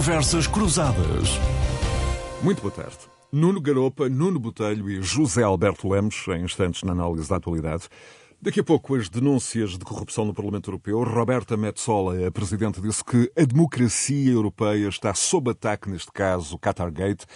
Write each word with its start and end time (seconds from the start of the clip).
Conversas 0.00 0.46
Cruzadas. 0.46 1.28
Muito 2.42 2.62
boa 2.62 2.72
tarde. 2.72 2.96
Nuno 3.30 3.60
Garopa, 3.60 4.08
Nuno 4.08 4.40
Botelho 4.40 4.88
e 4.88 5.02
José 5.02 5.42
Alberto 5.42 5.86
Lemos, 5.86 6.26
em 6.28 6.42
instantes 6.42 6.82
na 6.84 6.92
análise 6.92 7.28
da 7.28 7.36
atualidade. 7.36 7.86
Daqui 8.40 8.60
a 8.60 8.64
pouco, 8.64 8.94
as 8.94 9.10
denúncias 9.10 9.72
de 9.72 9.84
corrupção 9.84 10.24
no 10.24 10.32
Parlamento 10.32 10.70
Europeu. 10.70 11.02
Roberta 11.02 11.54
Metsola, 11.54 12.26
a 12.26 12.30
Presidente, 12.30 12.80
disse 12.80 13.04
que 13.04 13.30
a 13.36 13.44
democracia 13.44 14.32
europeia 14.32 14.88
está 14.88 15.12
sob 15.12 15.50
ataque, 15.50 15.90
neste 15.90 16.10
caso, 16.10 16.58
Qatargate. 16.58 17.26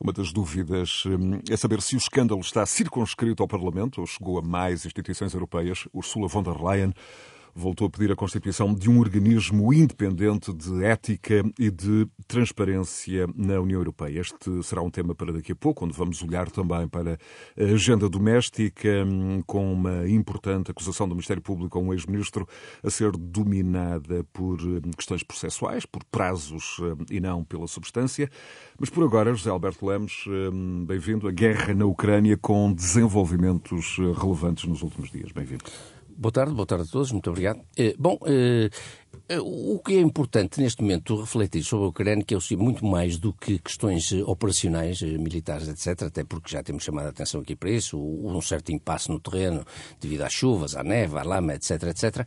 Uma 0.00 0.12
das 0.12 0.32
dúvidas 0.32 1.04
hum, 1.06 1.40
é 1.48 1.56
saber 1.56 1.80
se 1.80 1.94
o 1.94 1.98
escândalo 1.98 2.40
está 2.40 2.66
circunscrito 2.66 3.44
ao 3.44 3.48
Parlamento 3.48 4.00
ou 4.00 4.06
chegou 4.08 4.40
a 4.40 4.42
mais 4.42 4.84
instituições 4.84 5.34
europeias. 5.34 5.86
Ursula 5.94 6.26
von 6.26 6.42
der 6.42 6.60
Leyen 6.60 6.92
voltou 7.58 7.88
a 7.88 7.90
pedir 7.90 8.12
a 8.12 8.16
constituição 8.16 8.72
de 8.72 8.88
um 8.88 9.00
organismo 9.00 9.72
independente 9.74 10.52
de 10.54 10.84
ética 10.84 11.42
e 11.58 11.70
de 11.70 12.06
transparência 12.26 13.26
na 13.34 13.60
União 13.60 13.80
Europeia. 13.80 14.20
Este 14.20 14.62
será 14.62 14.80
um 14.80 14.90
tema 14.90 15.14
para 15.14 15.32
daqui 15.32 15.52
a 15.52 15.56
pouco, 15.56 15.84
onde 15.84 15.96
vamos 15.96 16.22
olhar 16.22 16.48
também 16.50 16.86
para 16.86 17.18
a 17.58 17.64
agenda 17.64 18.08
doméstica, 18.08 19.04
hum, 19.04 19.42
com 19.44 19.72
uma 19.72 20.08
importante 20.08 20.70
acusação 20.70 21.08
do 21.08 21.16
Ministério 21.16 21.42
Público 21.42 21.78
a 21.78 21.82
um 21.82 21.92
ex-ministro 21.92 22.46
a 22.82 22.90
ser 22.90 23.10
dominada 23.12 24.24
por 24.32 24.60
hum, 24.62 24.80
questões 24.96 25.24
processuais, 25.24 25.84
por 25.84 26.04
prazos 26.04 26.78
e 27.10 27.18
não 27.18 27.42
pela 27.42 27.66
substância. 27.66 28.30
Mas 28.78 28.88
por 28.88 29.02
agora, 29.02 29.34
José 29.34 29.50
Alberto 29.50 29.84
Lemos, 29.84 30.26
bem-vindo. 30.86 31.26
A 31.26 31.32
guerra 31.32 31.74
na 31.74 31.84
Ucrânia 31.84 32.36
com 32.36 32.72
desenvolvimentos 32.72 33.96
relevantes 34.16 34.64
nos 34.64 34.82
últimos 34.82 35.10
dias. 35.10 35.32
Bem-vindo. 35.32 35.64
Boa 36.20 36.32
tarde, 36.32 36.52
boa 36.52 36.66
tarde 36.66 36.82
a 36.88 36.90
todos, 36.90 37.12
muito 37.12 37.30
obrigado. 37.30 37.60
Eh, 37.76 37.94
bom, 37.96 38.18
eh, 38.26 38.68
o 39.40 39.78
que 39.80 39.94
é 39.94 40.00
importante 40.00 40.58
neste 40.58 40.80
momento 40.80 41.20
refletir 41.20 41.62
sobre 41.62 41.84
a 41.84 41.88
Ucrânia, 41.88 42.24
que 42.24 42.34
é 42.34 42.38
muito 42.56 42.84
mais 42.86 43.18
do 43.18 43.32
que 43.32 43.58
questões 43.58 44.10
eh, 44.10 44.22
operacionais, 44.24 45.02
eh, 45.02 45.18
militares, 45.18 45.68
etc., 45.68 46.04
até 46.06 46.24
porque 46.24 46.50
já 46.50 46.62
temos 46.62 46.82
chamado 46.82 47.06
a 47.06 47.08
atenção 47.10 47.42
aqui 47.42 47.54
para 47.54 47.70
isso, 47.70 47.98
um 47.98 48.40
certo 48.40 48.72
impasse 48.72 49.10
no 49.10 49.20
terreno 49.20 49.66
devido 50.00 50.22
às 50.22 50.32
chuvas, 50.32 50.74
à 50.74 50.82
neve, 50.82 51.18
à 51.18 51.22
lama, 51.22 51.54
etc., 51.54 51.82
etc., 51.84 52.26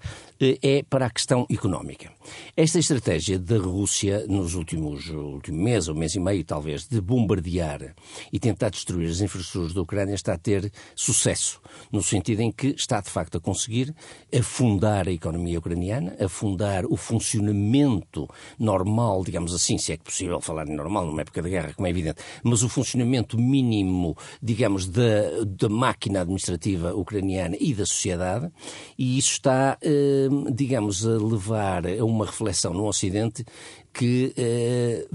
é 0.61 0.83
para 0.83 1.07
a 1.07 1.09
questão 1.09 1.47
económica. 1.49 2.11
Esta 2.55 2.77
estratégia 2.77 3.39
da 3.39 3.57
Rússia, 3.57 4.25
nos 4.27 4.53
últimos 4.53 5.09
último 5.09 5.63
mês, 5.63 5.87
ou 5.87 5.95
mês 5.95 6.13
e 6.13 6.19
meio, 6.19 6.43
talvez, 6.43 6.87
de 6.87 7.01
bombardear 7.01 7.95
e 8.31 8.39
tentar 8.39 8.69
destruir 8.69 9.09
as 9.09 9.21
infraestruturas 9.21 9.73
da 9.73 9.81
Ucrânia 9.81 10.13
está 10.13 10.33
a 10.33 10.37
ter 10.37 10.71
sucesso, 10.95 11.59
no 11.91 12.03
sentido 12.03 12.41
em 12.41 12.51
que 12.51 12.67
está, 12.67 13.01
de 13.01 13.09
facto, 13.09 13.37
a 13.37 13.41
conseguir 13.41 13.95
afundar 14.37 15.07
a 15.07 15.11
economia 15.11 15.57
ucraniana, 15.57 16.15
afundar 16.19 16.70
o 16.89 16.95
funcionamento 16.95 18.27
normal, 18.57 19.23
digamos 19.23 19.53
assim, 19.53 19.77
se 19.77 19.93
é 19.93 19.97
que 19.97 20.03
possível 20.03 20.39
falar 20.41 20.67
em 20.67 20.75
normal 20.75 21.05
numa 21.05 21.21
época 21.21 21.41
de 21.41 21.49
guerra, 21.49 21.73
como 21.73 21.87
é 21.87 21.89
evidente, 21.89 22.21
mas 22.43 22.63
o 22.63 22.69
funcionamento 22.69 23.37
mínimo, 23.37 24.17
digamos, 24.41 24.87
da, 24.87 25.43
da 25.45 25.69
máquina 25.69 26.21
administrativa 26.21 26.93
ucraniana 26.93 27.55
e 27.59 27.73
da 27.73 27.85
sociedade, 27.85 28.51
e 28.97 29.17
isso 29.17 29.33
está, 29.33 29.77
eh, 29.81 30.27
digamos, 30.53 31.05
a 31.05 31.17
levar 31.17 31.85
a 31.87 32.05
uma 32.05 32.25
reflexão 32.25 32.73
no 32.73 32.85
Ocidente 32.85 33.45
que, 33.93 34.33
eh, 34.37 35.07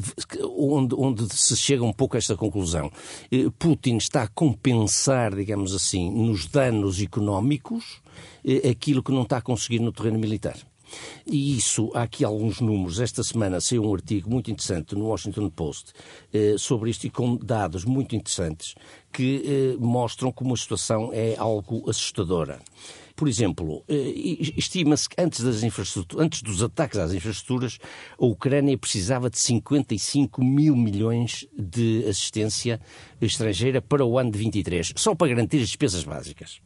onde, 0.42 0.94
onde, 0.94 1.34
se 1.34 1.56
chega 1.56 1.84
um 1.84 1.92
pouco 1.92 2.16
a 2.16 2.18
esta 2.18 2.36
conclusão. 2.36 2.90
Eh, 3.30 3.46
Putin 3.58 3.96
está 3.96 4.22
a 4.22 4.28
compensar, 4.28 5.34
digamos 5.34 5.74
assim, 5.74 6.10
nos 6.10 6.46
danos 6.46 7.00
económicos, 7.00 8.02
eh, 8.44 8.68
aquilo 8.68 9.02
que 9.02 9.12
não 9.12 9.22
está 9.22 9.38
a 9.38 9.42
conseguir 9.42 9.80
no 9.80 9.92
terreno 9.92 10.18
militar. 10.18 10.56
E 11.26 11.56
isso, 11.56 11.90
há 11.94 12.02
aqui 12.02 12.24
alguns 12.24 12.60
números. 12.60 13.00
Esta 13.00 13.22
semana 13.22 13.60
saiu 13.60 13.84
um 13.84 13.94
artigo 13.94 14.30
muito 14.30 14.50
interessante 14.50 14.94
no 14.94 15.06
Washington 15.06 15.50
Post 15.50 15.92
eh, 16.32 16.54
sobre 16.58 16.90
isto 16.90 17.06
e 17.06 17.10
com 17.10 17.36
dados 17.36 17.84
muito 17.84 18.14
interessantes 18.14 18.74
que 19.12 19.42
eh, 19.44 19.76
mostram 19.78 20.30
como 20.30 20.54
a 20.54 20.56
situação 20.56 21.10
é 21.12 21.36
algo 21.36 21.88
assustadora. 21.88 22.60
Por 23.16 23.28
exemplo, 23.28 23.82
eh, 23.88 24.12
estima-se 24.58 25.08
que 25.08 25.18
antes, 25.18 25.42
das 25.42 25.62
antes 26.18 26.42
dos 26.42 26.62
ataques 26.62 26.98
às 26.98 27.14
infraestruturas, 27.14 27.78
a 28.20 28.26
Ucrânia 28.26 28.76
precisava 28.76 29.30
de 29.30 29.38
55 29.38 30.44
mil 30.44 30.76
milhões 30.76 31.48
de 31.58 32.04
assistência 32.06 32.78
estrangeira 33.18 33.80
para 33.80 34.04
o 34.04 34.18
ano 34.18 34.30
de 34.30 34.38
23, 34.38 34.92
só 34.96 35.14
para 35.14 35.28
garantir 35.28 35.56
as 35.56 35.68
despesas 35.68 36.04
básicas. 36.04 36.60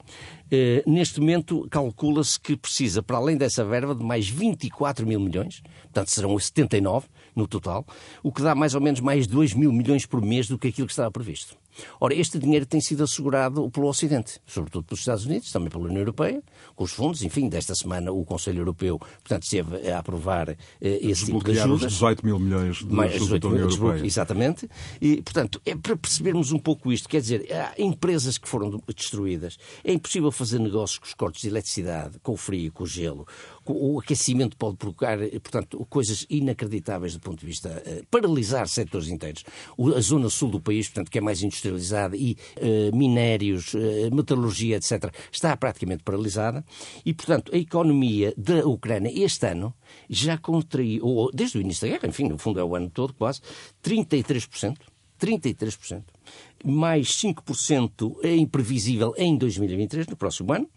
Eh, 0.51 0.83
neste 0.85 1.21
momento, 1.21 1.69
calcula-se 1.71 2.41
que 2.41 2.57
precisa, 2.57 3.01
para 3.01 3.19
além 3.19 3.37
dessa 3.37 3.65
verba, 3.65 3.95
de 3.95 4.03
mais 4.03 4.29
24 4.29 5.07
mil 5.07 5.21
milhões, 5.21 5.63
portanto 5.85 6.09
serão 6.09 6.37
79 6.37 7.07
no 7.37 7.47
total, 7.47 7.87
o 8.25 8.33
que 8.33 8.43
dá 8.43 8.57
mais 8.57 8.75
ou 8.75 8.81
menos 8.81 8.99
mais 8.99 9.29
2 9.29 9.55
mil 9.55 9.73
milhões 9.73 10.05
por 10.05 10.21
mês 10.21 10.49
do 10.49 10.59
que 10.59 10.67
aquilo 10.67 10.89
que 10.89 10.93
estava 10.93 11.13
previsto. 11.13 11.60
Ora, 12.01 12.15
este 12.15 12.39
dinheiro 12.39 12.67
tem 12.67 12.81
sido 12.81 13.05
assegurado 13.05 13.71
pelo 13.71 13.89
Ocidente, 13.89 14.41
sobretudo 14.47 14.85
pelos 14.85 15.01
Estados 15.01 15.25
Unidos, 15.25 15.51
também 15.51 15.71
pela 15.71 15.85
União 15.85 16.01
Europeia, 16.01 16.43
com 16.75 16.85
os 16.85 16.93
fundos. 16.93 17.23
Enfim, 17.23 17.49
desta 17.49 17.75
semana 17.75 18.13
o 18.13 18.25
Conselho 18.25 18.61
Europeu, 18.61 18.99
portanto, 18.99 19.43
esteve 19.45 19.91
a 19.91 19.99
aprovar 19.99 20.51
eh, 20.51 20.57
esse 20.81 21.27
tipo 21.27 21.43
de 21.45 21.59
ajudas. 21.59 21.87
os 21.87 21.93
18 21.93 22.25
mil 22.25 22.39
milhões 22.39 22.79
de 22.79 22.87
mais 22.87 23.13
18 23.13 23.51
mil, 23.51 23.61
Europeia. 23.61 24.05
Exatamente. 24.05 24.69
E, 25.01 25.23
portanto, 25.23 25.61
é 25.65 25.75
para 25.75 25.97
percebermos 25.97 26.53
um 26.53 26.59
pouco 26.59 26.93
isto. 26.93 27.09
Quer 27.09 27.21
dizer, 27.21 27.47
há 27.53 27.75
empresas 27.81 28.39
que 28.39 28.49
foram 28.49 28.83
destruídas. 28.95 29.59
É 29.85 29.93
impossível 29.93 30.31
fazer 30.31 30.59
negócios 30.59 30.99
com 30.99 31.07
os 31.07 31.15
cortes 31.15 31.43
de 31.43 31.49
eletricidade, 31.49 32.19
com 32.23 32.33
o 32.33 32.37
frio, 32.37 32.73
com 32.73 32.85
o 32.85 32.87
gelo. 32.87 33.27
O 33.73 33.99
aquecimento 34.01 34.57
pode 34.57 34.77
provocar, 34.77 35.19
portanto, 35.43 35.87
coisas 35.89 36.27
inacreditáveis 36.29 37.15
do 37.15 37.21
ponto 37.21 37.41
de 37.41 37.47
vista 37.47 37.69
uh, 37.69 38.07
paralisar 38.11 38.69
setores 38.69 39.09
inteiros. 39.09 39.45
O, 39.77 39.95
a 39.95 40.01
zona 40.01 40.29
sul 40.29 40.51
do 40.51 40.61
país, 40.61 40.89
portanto, 40.89 41.11
que 41.11 41.19
é 41.19 41.21
mais 41.21 41.43
industrializada 41.43 42.17
e 42.17 42.37
uh, 42.57 42.97
minérios, 42.97 43.75
uh, 43.75 44.15
metalurgia, 44.15 44.77
etc., 44.77 45.13
está 45.31 45.57
praticamente 45.57 46.03
paralisada 46.03 46.65
e, 47.05 47.15
portanto, 47.15 47.55
a 47.55 47.57
economia 47.57 48.35
da 48.37 48.67
Ucrânia 48.67 49.11
este 49.13 49.47
ano 49.47 49.75
já 50.09 50.37
contraiu, 50.39 51.31
desde 51.33 51.59
o 51.59 51.61
início 51.61 51.87
da 51.87 51.95
guerra, 51.95 52.09
enfim, 52.09 52.29
no 52.29 52.39
fundo 52.39 52.61
é 52.61 52.65
o 52.65 52.75
ano 52.75 52.91
todo 52.91 53.15
quase, 53.15 53.41
33%. 53.83 54.77
33% 55.21 56.03
mais 56.65 57.09
5% 57.09 58.17
é 58.23 58.35
imprevisível 58.37 59.15
em 59.17 59.37
2023, 59.37 60.07
no 60.07 60.17
próximo 60.17 60.53
ano, 60.53 60.69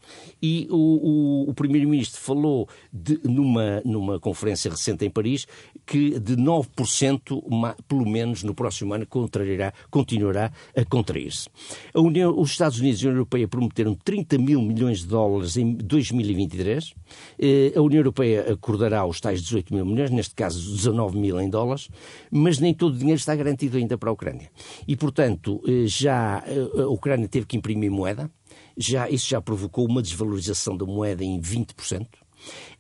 e 0.41 0.67
o, 0.69 1.45
o, 1.45 1.49
o 1.49 1.53
Primeiro-Ministro 1.53 2.21
falou 2.21 2.67
de, 2.91 3.19
numa, 3.23 3.81
numa 3.83 4.19
conferência 4.19 4.69
recente 4.71 5.05
em 5.05 5.09
Paris 5.09 5.45
que 5.85 6.19
de 6.19 6.35
9%, 6.35 7.41
pelo 7.87 8.05
menos 8.05 8.43
no 8.43 8.53
próximo 8.53 8.93
ano, 8.93 9.05
contrairá, 9.05 9.73
continuará 9.89 10.51
a 10.75 10.85
contrair-se. 10.85 11.49
Os 11.93 12.51
Estados 12.51 12.79
Unidos 12.79 13.01
e 13.01 13.05
a 13.05 13.09
União 13.09 13.19
Europeia 13.19 13.47
prometeram 13.47 13.95
30 13.95 14.37
mil 14.37 14.61
milhões 14.61 14.99
de 14.99 15.07
dólares 15.07 15.57
em 15.57 15.73
2023, 15.73 16.93
eh, 17.39 17.73
a 17.75 17.81
União 17.81 17.99
Europeia 17.99 18.53
acordará 18.53 19.05
os 19.05 19.19
tais 19.19 19.41
18 19.41 19.73
mil 19.73 19.85
milhões, 19.85 20.09
neste 20.09 20.35
caso 20.35 20.75
19 20.75 21.17
mil 21.17 21.39
em 21.39 21.49
dólares, 21.49 21.89
mas 22.31 22.59
nem 22.59 22.73
todo 22.73 22.95
o 22.95 22.97
dinheiro 22.97 23.19
está 23.19 23.35
garantido 23.35 23.77
ainda 23.77 23.97
para 23.97 24.09
a 24.09 24.13
Ucrânia. 24.13 24.49
E, 24.87 24.95
portanto, 24.95 25.61
já 25.85 26.43
eh, 26.45 26.81
a 26.81 26.87
Ucrânia 26.87 27.27
teve 27.27 27.45
que 27.45 27.57
imprimir 27.57 27.91
moeda, 27.91 28.29
já, 28.77 29.09
isso 29.09 29.27
já 29.29 29.41
provocou 29.41 29.87
uma 29.87 30.01
desvalorização 30.01 30.75
da 30.77 30.85
moeda 30.85 31.23
em 31.23 31.39
20%. 31.39 32.07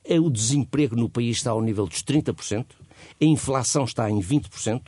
Eh, 0.05 0.19
o 0.19 0.29
desemprego 0.29 0.95
no 0.95 1.09
país 1.09 1.37
está 1.37 1.51
ao 1.51 1.61
nível 1.61 1.85
dos 1.85 2.03
30%, 2.03 2.65
a 3.21 3.25
inflação 3.25 3.83
está 3.83 4.09
em 4.09 4.19
20% 4.19 4.81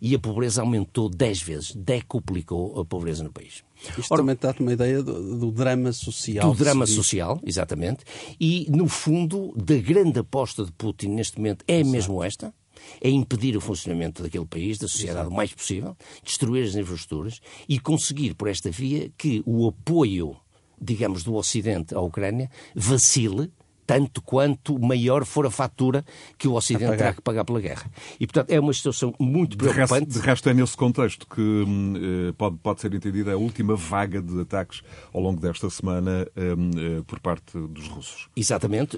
e 0.00 0.14
a 0.14 0.18
pobreza 0.18 0.60
aumentou 0.60 1.08
10 1.08 1.42
vezes, 1.42 1.74
decuplicou 1.74 2.80
a 2.80 2.84
pobreza 2.84 3.24
no 3.24 3.32
país. 3.32 3.64
Isto 3.96 4.12
Ora, 4.12 4.22
também 4.22 4.36
dá 4.38 4.54
uma 4.60 4.72
ideia 4.72 5.02
do, 5.02 5.38
do, 5.38 5.50
drama 5.50 5.92
social. 5.92 6.52
Do 6.52 6.58
drama 6.58 6.86
social, 6.86 7.40
exatamente. 7.44 8.04
E, 8.38 8.66
no 8.68 8.86
fundo, 8.86 9.54
da 9.56 9.76
grande 9.76 10.18
aposta 10.18 10.64
de 10.64 10.72
Putin 10.72 11.08
neste 11.08 11.38
momento 11.38 11.64
é 11.66 11.80
Exato. 11.80 11.90
mesmo 11.90 12.22
esta 12.22 12.54
é 13.00 13.08
impedir 13.08 13.56
o 13.56 13.60
funcionamento 13.60 14.22
daquele 14.22 14.46
país, 14.46 14.78
da 14.78 14.88
sociedade, 14.88 15.28
o 15.28 15.32
mais 15.32 15.52
possível, 15.52 15.96
destruir 16.22 16.64
as 16.64 16.74
infraestruturas 16.74 17.40
e 17.68 17.78
conseguir, 17.78 18.34
por 18.34 18.48
esta 18.48 18.70
via, 18.70 19.10
que 19.16 19.42
o 19.46 19.68
apoio, 19.68 20.36
digamos, 20.80 21.22
do 21.22 21.34
Ocidente 21.34 21.94
à 21.94 22.00
Ucrânia 22.00 22.50
vacile 22.74 23.50
tanto 23.90 24.22
quanto 24.22 24.78
maior 24.78 25.24
for 25.24 25.44
a 25.46 25.50
fatura 25.50 26.04
que 26.38 26.46
o 26.46 26.54
Ocidente 26.54 26.96
terá 26.96 27.12
que 27.12 27.20
pagar 27.20 27.44
pela 27.44 27.60
guerra. 27.60 27.90
E, 28.20 28.24
portanto, 28.24 28.48
é 28.48 28.60
uma 28.60 28.72
situação 28.72 29.12
muito 29.18 29.56
preocupante. 29.56 30.06
De 30.06 30.12
resto, 30.12 30.20
de 30.20 30.26
resto 30.26 30.48
é 30.48 30.54
nesse 30.54 30.76
contexto 30.76 31.26
que 31.26 31.40
hum, 31.40 31.94
eh, 31.96 32.32
pode, 32.38 32.56
pode 32.58 32.80
ser 32.82 32.94
entendida 32.94 33.32
a 33.32 33.36
última 33.36 33.74
vaga 33.74 34.22
de 34.22 34.42
ataques 34.42 34.82
ao 35.12 35.20
longo 35.20 35.40
desta 35.40 35.68
semana 35.68 36.24
hum, 36.36 36.70
eh, 36.76 37.02
por 37.04 37.18
parte 37.18 37.58
dos 37.58 37.88
russos. 37.88 38.28
Exatamente. 38.36 38.96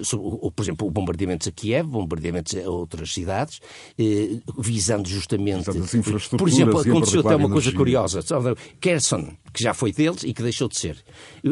Por 0.55 0.63
exemplo, 0.63 0.91
bombardeamentos 0.91 1.47
a 1.47 1.51
Kiev, 1.51 1.87
bombardeamentos 1.87 2.55
a 2.55 2.69
outras 2.69 3.11
cidades, 3.11 3.61
eh, 3.97 4.37
visando 4.59 5.09
justamente... 5.09 5.71
As 5.71 5.95
infraestruturas 5.95 6.29
por 6.37 6.47
exemplo, 6.47 6.79
aconteceu 6.79 7.21
até 7.21 7.35
uma 7.35 7.49
coisa 7.49 7.71
curiosa. 7.71 8.19
Kherson, 8.79 9.29
que 9.51 9.63
já 9.63 9.73
foi 9.73 9.91
deles 9.91 10.23
e 10.23 10.35
que 10.35 10.43
deixou 10.43 10.67
de 10.67 10.77
ser. 10.77 11.03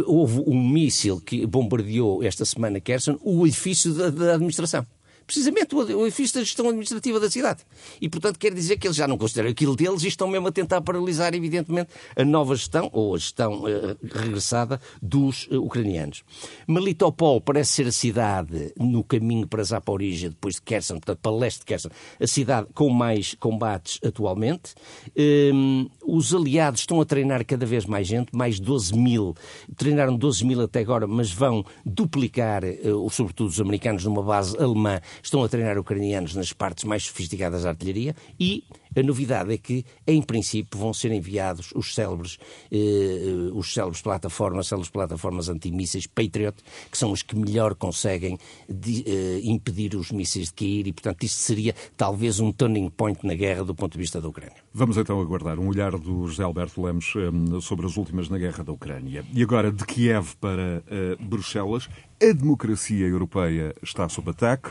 Houve 0.06 0.44
um 0.46 0.70
míssil 0.70 1.20
que 1.20 1.44
bombardeou 1.48 2.24
esta 2.24 2.46
semana 2.46 2.80
Kherson, 2.80 3.18
o 3.40 3.48
edifício 3.48 3.94
da, 3.94 4.10
da 4.10 4.34
administração. 4.36 4.86
precisamente 5.32 5.74
o 5.74 6.06
edifício 6.06 6.36
da 6.36 6.44
gestão 6.44 6.68
administrativa 6.68 7.18
da 7.18 7.30
cidade. 7.30 7.62
E, 8.02 8.10
portanto, 8.10 8.38
quer 8.38 8.54
dizer 8.54 8.78
que 8.78 8.86
eles 8.86 8.98
já 8.98 9.08
não 9.08 9.18
consideram 9.18 9.50
aquilo 9.50 9.78
deles 9.78 10.04
e 10.04 10.10
estão 10.10 10.28
mesmo 10.28 10.50
a 10.50 10.52
tentar 10.52 10.82
paralisar, 10.82 11.34
evidentemente, 11.34 11.90
a 12.18 12.26
nova 12.26 12.54
gestão 12.54 12.90
ou 12.92 13.16
a 13.16 13.18
gestão 13.18 13.64
uh, 13.64 13.98
regressada 14.14 14.82
dos 15.02 15.48
uh, 15.48 15.62
ucranianos. 15.62 16.24
Melitopol 16.68 17.40
parece 17.40 17.72
ser 17.72 17.88
a 17.88 17.92
cidade 17.94 18.74
no 18.78 19.06
caminho 19.06 19.48
para 19.48 19.64
Zaporizhia, 19.64 20.30
depois 20.30 20.56
de 20.56 20.64
Kherson, 20.64 20.96
portanto, 20.96 21.20
para 21.22 21.32
leste 21.32 21.60
de 21.60 21.66
Kherson, 21.66 21.90
a 22.20 22.28
cidade 22.28 22.68
com 22.74 22.90
mais 22.90 23.34
combates 23.36 24.00
atualmente. 24.04 24.74
Um, 25.18 25.90
os 26.12 26.36
aliados 26.36 26.82
estão 26.82 27.00
a 27.00 27.06
treinar 27.06 27.46
cada 27.46 27.66
vez 27.66 27.86
mais 27.86 28.06
gente, 28.06 28.36
mais 28.36 28.60
12 28.60 28.94
mil. 28.94 29.34
Treinaram 29.78 30.18
12 30.18 30.46
mil 30.46 30.60
até 30.62 30.82
agora, 30.82 31.08
mas 31.08 31.32
vão 31.32 31.64
duplicar, 31.86 32.64
uh, 32.66 33.10
sobretudo 33.10 33.48
os 33.48 33.62
americanos, 33.62 34.04
numa 34.04 34.22
base 34.22 34.62
alemã, 34.62 35.00
estão 35.24 35.42
a 35.42 35.48
treinar 35.48 35.78
ucranianos 35.78 36.36
nas 36.36 36.52
partes 36.52 36.84
mais 36.84 37.04
sofisticadas 37.04 37.64
da 37.64 37.70
artilharia 37.70 38.14
e 38.38 38.66
a 38.96 39.02
novidade 39.02 39.54
é 39.54 39.58
que, 39.58 39.86
em 40.06 40.22
princípio, 40.22 40.78
vão 40.78 40.94
ser 40.94 41.12
enviados 41.14 41.72
os 41.74 41.96
célebres, 41.96 42.38
eh, 42.70 43.50
os 43.54 43.74
célebres 43.74 44.02
plataformas, 44.02 44.68
célebres 44.68 44.92
plataformas 44.92 45.48
antimísseis 45.48 46.08
Patriot, 46.08 46.58
que 46.92 46.98
são 46.98 47.12
os 47.12 47.22
que 47.22 47.36
melhor 47.38 47.74
conseguem 47.76 48.38
de, 48.68 49.06
eh, 49.08 49.40
impedir 49.44 49.96
os 49.96 50.12
mísseis 50.12 50.48
de 50.48 50.54
cair 50.54 50.88
e, 50.88 50.92
portanto, 50.92 51.24
isto 51.24 51.38
seria 51.38 51.74
talvez 51.96 52.42
um 52.42 52.52
turning 52.52 52.90
point 52.90 53.26
na 53.26 53.34
guerra 53.34 53.64
do 53.64 53.74
ponto 53.74 53.94
de 53.94 54.00
vista 54.00 54.20
da 54.20 54.28
Ucrânia. 54.28 54.58
Vamos 54.74 54.96
então 54.96 55.20
aguardar 55.20 55.60
um 55.60 55.68
olhar 55.68 55.92
do 55.98 56.26
José 56.26 56.44
Alberto 56.44 56.82
Lemos 56.82 57.14
eh, 57.18 57.60
sobre 57.60 57.86
as 57.86 57.98
últimas 57.98 58.30
na 58.30 58.38
guerra 58.38 58.64
da 58.64 58.72
Ucrânia. 58.72 59.26
E 59.34 59.44
agora, 59.44 59.70
de 59.70 59.86
Kiev 59.86 60.34
para 60.40 60.82
eh, 60.88 61.18
Bruxelas, 61.20 61.90
a 62.22 62.32
democracia 62.32 63.06
europeia 63.06 63.76
está 63.84 64.08
sob 64.08 64.30
ataque. 64.30 64.70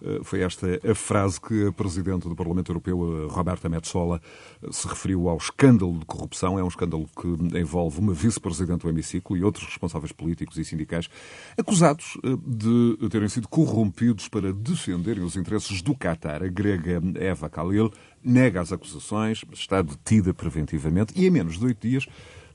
Eh, 0.00 0.20
foi 0.22 0.40
esta 0.40 0.80
a 0.88 0.94
frase 0.94 1.38
que 1.38 1.66
a 1.66 1.72
Presidente 1.72 2.26
do 2.28 2.34
Parlamento 2.34 2.70
Europeu, 2.70 3.28
Roberta 3.28 3.68
Metsola, 3.68 4.22
se 4.70 4.88
referiu 4.88 5.28
ao 5.28 5.36
escândalo 5.36 5.98
de 5.98 6.06
corrupção. 6.06 6.58
É 6.58 6.64
um 6.64 6.68
escândalo 6.68 7.06
que 7.14 7.58
envolve 7.58 7.98
uma 7.98 8.14
vice-presidente 8.14 8.82
do 8.82 8.88
hemiciclo 8.88 9.36
e 9.36 9.44
outros 9.44 9.66
responsáveis 9.66 10.12
políticos 10.12 10.56
e 10.56 10.64
sindicais 10.64 11.10
acusados 11.58 12.16
eh, 12.24 12.36
de 12.46 13.08
terem 13.10 13.28
sido 13.28 13.48
corrompidos 13.48 14.28
para 14.28 14.50
defenderem 14.50 15.22
os 15.22 15.36
interesses 15.36 15.82
do 15.82 15.94
Qatar. 15.94 16.42
A 16.42 16.48
grega 16.48 17.02
Eva 17.16 17.48
Khalil 17.48 17.92
nega 18.24 18.60
as 18.60 18.72
acusações, 18.72 19.44
está 19.52 19.82
detida 19.82 20.32
preventivamente 20.32 21.12
e 21.16 21.26
em 21.26 21.30
menos 21.30 21.58
de 21.58 21.64
oito 21.64 21.86
dias 21.86 22.06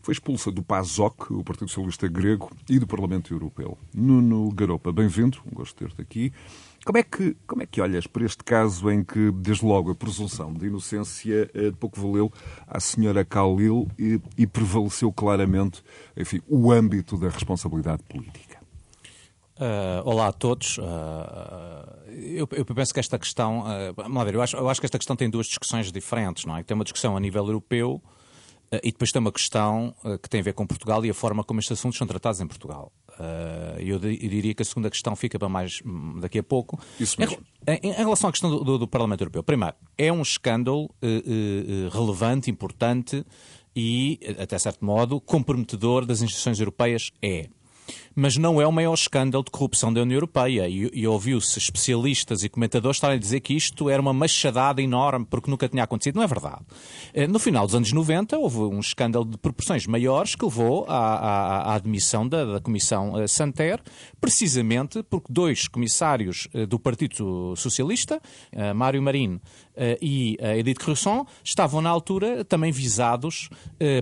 foi 0.08 0.14
expulsa 0.14 0.50
do 0.50 0.64
PASOK, 0.64 1.34
o 1.34 1.44
Partido 1.44 1.68
Socialista 1.68 2.08
Grego, 2.08 2.50
e 2.70 2.80
do 2.80 2.88
Parlamento 2.88 3.34
Europeu. 3.34 3.78
Nuno 3.94 4.50
Garopa, 4.52 4.90
bem-vindo, 4.90 5.40
um 5.46 5.54
gosto 5.54 5.74
de 5.74 5.86
ter-te 5.86 6.02
aqui. 6.02 6.32
Como 6.86 6.98
é, 6.98 7.04
que, 7.04 7.36
como 7.46 7.62
é 7.62 7.66
que 7.66 7.82
olhas 7.82 8.08
para 8.08 8.24
este 8.24 8.42
caso 8.42 8.90
em 8.90 9.04
que, 9.04 9.32
desde 9.32 9.66
logo, 9.66 9.92
a 9.92 9.96
presunção 9.96 10.54
de 10.54 10.68
inocência 10.68 11.52
eh, 11.54 11.72
de 11.72 11.76
pouco 11.76 12.00
valeu 12.00 12.32
à 12.66 12.80
senhora 12.80 13.26
Khalil 13.26 13.90
e, 14.00 14.22
e 14.38 14.48
prevaleceu 14.48 15.12
claramente 15.12 15.84
enfim, 16.16 16.42
o 16.48 16.72
âmbito 16.72 17.18
da 17.18 17.28
responsabilidade 17.28 18.02
política? 18.04 18.47
Uh, 19.60 20.08
olá 20.08 20.28
a 20.28 20.32
todos. 20.32 20.78
Uh, 20.78 20.84
eu, 22.12 22.48
eu, 22.52 22.64
penso 22.64 22.94
que 22.94 23.00
esta 23.00 23.18
questão. 23.18 23.62
Uh, 23.62 23.94
vamos 23.96 24.16
lá 24.16 24.24
ver, 24.24 24.36
eu 24.36 24.42
acho, 24.42 24.56
eu 24.56 24.70
acho 24.70 24.80
que 24.80 24.86
esta 24.86 25.00
questão 25.00 25.16
tem 25.16 25.30
duas 25.30 25.48
discussões 25.48 25.92
diferentes, 25.92 26.46
não 26.46 26.56
é? 26.56 26.64
Tem 26.64 26.76
uma 26.76 26.84
discussão 26.84 27.18
a 27.18 27.20
nível 27.20 27.46
europeu 27.48 28.02
e 28.84 28.92
depois 28.92 29.14
tem 29.14 29.20
uma 29.22 29.32
questão 29.32 29.96
que 30.22 30.30
tem 30.30 30.42
a 30.42 30.44
ver 30.44 30.54
com 30.54 30.68
Portugal 30.68 31.04
e 31.06 31.10
a 31.10 31.14
forma 31.14 31.42
como 31.42 31.58
estes 31.58 31.80
assuntos 31.80 31.98
são 31.98 32.06
tratados 32.06 32.42
em 32.42 32.46
Portugal. 32.46 32.92
Eu, 33.80 33.98
diria 33.98 34.54
que 34.54 34.62
a 34.62 34.66
segunda 34.66 34.90
questão 34.90 35.16
fica 35.16 35.40
para 35.40 35.48
mais 35.48 35.80
hum, 35.86 36.20
daqui 36.20 36.38
a 36.38 36.44
pouco. 36.44 36.78
Isso 37.00 37.16
mesmo. 37.18 37.38
Em, 37.66 37.80
em, 37.82 37.94
relação 37.94 38.30
à 38.30 38.32
questão 38.34 38.50
do, 38.50 38.66
do, 38.66 38.78
do, 38.80 38.86
Parlamento 38.86 39.22
Europeu, 39.22 39.42
primeiro, 39.42 39.74
é 39.98 40.12
um 40.12 40.22
escândalo 40.22 40.94
relevante, 41.94 42.52
importante 42.52 43.26
e, 43.74 44.20
até 44.38 44.60
certo 44.60 44.84
modo, 44.84 45.22
comprometedor 45.22 46.06
das 46.06 46.22
instituições 46.22 46.60
europeias? 46.60 47.10
É 47.22 47.48
mas 48.20 48.36
não 48.36 48.60
é 48.60 48.66
o 48.66 48.72
maior 48.72 48.96
escândalo 48.96 49.44
de 49.44 49.52
corrupção 49.52 49.94
da 49.94 50.02
União 50.02 50.16
Europeia. 50.16 50.68
E, 50.68 50.90
e 50.92 51.06
ouviu-se 51.06 51.60
especialistas 51.60 52.44
e 52.44 52.50
comentadores 52.50 52.98
estarem 52.98 53.18
a 53.18 53.20
dizer 53.20 53.42
que 53.42 53.54
isto 53.54 53.92
era 53.92 54.02
uma 54.02 54.12
machadada 54.12 54.82
enorme 54.82 55.24
porque 55.30 55.52
nunca 55.52 55.70
tinha 55.70 55.84
acontecido. 55.84 56.16
Não 56.16 56.24
é 56.24 56.28
verdade. 56.28 56.66
Eh, 57.14 57.28
no 57.28 57.38
final 57.38 57.68
dos 57.68 57.76
anos 57.76 57.92
90 57.92 58.36
houve 58.40 58.58
um 58.58 58.80
escândalo 58.80 59.24
de 59.24 59.38
proporções 59.38 59.86
maiores 59.86 60.34
que 60.34 60.44
levou 60.44 60.86
à, 60.88 60.98
à, 60.98 61.58
à 61.74 61.76
admissão 61.76 62.28
da, 62.28 62.44
da 62.54 62.60
Comissão 62.60 63.20
eh, 63.20 63.28
Santer, 63.28 63.80
precisamente 64.20 65.04
porque 65.04 65.28
dois 65.32 65.68
comissários 65.68 66.48
eh, 66.56 66.66
do 66.66 66.80
Partido 66.80 67.56
Socialista, 67.56 68.20
Mário 68.76 69.02
Marinho 69.02 69.40
e 70.02 70.38
Edith 70.40 70.80
Cresson, 70.80 71.26
estavam 71.44 71.82
na 71.82 71.90
altura 71.90 72.44
também 72.44 72.72
visados 72.72 73.50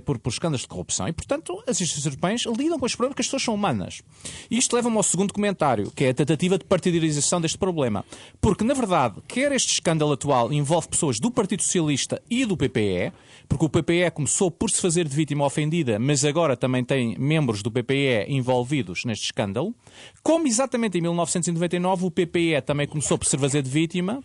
por, 0.06 0.20
por 0.20 0.30
escândalos 0.30 0.62
de 0.62 0.68
corrupção. 0.68 1.08
E, 1.08 1.14
portanto, 1.14 1.62
as 1.68 1.82
instituições 1.82 2.06
europeias 2.06 2.44
lidam 2.58 2.80
com 2.80 2.86
os 2.86 2.96
problemas 2.96 3.16
que 3.16 3.22
as 3.22 3.28
pessoas 3.28 3.44
são 3.44 3.54
humanas. 3.54 4.02
Isto 4.50 4.76
leva-me 4.76 4.98
ao 4.98 5.04
segundo 5.04 5.34
comentário, 5.34 5.92
que 5.92 6.06
é 6.06 6.10
a 6.10 6.14
tentativa 6.14 6.58
de 6.58 6.66
partidarização 6.66 7.42
deste 7.42 7.58
problema. 7.58 8.06
Porque, 8.40 8.64
na 8.64 8.74
verdade, 8.74 9.22
quer 9.28 9.52
este 9.52 9.74
escândalo 9.74 10.14
atual 10.14 10.52
envolve 10.52 10.88
pessoas 10.88 11.20
do 11.20 11.32
Partido 11.32 11.64
Socialista 11.64 12.22
e 12.30 12.46
do 12.46 12.58
PPE, 12.58 13.12
porque 13.48 13.66
o 13.66 13.70
PPE 13.70 14.12
começou 14.14 14.50
por 14.50 14.70
se 14.70 14.82
fazer 14.82 15.08
de 15.08 15.16
vítima 15.16 15.46
ofendida, 15.46 16.00
mas 16.00 16.24
agora 16.26 16.56
também 16.56 16.84
tem 16.84 17.16
membros 17.18 17.62
do 17.62 17.72
PPE 17.72 18.26
envolvidos 18.28 19.06
neste 19.06 19.26
escândalo, 19.26 19.74
como 20.24 20.48
exatamente 20.48 20.98
em 20.98 21.02
1999 21.02 22.06
o 22.06 22.12
PPE 22.12 22.62
também 22.66 22.88
começou 22.88 23.18
por 23.18 23.28
se 23.28 23.38
fazer 23.38 23.62
de 23.62 23.70
vítima 23.70 24.24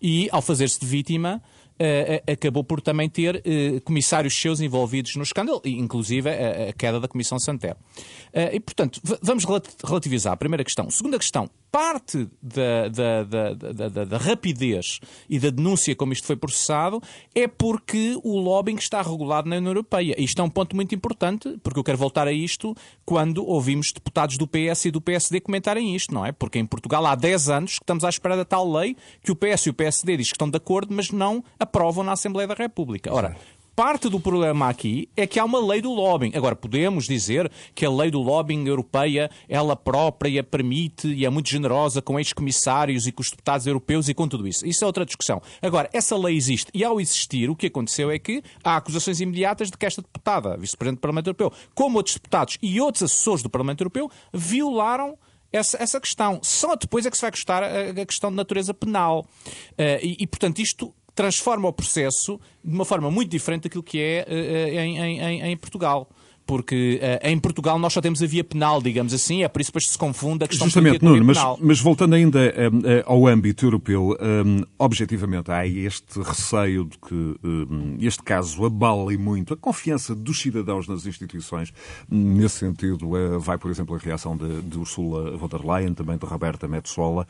e, 0.00 0.28
ao 0.32 0.42
fazer-se 0.42 0.80
de 0.80 0.86
vítima, 0.86 1.42
uh, 1.80 2.32
acabou 2.32 2.64
por 2.64 2.80
também 2.80 3.08
ter 3.08 3.36
uh, 3.36 3.80
comissários 3.82 4.34
seus 4.34 4.60
envolvidos 4.60 5.14
no 5.16 5.22
escândalo, 5.22 5.60
inclusive 5.64 6.30
a, 6.30 6.70
a 6.70 6.72
queda 6.72 7.00
da 7.00 7.08
Comissão 7.08 7.38
Santé. 7.38 7.72
Uh, 7.72 8.52
e, 8.52 8.60
portanto, 8.60 9.00
vamos 9.22 9.44
relativizar 9.84 10.32
a 10.32 10.36
primeira 10.36 10.64
questão. 10.64 10.90
Segunda 10.90 11.18
questão, 11.18 11.48
parte 11.70 12.28
da, 12.42 12.88
da, 12.88 13.24
da, 13.24 14.04
da, 14.04 14.16
rapidez 14.16 15.00
e 15.28 15.38
da 15.38 15.50
denúncia 15.50 15.94
como 15.94 16.12
isto 16.12 16.26
foi 16.26 16.36
processado 16.36 17.02
é 17.34 17.46
porque 17.46 18.18
o 18.24 18.38
lobbying 18.38 18.76
está 18.76 19.02
regulado 19.02 19.48
na 19.48 19.56
União 19.56 19.70
Europeia. 19.70 20.14
Isto 20.18 20.40
é 20.40 20.44
um 20.44 20.50
ponto 20.50 20.74
muito 20.74 20.94
importante, 20.94 21.58
porque 21.62 21.78
eu 21.78 21.84
quero 21.84 21.98
voltar 21.98 22.26
a 22.26 22.32
isto 22.32 22.74
quando 23.04 23.44
ouvimos 23.44 23.92
deputados 23.92 24.38
do 24.38 24.46
PS 24.46 24.86
e 24.86 24.90
do 24.90 25.00
PSD 25.00 25.40
comentarem 25.40 25.94
isto, 25.94 26.14
não 26.14 26.24
é? 26.24 26.32
Porque 26.32 26.58
em 26.58 26.66
Portugal 26.66 27.04
há 27.06 27.14
10 27.14 27.48
anos 27.48 27.78
que 27.78 27.84
estamos 27.84 28.04
à 28.04 28.08
espera 28.08 28.36
da 28.36 28.44
tal 28.44 28.70
lei 28.70 28.96
que 29.22 29.32
o 29.32 29.36
PS 29.36 29.66
e 29.66 29.70
o 29.70 29.74
PSD 29.74 30.16
diz 30.16 30.28
que 30.28 30.34
estão 30.34 30.50
de 30.50 30.56
acordo, 30.56 30.94
mas 30.94 31.10
não 31.10 31.44
aprovam 31.58 32.04
na 32.04 32.12
Assembleia 32.12 32.48
da 32.48 32.54
República. 32.54 33.12
Ora, 33.12 33.36
Parte 33.76 34.08
do 34.08 34.18
problema 34.18 34.70
aqui 34.70 35.06
é 35.14 35.26
que 35.26 35.38
há 35.38 35.44
uma 35.44 35.60
lei 35.60 35.82
do 35.82 35.92
lobbying. 35.92 36.32
Agora, 36.34 36.56
podemos 36.56 37.04
dizer 37.04 37.52
que 37.74 37.84
a 37.84 37.90
lei 37.90 38.10
do 38.10 38.22
lobbying 38.22 38.66
europeia, 38.66 39.30
ela 39.46 39.76
própria 39.76 40.42
permite 40.42 41.08
e 41.08 41.26
é 41.26 41.28
muito 41.28 41.50
generosa 41.50 42.00
com 42.00 42.18
ex-comissários 42.18 43.06
e 43.06 43.12
com 43.12 43.20
os 43.20 43.30
deputados 43.30 43.66
europeus 43.66 44.08
e 44.08 44.14
com 44.14 44.26
tudo 44.26 44.48
isso. 44.48 44.66
Isso 44.66 44.82
é 44.82 44.86
outra 44.86 45.04
discussão. 45.04 45.42
Agora, 45.60 45.90
essa 45.92 46.16
lei 46.16 46.34
existe 46.34 46.70
e 46.72 46.82
ao 46.82 46.98
existir, 46.98 47.50
o 47.50 47.54
que 47.54 47.66
aconteceu 47.66 48.10
é 48.10 48.18
que 48.18 48.42
há 48.64 48.78
acusações 48.78 49.20
imediatas 49.20 49.70
de 49.70 49.76
que 49.76 49.84
esta 49.84 50.00
deputada, 50.00 50.56
vice-presidente 50.56 50.96
do 50.96 51.02
Parlamento 51.02 51.26
Europeu, 51.26 51.52
como 51.74 51.98
outros 51.98 52.14
deputados 52.14 52.56
e 52.62 52.80
outros 52.80 53.02
assessores 53.02 53.42
do 53.42 53.50
Parlamento 53.50 53.82
Europeu, 53.82 54.10
violaram 54.32 55.18
essa, 55.52 55.76
essa 55.82 56.00
questão. 56.00 56.40
Só 56.42 56.76
depois 56.76 57.04
é 57.04 57.10
que 57.10 57.16
se 57.18 57.20
vai 57.20 57.30
custar 57.30 57.62
a, 57.62 57.90
a 57.90 58.06
questão 58.06 58.30
de 58.30 58.36
natureza 58.36 58.72
penal. 58.72 59.26
Uh, 59.72 60.00
e, 60.02 60.16
e, 60.20 60.26
portanto, 60.26 60.60
isto 60.60 60.94
transforma 61.16 61.66
o 61.66 61.72
processo 61.72 62.38
de 62.62 62.72
uma 62.72 62.84
forma 62.84 63.10
muito 63.10 63.30
diferente 63.30 63.64
daquilo 63.64 63.82
que 63.82 63.98
é 64.00 64.26
uh, 64.28 64.78
em, 64.78 64.98
em, 64.98 65.42
em 65.50 65.56
Portugal 65.56 66.08
porque 66.46 67.00
uh, 67.02 67.26
em 67.26 67.38
Portugal 67.38 67.78
nós 67.78 67.92
só 67.92 68.00
temos 68.00 68.22
a 68.22 68.26
via 68.26 68.44
penal, 68.44 68.80
digamos 68.80 69.12
assim, 69.12 69.42
é 69.42 69.48
por 69.48 69.60
isso 69.60 69.70
que 69.70 69.78
depois 69.78 69.90
se 69.90 69.98
confunde 69.98 70.44
a 70.44 70.48
questão 70.48 70.66
Justamente, 70.66 71.04
Nuno, 71.04 71.24
mas, 71.24 71.38
mas, 71.60 71.80
voltando 71.80 72.14
ainda 72.14 72.38
um, 72.72 73.12
ao 73.12 73.26
âmbito 73.26 73.66
europeu, 73.66 74.16
um, 74.20 74.62
objetivamente 74.78 75.50
há 75.50 75.66
este 75.66 76.20
receio 76.20 76.84
de 76.84 76.98
que 76.98 77.14
um, 77.14 77.96
este 78.00 78.22
caso 78.22 78.64
abale 78.64 79.18
muito 79.18 79.54
a 79.54 79.56
confiança 79.56 80.14
dos 80.14 80.40
cidadãos 80.40 80.86
nas 80.86 81.04
instituições. 81.04 81.72
Nesse 82.08 82.58
sentido, 82.58 83.08
uh, 83.10 83.40
vai, 83.40 83.58
por 83.58 83.70
exemplo, 83.70 83.96
a 83.96 83.98
reação 83.98 84.36
de, 84.36 84.62
de 84.62 84.78
Ursula 84.78 85.36
von 85.36 85.48
der 85.48 85.64
Leyen, 85.64 85.94
também 85.94 86.16
de 86.16 86.24
Roberta 86.24 86.68
Metsola, 86.68 87.26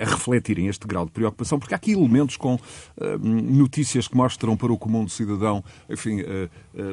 a 0.00 0.04
refletirem 0.04 0.68
este 0.68 0.86
grau 0.86 1.04
de 1.04 1.10
preocupação, 1.10 1.58
porque 1.58 1.74
há 1.74 1.76
aqui 1.76 1.92
elementos 1.92 2.36
com 2.36 2.58
notícias 3.20 4.08
que 4.08 4.16
mostram 4.16 4.56
para 4.56 4.72
o 4.72 4.78
comum 4.78 5.04
do 5.04 5.10
cidadão, 5.10 5.62
enfim, 5.90 6.22
uh, 6.22 6.48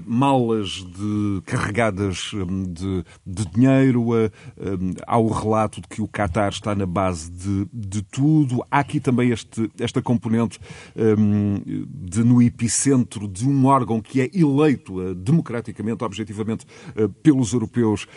malas 0.06 0.70
de 0.70 1.42
carregadas 1.62 2.34
hum, 2.34 2.64
de, 2.64 3.04
de 3.26 3.46
dinheiro, 3.52 4.14
hum, 4.14 4.94
há 5.06 5.18
o 5.18 5.28
relato 5.28 5.80
de 5.80 5.88
que 5.88 6.02
o 6.02 6.08
Qatar 6.08 6.50
está 6.50 6.74
na 6.74 6.86
base 6.86 7.32
de, 7.32 7.68
de 7.72 8.02
tudo. 8.02 8.64
Há 8.72 8.80
aqui 8.80 9.00
também 9.00 9.30
este, 9.30 9.70
esta 9.80 10.02
componente 10.02 10.60
hum, 10.96 11.86
de, 11.88 12.24
no 12.24 12.42
epicentro 12.42 13.28
de 13.28 13.48
um 13.48 13.66
órgão 13.66 14.02
que 14.02 14.22
é 14.22 14.30
eleito 14.34 15.02
eh, 15.02 15.14
democraticamente, 15.14 16.04
objetivamente, 16.04 16.66
eh, 16.96 17.08
pelos 17.22 17.54
europeus. 17.54 18.08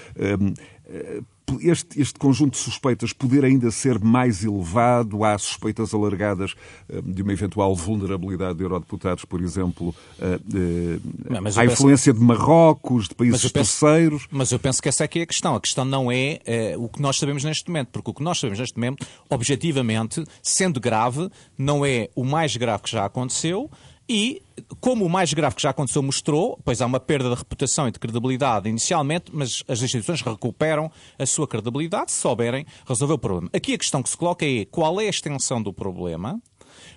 Eh, 1.51 1.71
este, 1.71 2.01
este 2.01 2.19
conjunto 2.19 2.53
de 2.53 2.59
suspeitas 2.59 3.13
poder 3.13 3.45
ainda 3.45 3.71
ser 3.71 3.99
mais 3.99 4.45
elevado? 4.45 5.25
Há 5.25 5.37
suspeitas 5.39 5.93
alargadas 5.95 6.55
eh, 6.89 7.01
de 7.05 7.23
uma 7.23 7.33
eventual 7.33 7.75
vulnerabilidade 7.75 8.59
de 8.59 8.65
eurodeputados, 8.65 9.25
por 9.25 9.41
exemplo, 9.41 9.95
eh, 10.21 10.39
não, 11.29 11.41
à 11.57 11.65
influência 11.65 12.13
de 12.13 12.21
Marrocos, 12.21 13.09
de 13.09 13.15
países 13.15 13.43
mas 13.43 13.53
penso, 13.53 13.81
terceiros? 13.81 14.27
Mas 14.31 14.53
eu 14.53 14.59
penso 14.59 14.83
que 14.83 14.89
essa 14.89 15.05
é 15.05 15.09
que 15.09 15.19
é 15.19 15.23
a 15.23 15.27
questão. 15.27 15.55
A 15.55 15.61
questão 15.61 15.85
não 15.85 16.11
é 16.11 16.41
o 16.79 16.89
que 16.89 17.01
nós 17.01 17.19
sabemos 17.19 17.45
neste 17.45 17.69
momento, 17.69 17.89
porque 17.89 18.11
o 18.11 18.15
que 18.15 18.23
nós 18.23 18.39
sabemos 18.39 18.59
neste 18.59 18.77
momento, 18.77 19.07
objetivamente, 19.29 20.25
sendo 20.43 20.81
grave, 20.81 21.29
não 21.57 21.85
é 21.85 22.09
o 22.15 22.25
mais 22.25 22.57
grave 22.57 22.83
que 22.83 22.91
já 22.91 23.05
aconteceu, 23.05 23.71
e, 24.09 24.43
como 24.81 25.05
o 25.05 25.09
mais 25.09 25.33
grave 25.33 25.55
que 25.57 25.63
já 25.63 25.71
aconteceu 25.71 26.03
mostrou, 26.03 26.59
pois 26.65 26.83
há 26.83 26.87
uma 26.87 27.01
perda 27.01 27.31
de 27.31 27.35
reputação 27.35 27.89
e 27.89 27.93
de 27.93 27.99
credibilidade 27.99 28.69
inicialmente, 28.69 29.31
mas 29.33 29.63
as 29.67 29.81
instituições 29.83 30.21
recuperam 30.21 30.91
a 31.19 31.27
sua 31.27 31.49
credibilidade 31.49 32.13
se 32.13 32.21
souberem 32.21 32.67
resolver 32.87 33.15
o 33.15 33.19
problema. 33.19 33.51
Aqui 33.53 33.75
a 33.75 33.79
questão 33.79 34.03
que 34.03 34.11
se 34.11 34.17
coloca 34.17 34.45
é 34.45 34.65
qual 34.67 35.01
é 35.01 35.07
a 35.07 35.11
extensão 35.11 35.63
do 35.63 35.73
problema, 35.73 36.41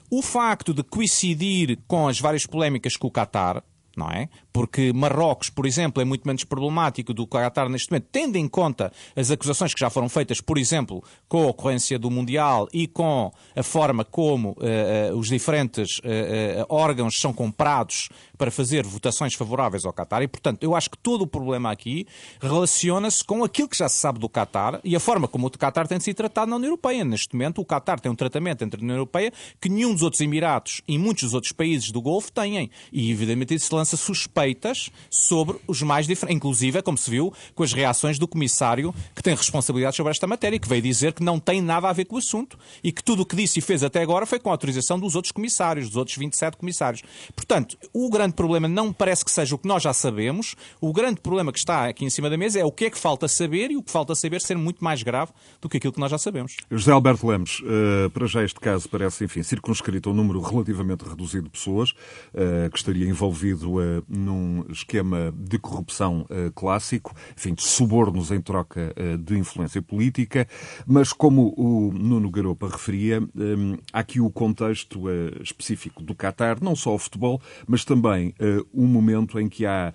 o 0.10 0.22
facto 0.22 0.74
de 0.74 0.84
coincidir 0.84 1.80
com 1.88 2.08
as 2.08 2.20
várias 2.20 2.46
polémicas 2.46 2.98
com 2.98 3.08
o 3.08 3.12
Qatar, 3.12 3.64
não 3.98 4.10
é? 4.10 4.30
Porque 4.54 4.94
Marrocos, 4.94 5.50
por 5.50 5.66
exemplo, 5.66 6.02
é 6.02 6.06
muito 6.06 6.26
menos 6.26 6.44
problemático 6.44 7.14
do 7.14 7.26
que 7.26 7.36
o 7.36 7.40
Qatar 7.40 7.68
neste 7.68 7.92
momento, 7.92 8.08
tendo 8.12 8.36
em 8.38 8.48
conta 8.48 8.92
as 9.16 9.32
acusações 9.32 9.74
que 9.74 9.80
já 9.80 9.90
foram 9.90 10.08
feitas, 10.08 10.40
por 10.40 10.58
exemplo, 10.58 11.04
com 11.28 11.44
a 11.44 11.48
ocorrência 11.48 11.98
do 11.98 12.12
Mundial 12.12 12.68
e 12.72 12.88
com 12.88 13.32
a 13.56 13.64
forma 13.64 14.06
como 14.06 14.52
uh, 14.52 15.14
uh, 15.14 15.18
os 15.18 15.28
diferentes 15.28 15.98
uh, 16.00 16.66
órgãos 16.70 17.20
são 17.20 17.34
comprados 17.34 18.10
para 18.38 18.52
fazer 18.52 18.86
votações 18.86 19.34
favoráveis 19.34 19.84
ao 19.84 19.92
Qatar. 19.92 20.22
E, 20.22 20.28
portanto, 20.28 20.62
eu 20.62 20.76
acho 20.76 20.92
que 20.92 20.98
todo 20.98 21.24
o 21.24 21.28
problema 21.28 21.72
aqui 21.72 22.06
relaciona-se 22.40 23.24
com 23.24 23.44
aquilo 23.44 23.68
que 23.68 23.78
já 23.78 23.90
se 23.90 23.98
sabe 23.98 24.20
do 24.20 24.30
Qatar 24.30 24.80
e 24.84 24.96
a 24.96 25.00
forma 25.00 25.28
como 25.28 25.48
o 25.48 25.50
Qatar 25.50 25.88
tem 25.88 26.00
sido 26.00 26.16
tratado 26.16 26.50
na 26.50 26.58
União 26.58 26.70
Europeia. 26.70 27.04
Neste 27.04 27.34
momento, 27.34 27.62
o 27.62 27.66
Qatar 27.66 28.00
tem 28.00 28.12
um 28.12 28.16
tratamento 28.16 28.64
entre 28.64 28.80
a 28.80 28.84
União 28.84 28.96
Europeia 28.96 29.34
que 29.60 29.70
nenhum 29.70 29.94
dos 29.94 30.04
outros 30.04 30.22
Emirados 30.22 30.82
e 30.88 30.98
muitos 30.98 31.24
dos 31.24 31.34
outros 31.34 31.52
países 31.52 31.92
do 31.92 32.02
Golfo 32.02 32.32
têm. 32.32 32.70
E, 32.92 33.12
evidentemente, 33.12 33.56
isso 33.56 33.76
lança 33.76 33.87
suspeitas 33.96 34.90
sobre 35.10 35.58
os 35.68 35.82
mais 35.82 36.08
diferentes, 36.08 36.36
inclusive, 36.36 36.82
como 36.82 36.98
se 36.98 37.10
viu, 37.10 37.34
com 37.56 37.64
as 37.64 37.72
reações 37.72 38.18
do 38.20 38.28
comissário 38.28 38.94
que 39.16 39.22
tem 39.22 39.36
responsabilidade 39.36 39.96
sobre 39.96 40.12
esta 40.12 40.28
matéria, 40.28 40.60
que 40.60 40.68
veio 40.68 40.82
dizer 40.82 41.14
que 41.14 41.24
não 41.24 41.40
tem 41.40 41.62
nada 41.62 41.88
a 41.88 41.94
ver 41.94 42.06
com 42.06 42.16
o 42.16 42.20
assunto 42.20 42.58
e 42.84 42.92
que 42.92 43.04
tudo 43.04 43.22
o 43.22 43.26
que 43.26 43.36
disse 43.36 43.60
e 43.60 43.62
fez 43.62 43.84
até 43.84 44.02
agora 44.02 44.26
foi 44.26 44.40
com 44.40 44.50
a 44.50 44.54
autorização 44.54 45.00
dos 45.00 45.16
outros 45.16 45.32
comissários, 45.32 45.88
dos 45.88 45.96
outros 45.96 46.18
27 46.18 46.58
comissários. 46.58 47.04
Portanto, 47.36 47.78
o 47.94 48.10
grande 48.10 48.34
problema 48.34 48.68
não 48.68 48.92
parece 48.92 49.24
que 49.24 49.32
seja 49.32 49.56
o 49.56 49.58
que 49.58 49.68
nós 49.68 49.84
já 49.84 49.94
sabemos, 49.94 50.56
o 50.82 50.92
grande 50.92 51.22
problema 51.22 51.52
que 51.52 51.60
está 51.60 51.88
aqui 51.88 52.06
em 52.06 52.10
cima 52.10 52.30
da 52.30 52.38
mesa 52.38 52.60
é 52.60 52.66
o 52.66 52.72
que 52.72 52.86
é 52.86 52.90
que 52.90 52.98
falta 52.98 53.28
saber 53.28 53.72
e 53.72 53.78
o 53.78 53.84
que 53.84 53.92
falta 53.92 54.16
saber 54.16 54.42
ser 54.42 54.58
muito 54.58 54.84
mais 54.84 55.04
grave 55.04 55.32
do 55.62 55.70
que 55.70 55.78
aquilo 55.78 55.94
que 55.94 56.00
nós 56.00 56.12
já 56.12 56.18
sabemos. 56.18 56.58
José 56.72 56.92
Alberto 56.92 57.28
Lemos, 57.28 57.62
uh, 57.62 58.10
para 58.10 58.26
já 58.26 58.44
este 58.44 58.60
caso 58.60 58.90
parece, 58.90 59.26
enfim, 59.26 59.44
circunscrito 59.44 60.10
a 60.10 60.12
um 60.12 60.16
número 60.16 60.40
relativamente 60.42 61.04
reduzido 61.04 61.46
de 61.46 61.50
pessoas 61.50 61.92
uh, 61.92 62.70
que 62.72 62.78
estaria 62.78 63.08
envolvido 63.08 63.77
uh, 63.78 64.04
num 64.08 64.66
esquema 64.70 65.34
de 65.38 65.58
corrupção 65.58 66.26
uh, 66.30 66.52
clássico, 66.54 67.14
enfim, 67.36 67.54
de 67.54 67.64
subornos 67.64 68.32
em 68.32 68.42
troca 68.42 68.94
uh, 68.98 69.18
de 69.18 69.38
influência 69.38 69.82
política, 69.82 70.48
mas 70.86 71.14
como 71.14 71.54
o 71.58 71.92
Nuno 71.94 72.30
Garopa 72.30 72.68
referia, 72.68 73.22
um, 73.36 73.78
há 73.92 74.00
aqui 74.00 74.20
o 74.20 74.30
contexto 74.30 75.08
uh, 75.08 75.42
específico 75.42 76.04
do 76.04 76.16
Qatar, 76.16 76.58
não 76.62 76.76
só 76.76 76.96
o 76.96 77.00
futebol, 77.00 77.42
mas 77.68 77.84
também 77.84 78.34
um 78.74 78.86
momento 78.86 79.40
em 79.40 79.48
que 79.48 79.66
há 79.66 79.94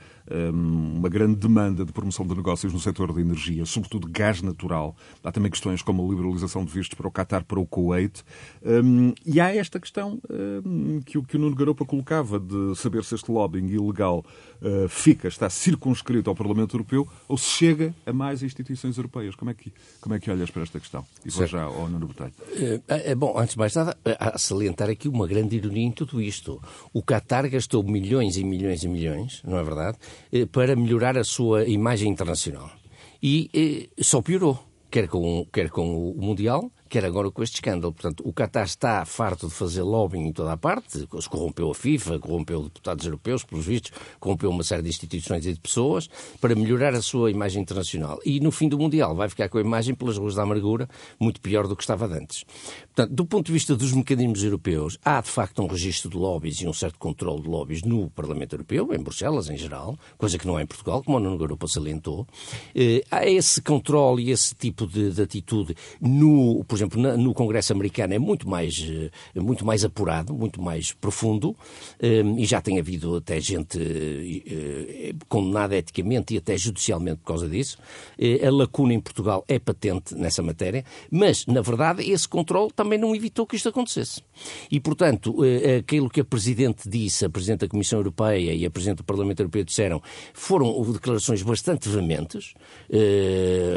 uma 0.53 1.09
grande 1.09 1.37
demanda 1.37 1.85
de 1.85 1.93
promoção 1.93 2.27
de 2.27 2.35
negócios 2.35 2.73
no 2.73 2.81
setor 2.81 3.13
da 3.13 3.21
energia, 3.21 3.65
sobretudo 3.67 4.09
gás 4.09 4.43
natural. 4.43 4.97
Há 5.23 5.33
também 5.33 5.51
questões 5.51 5.83
como 5.83 6.05
a 6.05 6.09
liberalização 6.09 6.65
de 6.65 6.73
vistos 6.73 6.97
para 6.97 7.09
o 7.09 7.11
Qatar, 7.11 7.45
para 7.45 7.61
o 7.61 7.67
Kuwait. 7.67 8.23
E 9.27 9.41
há 9.41 9.55
esta 9.55 9.81
questão 9.81 10.21
que 11.05 11.37
o 11.37 11.41
Nuno 11.41 11.57
Garopa 11.57 11.85
colocava 11.85 12.39
de 12.39 12.75
saber 12.77 13.05
se 13.05 13.15
este 13.15 13.31
lobbying 13.31 13.67
ilegal 13.69 14.25
uh, 14.61 14.89
fica, 14.89 15.29
está 15.29 15.49
circunscrito 15.51 16.31
ao 16.31 16.37
Parlamento 16.37 16.75
Europeu 16.75 17.09
ou 17.29 17.37
se 17.37 17.49
chega 17.49 17.95
a 18.07 18.13
mais 18.13 18.43
instituições 18.43 18.97
europeias. 18.97 19.35
Como 19.35 19.51
é 19.51 19.55
que, 19.55 19.73
como 20.01 20.15
é 20.15 20.21
que 20.21 20.31
olhas 20.31 20.51
para 20.51 20.63
esta 20.63 20.79
questão? 20.79 21.05
E 21.25 21.31
vou 21.31 21.47
já 21.47 21.63
ao 21.63 21.89
Nuno 21.89 22.07
Botelho. 22.07 22.33
É, 22.89 23.15
bom, 23.15 23.39
antes 23.39 23.55
de 23.55 23.59
mais 23.59 23.75
nada, 23.75 23.97
a 24.19 24.39
salientar 24.39 24.89
aqui 24.91 25.09
uma 25.09 25.27
grande 25.27 25.57
ironia 25.57 25.87
em 25.87 25.93
tudo 25.93 26.21
isto. 26.21 26.61
O 26.93 27.03
Qatar 27.03 27.49
gastou 27.49 27.83
milhões 27.83 28.37
e 28.37 28.45
milhões 28.45 28.83
e 28.83 28.89
milhões, 28.89 29.43
não 29.45 29.59
é 29.59 29.65
verdade, 29.65 29.99
para 30.51 30.77
melhorar 30.77 31.17
a 31.19 31.25
sua 31.25 31.65
imagem 31.65 32.11
internacional. 32.11 32.71
E 33.23 33.91
só 34.01 34.21
piorou, 34.21 34.59
quer 34.91 35.09
com, 35.09 35.47
quer 35.53 35.71
com 35.71 36.11
o 36.11 36.15
Mundial, 36.21 36.71
quer 36.93 37.07
agora 37.07 37.31
com 37.31 37.43
este 37.43 37.55
escândalo. 37.55 37.91
Portanto, 37.91 38.23
o 38.23 38.35
Qatar 38.35 38.65
está 38.65 39.03
farto 39.07 39.49
de 39.49 39.55
fazer 39.55 39.81
lobbying 39.81 40.27
em 40.27 40.33
toda 40.33 40.53
a 40.53 40.59
parte, 40.59 40.99
se 40.99 41.29
corrompeu 41.31 41.71
a 41.71 41.75
FIFA, 41.75 42.19
corrompeu 42.19 42.65
deputados 42.65 43.07
europeus, 43.07 43.43
pelos 43.43 43.65
vistos, 43.65 43.93
corrompeu 44.21 44.51
uma 44.51 44.63
série 44.63 44.83
de 44.83 44.91
instituições 44.91 45.47
e 45.47 45.55
de 45.55 45.59
pessoas, 45.59 46.11
para 46.39 46.55
melhorar 46.55 46.93
a 46.93 47.01
sua 47.01 47.31
imagem 47.31 47.63
internacional. 47.63 48.21
E 48.27 48.41
no 48.41 48.51
fim 48.51 48.69
do 48.69 48.79
Mundial 48.79 49.17
vai 49.17 49.27
ficar 49.31 49.49
com 49.49 49.57
a 49.57 49.63
imagem 49.63 49.95
pelas 49.95 50.19
ruas 50.19 50.35
da 50.35 50.43
amargura 50.43 50.87
muito 51.19 51.41
pior 51.41 51.67
do 51.67 51.75
que 51.75 51.83
estava 51.83 52.05
antes. 52.05 52.45
Portanto, 52.95 53.15
do 53.15 53.25
ponto 53.25 53.47
de 53.47 53.53
vista 53.53 53.75
dos 53.75 53.95
mecanismos 53.95 54.45
europeus, 54.45 54.99
há 55.03 55.23
de 55.23 55.31
facto 55.31 55.63
um 55.63 55.67
registro 55.67 56.11
de 56.11 56.19
lobbies 56.19 56.61
e 56.61 56.69
um 56.69 56.75
certo 56.75 56.99
controle 56.99 57.41
de 57.41 57.49
lobbies 57.49 57.83
no 57.85 58.11
Parlamento 58.11 58.53
Europeu, 58.53 58.93
em 58.93 59.03
Bruxelas 59.03 59.49
em 59.49 59.57
geral, 59.57 59.97
coisa 60.19 60.37
que 60.37 60.47
não 60.47 60.59
é 60.59 60.63
em 60.63 60.67
Portugal, 60.67 61.03
como 61.03 61.17
a 61.17 61.21
União 61.21 61.33
Europa 61.41 61.67
salientou. 61.69 62.27
Eh, 62.75 63.03
há 63.11 63.27
esse 63.27 63.63
controle 63.63 64.25
e 64.25 64.31
esse 64.31 64.55
tipo 64.55 64.87
de, 64.87 65.11
de 65.11 65.23
atitude 65.23 65.75
no, 65.99 66.63
por 66.65 66.82
exemplo, 66.82 66.82
no 67.19 67.35
Congresso 67.35 67.73
americano 67.73 68.15
é 68.15 68.19
muito 68.19 68.49
mais, 68.49 68.85
eh, 69.35 69.41
muito 69.41 69.65
mais 69.65 69.85
apurado, 69.85 70.35
muito 70.35 70.61
mais 70.61 70.93
profundo, 70.93 71.57
eh, 72.01 72.23
e 72.37 72.45
já 72.45 72.61
tem 72.61 72.79
havido 72.79 73.17
até 73.17 73.41
gente 73.41 73.79
eh, 73.79 75.15
condenada 75.29 75.77
eticamente 75.77 76.35
e 76.35 76.39
até 76.39 76.57
judicialmente 76.57 77.19
por 77.19 77.27
causa 77.27 77.49
disso. 77.49 77.79
A 78.47 78.51
lacuna 78.51 78.95
em 78.95 79.01
Portugal 79.01 79.45
é 79.49 79.59
patente 79.59 80.15
nessa 80.15 80.43
matéria, 80.43 80.85
mas, 81.11 81.47
na 81.47 81.61
verdade, 81.61 82.09
esse 82.11 82.29
controle 82.29 82.71
também 82.73 82.99
não 82.99 83.15
evitou 83.15 83.47
que 83.47 83.57
isto 83.57 83.69
acontecesse. 83.69 84.23
E, 84.71 84.81
portanto, 84.81 85.39
aquilo 85.79 86.09
que 86.09 86.21
a 86.21 86.25
Presidente 86.25 86.89
disse, 86.89 87.25
a 87.25 87.31
Presidente 87.31 87.61
da 87.61 87.69
Comissão 87.69 87.99
Europeia 87.99 88.53
e 88.53 88.65
a 88.65 88.71
Presidente 88.71 88.99
do 88.99 89.05
Parlamento 89.05 89.41
Europeu 89.41 89.65
disseram, 89.65 90.03
foram 90.33 90.81
declarações 90.93 91.43
bastante 91.43 91.89
vehementes, 91.89 92.55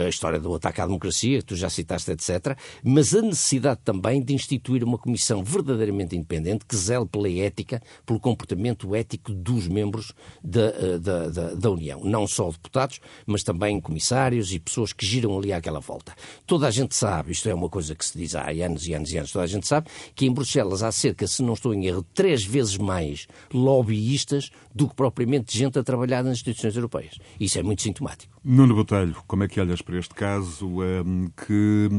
a 0.06 0.10
história 0.10 0.40
do 0.40 0.54
ataque 0.54 0.82
à 0.82 0.86
democracia, 0.86 1.40
que 1.40 1.46
tu 1.46 1.56
já 1.56 1.70
citaste, 1.70 2.12
etc., 2.12 2.58
mas 2.96 3.14
a 3.14 3.22
necessidade 3.22 3.82
também 3.84 4.22
de 4.24 4.34
instituir 4.34 4.82
uma 4.82 4.98
comissão 4.98 5.44
verdadeiramente 5.44 6.16
independente 6.16 6.64
que 6.66 6.78
zele 6.78 7.06
pela 7.06 7.30
ética, 7.30 7.82
pelo 8.06 8.22
comportamento 8.22 8.96
ético 8.96 9.34
dos 9.34 9.68
membros 9.68 10.14
da, 10.42 10.62
eh, 10.62 10.98
da, 10.98 11.28
da, 11.28 11.54
da 11.56 11.72
União. 11.72 12.00
Não 12.06 12.25
só 12.25 12.50
deputados, 12.50 13.02
mas 13.25 13.44
também 13.44 13.82
comissários 13.82 14.54
e 14.54 14.60
pessoas 14.60 14.94
que 14.94 15.06
giram 15.06 15.38
ali 15.38 15.52
àquela 15.52 15.82
volta. 15.82 16.16
Toda 16.48 16.70
a 16.70 16.72
gente 16.72 16.96
sabe, 16.96 17.34
isto 17.34 17.50
é 17.50 17.54
uma 17.54 17.68
coisa 17.68 17.94
que 17.94 18.06
se 18.06 18.18
diz 18.18 18.34
há 18.34 18.50
anos 18.50 18.88
e 18.88 18.94
anos 18.94 19.12
e 19.12 19.18
anos, 19.18 19.34
toda 19.34 19.44
a 19.44 19.48
gente 19.48 19.68
sabe 19.68 19.90
que 20.16 20.25
em 20.25 20.32
Bruxelas 20.32 20.82
há 20.82 20.90
cerca, 20.90 21.28
se 21.28 21.44
não 21.44 21.56
estou 21.56 21.74
em 21.74 21.88
erro, 21.88 22.06
três 22.14 22.46
vezes 22.46 22.78
mais 22.78 23.28
lobbyistas 23.54 24.52
do 24.75 24.89
que 24.89 24.96
propriamente 24.96 25.58
gente 25.58 25.79
a 25.79 25.84
trabalhar 25.84 26.22
nas 26.22 26.34
instituições 26.34 26.75
europeias. 26.75 27.17
Isso 27.39 27.58
é 27.58 27.63
muito 27.63 27.82
sintomático. 27.82 28.36
Nuno 28.44 28.75
Botelho, 28.75 29.15
como 29.25 29.44
é 29.46 29.48
que 29.48 29.60
olhas 29.62 29.82
para 29.82 29.98
este 29.98 30.13
caso 30.13 30.67
um, 30.82 31.29
que 31.29 31.89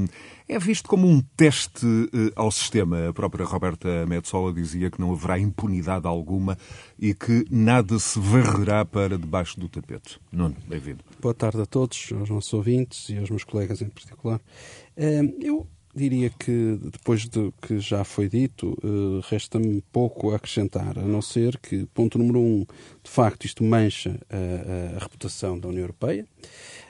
é 0.46 0.58
visto 0.58 0.86
como 0.86 1.08
um 1.08 1.22
teste 1.34 1.86
uh, 1.86 2.32
ao 2.36 2.50
sistema? 2.50 3.08
A 3.08 3.12
própria 3.14 3.46
Roberta 3.46 4.06
Metsola 4.06 4.52
dizia 4.52 4.90
que 4.90 5.00
não 5.00 5.10
haverá 5.10 5.38
impunidade 5.38 6.06
alguma 6.06 6.58
e 6.98 7.14
que 7.14 7.46
nada 7.50 7.98
se 7.98 8.20
varrerá 8.20 8.84
para 8.84 9.16
debaixo 9.18 9.58
do 9.58 9.68
tapete. 9.70 10.20
Nuno, 10.30 10.54
bem-vindo. 10.68 11.02
Boa 11.20 11.34
tarde 11.34 11.62
a 11.62 11.66
todos, 11.66 12.12
aos 12.12 12.28
nossos 12.28 12.52
ouvintes 12.52 13.08
e 13.08 13.16
aos 13.16 13.30
meus 13.30 13.42
colegas 13.42 13.80
em 13.80 13.88
particular. 13.88 14.38
Uh, 14.96 15.34
eu 15.40 15.66
diria 15.96 16.30
que, 16.30 16.78
depois 16.92 17.26
do 17.26 17.52
que 17.62 17.80
já 17.80 18.04
foi 18.04 18.28
dito, 18.28 18.76
uh, 18.84 19.20
resta-me 19.28 19.82
pouco 19.90 20.30
a 20.30 20.36
acrescentar, 20.36 20.98
a 20.98 21.02
não 21.02 21.22
ser 21.22 21.58
que, 21.58 21.86
ponto 21.86 22.18
número 22.18 22.38
um, 22.38 22.66
de 23.02 23.10
facto, 23.10 23.46
isto 23.46 23.64
mancha 23.64 24.20
a, 24.28 24.96
a 24.96 24.98
reputação 24.98 25.58
da 25.58 25.68
União 25.68 25.82
Europeia, 25.82 26.26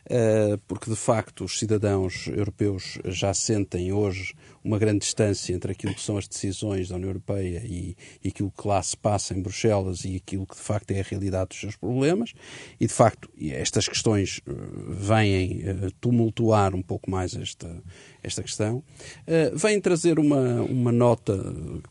uh, 0.06 0.58
porque, 0.66 0.90
de 0.90 0.96
facto, 0.96 1.44
os 1.44 1.58
cidadãos 1.58 2.26
europeus 2.26 2.98
já 3.04 3.32
sentem 3.32 3.92
hoje 3.92 4.34
uma 4.66 4.78
grande 4.78 4.98
distância 5.00 5.54
entre 5.54 5.70
aquilo 5.70 5.94
que 5.94 6.00
são 6.00 6.18
as 6.18 6.26
decisões 6.26 6.88
da 6.88 6.96
União 6.96 7.10
Europeia 7.10 7.62
e, 7.64 7.96
e 8.22 8.28
aquilo 8.28 8.50
que 8.50 8.66
lá 8.66 8.82
se 8.82 8.96
passa 8.96 9.32
em 9.32 9.40
Bruxelas 9.40 10.04
e 10.04 10.16
aquilo 10.16 10.44
que 10.44 10.56
de 10.56 10.60
facto 10.60 10.90
é 10.90 11.00
a 11.00 11.04
realidade 11.04 11.50
dos 11.50 11.60
seus 11.60 11.76
problemas. 11.76 12.32
E 12.80 12.86
de 12.86 12.92
facto, 12.92 13.30
estas 13.40 13.88
questões 13.88 14.40
eh, 14.44 14.52
vêm 14.88 15.62
tumultuar 16.00 16.74
um 16.74 16.82
pouco 16.82 17.08
mais 17.08 17.36
esta, 17.36 17.80
esta 18.26 18.42
questão. 18.42 18.78
Uh, 18.78 19.56
vêm 19.56 19.80
trazer 19.80 20.18
uma, 20.18 20.62
uma 20.62 20.90
nota 20.90 21.38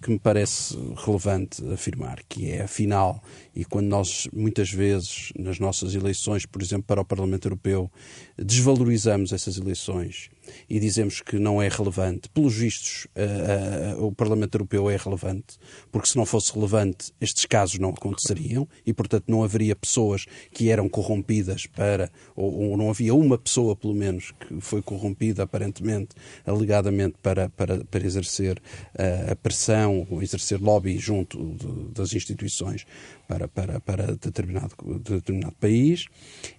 que 0.04 0.12
me 0.12 0.20
parece 0.20 0.78
relevante 0.98 1.66
afirmar, 1.72 2.22
que 2.28 2.52
é, 2.52 2.64
afinal, 2.64 3.24
e 3.56 3.64
quando 3.64 3.88
nós, 3.88 4.28
muitas 4.34 4.70
vezes, 4.70 5.32
nas 5.40 5.60
nossas 5.60 5.96
eleições, 5.96 6.46
por 6.46 6.62
exemplo, 6.62 6.84
para 6.84 7.02
o 7.02 7.06
Parlamento 7.06 7.46
Europeu, 7.46 7.90
desvalorizamos 8.38 9.32
essas 9.32 9.58
eleições 9.58 10.30
e 10.70 10.80
dizemos 10.80 11.22
que 11.22 11.40
não 11.40 11.62
é 11.62 11.68
relevante. 11.68 12.30
Pelos 12.30 12.54
vistos, 12.54 13.08
uh, 13.16 14.02
uh, 14.02 14.06
o 14.06 14.12
Parlamento 14.12 14.56
Europeu 14.56 14.90
é 14.90 14.98
relevante, 14.98 15.58
porque 15.92 16.10
se 16.10 16.18
não 16.18 16.26
fosse 16.26 16.54
relevante, 16.54 17.14
estes 17.20 17.46
casos 17.46 17.80
não 17.80 17.90
aconteceriam 17.90 18.68
e, 18.86 18.94
portanto, 18.94 19.26
não 19.28 19.44
haveria 19.44 19.76
pessoas 19.76 20.26
que 20.52 20.70
eram 20.70 20.90
corrompidas 20.90 21.66
para, 21.66 22.12
ou, 22.36 22.72
ou 22.72 22.78
não 22.78 22.90
havia 22.90 23.16
uma 23.16 23.38
pessoa, 23.38 23.76
pelo 23.76 23.94
menos, 23.94 24.34
que 24.40 24.60
foi 24.60 24.82
corrompida, 24.82 25.44
aparentemente, 25.44 26.10
alegadamente, 26.46 27.16
para, 27.22 27.50
para, 27.50 27.84
para 27.86 28.06
exercer 28.06 28.58
uh, 28.58 29.32
a 29.32 29.36
pressão, 29.36 30.06
ou 30.10 30.22
exercer 30.22 30.62
lobby 30.62 30.98
junto 30.98 31.38
de, 31.56 31.94
das 31.94 32.14
instituições 32.14 32.86
para, 33.28 33.48
para, 33.48 33.80
para 33.80 34.16
determinado, 34.16 34.76
determinado 35.04 35.56
país. 35.60 36.06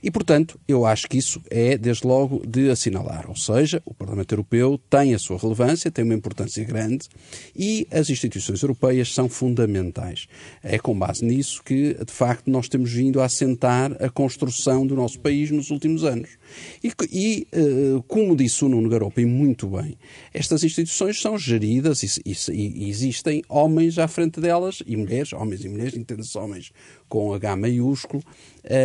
E, 0.02 0.10
portanto, 0.10 0.58
eu 0.66 0.84
acho 0.84 1.08
que 1.08 1.16
isso 1.16 1.40
é, 1.50 1.78
desde 1.78 2.06
logo, 2.06 2.44
de 2.46 2.70
assinalar. 2.70 3.26
Ou 3.28 3.36
seja, 3.36 3.82
o 3.84 3.94
Parlamento 3.94 4.32
Europeu 4.32 4.78
tem 4.90 5.14
a 5.14 5.18
sua 5.18 5.38
relevância, 5.38 5.90
tem 5.90 6.04
uma 6.04 6.14
importância 6.14 6.64
grande 6.64 7.08
e 7.54 7.86
as 7.90 8.10
instituições 8.10 8.62
europeias 8.62 9.12
são 9.14 9.28
fundamentais. 9.28 10.26
É 10.62 10.78
com 10.78 10.96
base 10.98 11.24
nisso 11.24 11.62
que, 11.62 11.94
de 11.94 12.12
facto, 12.12 12.50
nós 12.50 12.68
temos 12.68 12.92
vindo 12.92 13.20
a 13.20 13.24
assentar 13.24 13.96
a 14.02 14.10
construção 14.10 14.86
do 14.86 14.94
nosso 14.94 15.20
país 15.20 15.50
nos 15.50 15.70
últimos 15.70 16.04
anos. 16.04 16.30
E, 16.82 16.92
e 17.12 17.46
eh, 17.52 18.02
como 18.06 18.36
disse 18.36 18.64
o 18.64 18.68
Nuno 18.68 18.88
Garopa, 18.88 19.20
e 19.20 19.26
muito 19.26 19.55
bem, 19.64 19.96
estas 20.34 20.64
instituições 20.64 21.20
são 21.20 21.38
geridas 21.38 22.02
e, 22.02 22.22
e, 22.26 22.84
e 22.84 22.90
existem 22.90 23.42
homens 23.48 23.96
à 23.96 24.08
frente 24.08 24.40
delas, 24.40 24.82
e 24.84 24.96
mulheres, 24.96 25.32
homens 25.32 25.64
e 25.64 25.68
mulheres, 25.68 25.96
entende-se 25.96 26.36
homens 26.36 26.72
com 27.08 27.32
H 27.32 27.56
maiúsculo, 27.56 28.22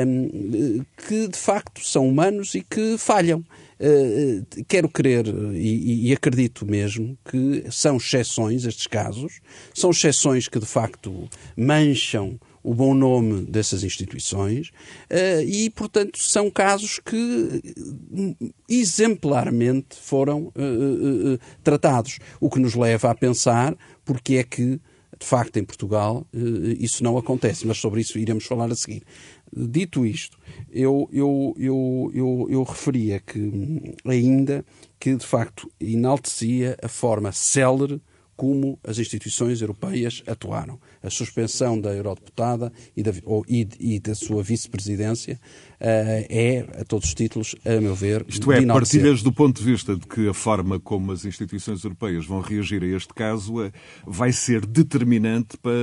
um, 0.08 0.86
que 1.08 1.28
de 1.28 1.38
facto 1.38 1.84
são 1.84 2.08
humanos 2.08 2.54
e 2.54 2.62
que 2.62 2.98
falham. 2.98 3.44
Uh, 3.80 4.46
quero 4.68 4.88
crer 4.88 5.26
e, 5.56 6.10
e, 6.10 6.14
acredito 6.14 6.68
mesmo 6.68 7.18
que 7.26 7.66
são 7.72 7.98
exceções 7.98 8.64
estes 8.64 8.86
casos, 8.86 9.40
são 9.74 9.90
exceções 9.90 10.48
que 10.48 10.60
de 10.60 10.68
facto 10.68 11.28
mancham 11.58 12.40
o 12.64 12.74
bom 12.74 12.94
nome 12.94 13.46
dessas 13.46 13.84
instituições 13.84 14.70
uh, 15.10 15.42
e, 15.46 15.70
portanto, 15.70 16.20
são 16.20 16.50
casos 16.50 17.00
que 17.00 17.62
exemplarmente 18.70 19.96
foram 20.00 20.48
uh, 20.48 21.40
tratados, 21.64 22.20
o 22.40 22.50
que 22.50 22.60
nos 22.60 22.76
leva 22.76 23.10
a 23.10 23.16
pensar 23.16 23.76
porque 24.06 24.36
é 24.36 24.44
que 24.44 24.80
de 25.20 25.28
facto, 25.28 25.58
em 25.58 25.64
Portugal, 25.64 26.26
isso 26.80 27.04
não 27.04 27.16
acontece, 27.16 27.68
mas 27.68 27.78
sobre 27.78 28.02
isso 28.02 28.18
iremos 28.18 28.44
falar 28.44 28.72
a 28.72 28.76
seguir. 28.76 29.04
Dito 29.56 30.04
isto, 30.04 30.36
eu, 30.72 31.08
eu, 31.14 31.54
eu, 31.60 32.12
eu, 32.12 32.48
eu 32.50 32.64
referia 32.64 33.20
que 33.20 33.96
ainda 34.04 34.66
que, 35.00 35.16
de 35.16 35.26
facto, 35.26 35.72
enaltecia 35.80 36.76
a 36.82 36.88
forma 36.88 37.32
célere 37.32 38.02
como 38.36 38.80
as 38.84 38.98
instituições 38.98 39.62
europeias 39.62 40.24
atuaram. 40.26 40.80
A 41.04 41.10
suspensão 41.10 41.80
da 41.80 41.94
eurodeputada 41.94 42.72
e 42.96 43.04
da, 43.04 43.12
ou, 43.24 43.44
e, 43.48 43.68
e 43.80 44.00
da 44.00 44.14
sua 44.14 44.44
vice-presidência 44.44 45.40
uh, 45.82 46.26
é, 46.30 46.66
a 46.80 46.86
todos 46.86 47.08
os 47.08 47.14
títulos, 47.14 47.56
a 47.66 47.82
meu 47.82 47.96
ver, 47.96 48.26
Isto 48.28 48.52
é, 48.52 48.66
partilhas 48.66 49.24
do 49.24 49.32
ponto 49.32 49.60
de 49.60 49.66
vista 49.66 49.96
de 49.96 50.06
que 50.06 50.28
a 50.28 50.34
forma 50.34 50.80
como 50.80 51.12
as 51.12 51.26
instituições 51.26 51.84
europeias 51.84 52.26
vão 52.26 52.40
reagir 52.40 52.84
a 52.84 52.88
este 52.88 53.14
caso 53.14 53.66
uh, 53.66 53.72
vai 54.06 54.32
ser 54.32 54.66
determinante 54.66 55.58
para, 55.58 55.74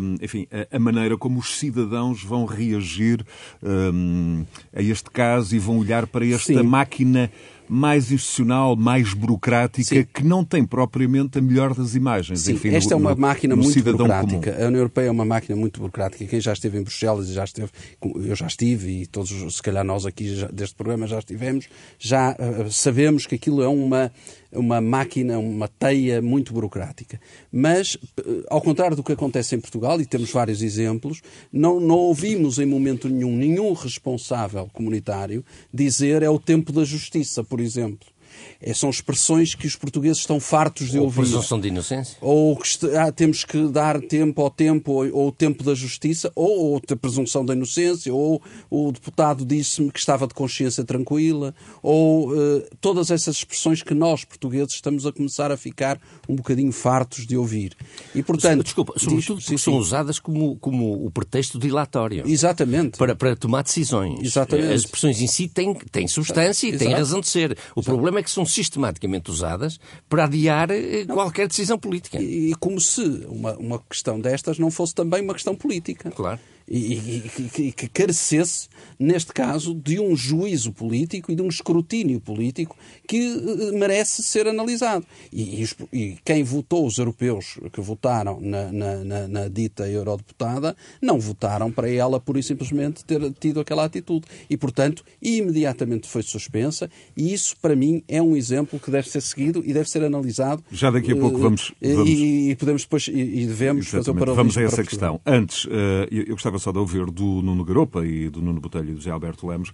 um, 0.00 0.14
eh, 0.14 0.24
enfim, 0.24 0.46
a, 0.50 0.76
a, 0.76 0.78
maneira 0.78 1.16
como 1.16 1.38
os 1.38 1.58
cidadãos 1.58 2.22
vão 2.22 2.44
reagir 2.44 3.24
um, 3.62 4.44
a 4.74 4.82
este 4.82 5.10
caso 5.10 5.54
e 5.54 5.58
vão 5.58 5.78
olhar 5.78 6.06
para 6.06 6.26
esta 6.26 6.54
Sim. 6.54 6.62
máquina 6.62 7.30
mais 7.68 8.10
institucional, 8.10 8.76
mais 8.76 9.12
burocrática, 9.14 9.96
Sim. 9.96 10.06
que 10.12 10.24
não 10.24 10.44
tem 10.44 10.64
propriamente 10.64 11.38
a 11.38 11.42
melhor 11.42 11.74
das 11.74 11.94
imagens. 11.94 12.40
Sim, 12.40 12.54
Enfim, 12.54 12.70
esta 12.70 12.94
no, 12.94 13.00
é 13.00 13.06
uma 13.08 13.14
máquina 13.14 13.54
muito 13.56 13.82
burocrática. 13.82 14.52
Comum. 14.52 14.64
A 14.64 14.68
União 14.68 14.80
Europeia 14.80 15.06
é 15.06 15.10
uma 15.10 15.24
máquina 15.24 15.56
muito 15.56 15.80
burocrática. 15.80 16.24
Quem 16.24 16.40
já 16.40 16.52
esteve 16.52 16.78
em 16.78 16.82
Bruxelas 16.82 17.28
e 17.28 17.32
já 17.32 17.44
esteve, 17.44 17.70
eu 18.02 18.34
já 18.34 18.46
estive, 18.46 19.02
e 19.02 19.06
todos, 19.06 19.56
se 19.56 19.62
calhar 19.62 19.84
nós 19.84 20.06
aqui 20.06 20.34
já, 20.34 20.48
deste 20.48 20.74
programa 20.74 21.06
já 21.06 21.18
estivemos, 21.18 21.68
já 21.98 22.32
uh, 22.32 22.70
sabemos 22.70 23.26
que 23.26 23.34
aquilo 23.34 23.62
é 23.62 23.68
uma 23.68 24.10
uma 24.52 24.80
máquina, 24.80 25.38
uma 25.38 25.68
teia 25.68 26.22
muito 26.22 26.52
burocrática. 26.52 27.20
Mas, 27.52 27.98
eh, 28.18 28.44
ao 28.48 28.62
contrário 28.62 28.96
do 28.96 29.02
que 29.02 29.12
acontece 29.12 29.54
em 29.54 29.60
Portugal, 29.60 30.00
e 30.00 30.06
temos 30.06 30.30
vários 30.30 30.62
exemplos, 30.62 31.20
não, 31.52 31.78
não 31.78 31.96
ouvimos 31.96 32.58
em 32.58 32.64
momento 32.64 33.08
nenhum 33.08 33.36
nenhum 33.36 33.72
responsável 33.72 34.68
comunitário 34.72 35.44
dizer 35.72 36.22
é 36.22 36.30
o 36.30 36.38
tempo 36.38 36.72
da 36.72 36.84
justiça, 36.84 37.44
por 37.44 37.57
exemplo. 37.62 38.17
É, 38.60 38.74
são 38.74 38.90
expressões 38.90 39.54
que 39.54 39.68
os 39.68 39.76
portugueses 39.76 40.18
estão 40.18 40.40
fartos 40.40 40.90
de 40.90 40.98
ou 40.98 41.04
ouvir. 41.04 41.20
Ou 41.20 41.24
presunção 41.26 41.60
de 41.60 41.68
inocência. 41.68 42.16
Ou 42.20 42.56
que 42.56 42.68
ah, 42.96 43.12
temos 43.12 43.44
que 43.44 43.68
dar 43.68 44.00
tempo 44.00 44.42
ao 44.42 44.50
tempo, 44.50 44.92
ou, 44.92 45.28
o 45.28 45.32
tempo 45.32 45.62
da 45.62 45.74
justiça, 45.74 46.32
ou, 46.34 46.72
ou 46.72 46.82
a 46.90 46.96
presunção 46.96 47.44
da 47.44 47.54
inocência, 47.54 48.12
ou 48.12 48.42
o 48.68 48.90
deputado 48.90 49.44
disse-me 49.44 49.92
que 49.92 50.00
estava 50.00 50.26
de 50.26 50.34
consciência 50.34 50.82
tranquila, 50.82 51.54
ou 51.80 52.32
uh, 52.32 52.64
todas 52.80 53.12
essas 53.12 53.36
expressões 53.36 53.82
que 53.82 53.94
nós, 53.94 54.24
portugueses, 54.24 54.74
estamos 54.74 55.06
a 55.06 55.12
começar 55.12 55.52
a 55.52 55.56
ficar 55.56 56.00
um 56.28 56.34
bocadinho 56.34 56.72
fartos 56.72 57.26
de 57.26 57.36
ouvir. 57.36 57.76
E, 58.12 58.24
portanto, 58.24 58.64
Desculpa, 58.64 58.94
sobretudo 58.96 59.40
porque 59.40 59.58
são 59.58 59.76
usadas 59.76 60.18
como, 60.18 60.56
como 60.56 61.06
o 61.06 61.10
pretexto 61.12 61.60
dilatório. 61.60 62.24
Exatamente. 62.26 62.98
Para, 62.98 63.14
para 63.14 63.36
tomar 63.36 63.62
decisões. 63.62 64.20
Exatamente. 64.20 64.72
As 64.72 64.80
expressões 64.80 65.20
em 65.20 65.28
si 65.28 65.46
têm, 65.46 65.74
têm 65.74 66.08
substância 66.08 66.66
e 66.66 66.76
têm 66.76 66.92
razão 66.92 67.20
de 67.20 67.28
ser. 67.28 67.52
O 67.52 67.80
Exato. 67.80 67.82
problema 67.84 68.18
é 68.18 68.22
que 68.22 68.30
são 68.30 68.47
sistematicamente 68.48 69.30
usadas 69.30 69.78
para 70.08 70.24
adiar 70.24 70.70
eh, 70.70 71.04
não. 71.06 71.14
qualquer 71.14 71.48
decisão 71.48 71.78
política. 71.78 72.20
E, 72.20 72.50
e 72.50 72.54
como 72.54 72.80
se 72.80 73.02
uma, 73.28 73.56
uma 73.56 73.78
questão 73.80 74.20
destas 74.20 74.58
não 74.58 74.70
fosse 74.70 74.94
também 74.94 75.22
uma 75.22 75.34
questão 75.34 75.54
política. 75.54 76.10
Claro 76.10 76.40
e, 76.70 77.22
e, 77.58 77.72
que 77.72 77.88
carecesse, 77.88 78.68
neste 78.98 79.32
caso, 79.32 79.74
de 79.74 79.98
um 79.98 80.14
juízo 80.14 80.72
político 80.72 81.32
e 81.32 81.34
de 81.34 81.42
um 81.42 81.48
escrutínio 81.48 82.20
político 82.20 82.76
que 83.06 83.16
eh, 83.16 83.72
merece 83.72 84.22
ser 84.22 84.46
analisado. 84.46 85.06
E, 85.32 85.64
e 85.92 86.16
quem 86.24 86.42
votou, 86.42 86.86
os 86.86 86.98
europeus 86.98 87.58
que 87.72 87.80
votaram 87.80 88.38
na, 88.40 88.70
na, 88.70 88.96
na, 89.04 89.28
na, 89.28 89.48
dita 89.48 89.88
eurodeputada, 89.88 90.76
não 91.00 91.18
votaram 91.18 91.70
para 91.70 91.90
ela 91.90 92.22
e 92.36 92.42
simplesmente 92.42 93.04
ter 93.04 93.32
tido 93.32 93.60
aquela 93.60 93.84
atitude. 93.84 94.26
E, 94.50 94.56
portanto, 94.56 95.02
imediatamente 95.22 96.06
foi 96.06 96.22
suspensa, 96.22 96.90
e 97.16 97.32
isso, 97.32 97.56
para 97.60 97.74
mim, 97.74 98.02
é 98.06 98.20
um 98.20 98.36
exemplo 98.36 98.78
que 98.78 98.90
deve 98.90 99.08
ser 99.08 99.22
seguido 99.22 99.62
e 99.64 99.72
deve 99.72 99.88
ser 99.88 100.04
analisado. 100.04 100.62
Já 100.70 100.90
daqui 100.90 101.12
a 101.12 101.16
pouco 101.16 101.38
vamos. 101.38 101.72
Eh, 101.80 101.94
vamos... 101.94 102.10
E, 102.10 102.56
podemos 102.56 102.82
depois, 102.82 103.08
e, 103.08 103.12
devemos 103.46 103.86
Exatamente. 103.86 103.90
fazer 103.90 104.10
o 104.10 104.14
paralelo. 104.14 104.36
Vamos 104.36 104.58
a 104.58 104.62
essa 104.62 104.84
questão. 104.84 105.20
Antes, 105.24 105.66
eh, 105.70 106.08
eu 106.10 106.34
gostava 106.34 106.57
de 106.58 106.78
ouvir 106.78 107.06
do 107.06 107.42
Nuno 107.42 107.64
Garopa 107.64 108.04
e 108.04 108.28
do 108.28 108.42
Nuno 108.42 108.60
Botelho 108.60 108.90
e 108.90 108.92
do 108.92 108.98
José 108.98 109.10
Alberto 109.10 109.46
Lemos 109.46 109.72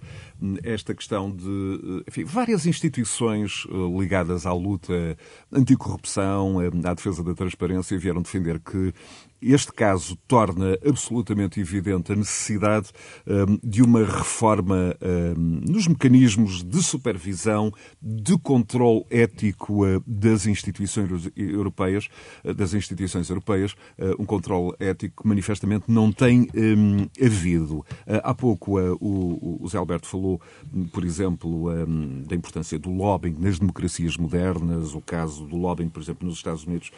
esta 0.63 0.93
questão 0.93 1.31
de 1.31 2.03
enfim, 2.07 2.23
várias 2.23 2.65
instituições 2.65 3.65
eh, 3.69 3.99
ligadas 3.99 4.45
à 4.45 4.53
luta 4.53 5.17
anticorrupção, 5.51 6.61
eh, 6.61 6.69
à 6.83 6.93
defesa 6.93 7.23
da 7.23 7.33
transparência, 7.33 7.97
vieram 7.97 8.21
defender 8.21 8.59
que 8.59 8.93
este 9.41 9.71
caso 9.71 10.17
torna 10.27 10.77
absolutamente 10.85 11.59
evidente 11.59 12.11
a 12.11 12.15
necessidade 12.15 12.89
um, 13.27 13.59
de 13.63 13.81
uma 13.81 14.03
reforma 14.03 14.95
um, 15.01 15.61
nos 15.69 15.87
mecanismos 15.87 16.63
de 16.63 16.81
supervisão, 16.81 17.71
de 18.01 18.37
controle 18.37 19.05
ético 19.09 19.85
uh, 19.85 20.03
das 20.07 20.45
instituições 20.45 21.29
europeias, 21.35 22.07
uh, 22.43 22.53
das 22.53 22.73
instituições 22.73 23.29
europeias, 23.29 23.73
uh, 23.99 24.19
um 24.19 24.25
controle 24.25 24.73
ético 24.79 25.23
que 25.23 25.29
manifestamente 25.29 25.85
não 25.87 26.11
tem 26.11 26.47
um, 26.55 27.07
havido. 27.23 27.85
há 28.23 28.33
pouco 28.33 28.79
o, 28.79 29.59
o 29.61 29.67
Zé 29.67 29.77
Alberto 29.77 30.07
falou, 30.07 30.41
por 30.91 31.03
exemplo, 31.03 31.69
da 32.27 32.35
importância 32.35 32.77
do 32.79 32.89
lobbying 32.89 33.35
nas 33.39 33.59
democracias 33.59 34.17
modernas, 34.17 34.93
o 34.93 35.01
caso 35.01 35.45
do 35.45 35.55
lobbying, 35.55 35.89
por 35.89 36.01
exemplo, 36.01 36.27
nos 36.27 36.37
Estados 36.37 36.63
Unidos 36.63 36.91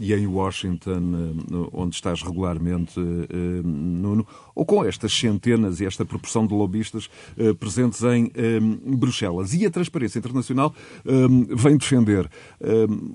e 0.00 0.12
em 0.12 0.26
Washington, 0.26 1.34
onde 1.72 1.94
estás 1.94 2.20
regularmente, 2.20 3.00
eh, 3.00 3.62
Nuno, 3.64 4.26
ou 4.54 4.64
com 4.64 4.84
estas 4.84 5.12
centenas 5.12 5.80
e 5.80 5.86
esta 5.86 6.04
proporção 6.04 6.46
de 6.46 6.54
lobistas 6.54 7.08
eh, 7.36 7.52
presentes 7.54 8.02
em 8.02 8.30
eh, 8.34 8.60
Bruxelas. 8.60 9.54
E 9.54 9.66
a 9.66 9.70
Transparência 9.70 10.18
Internacional 10.18 10.74
vem 11.56 11.76
defender 11.76 12.28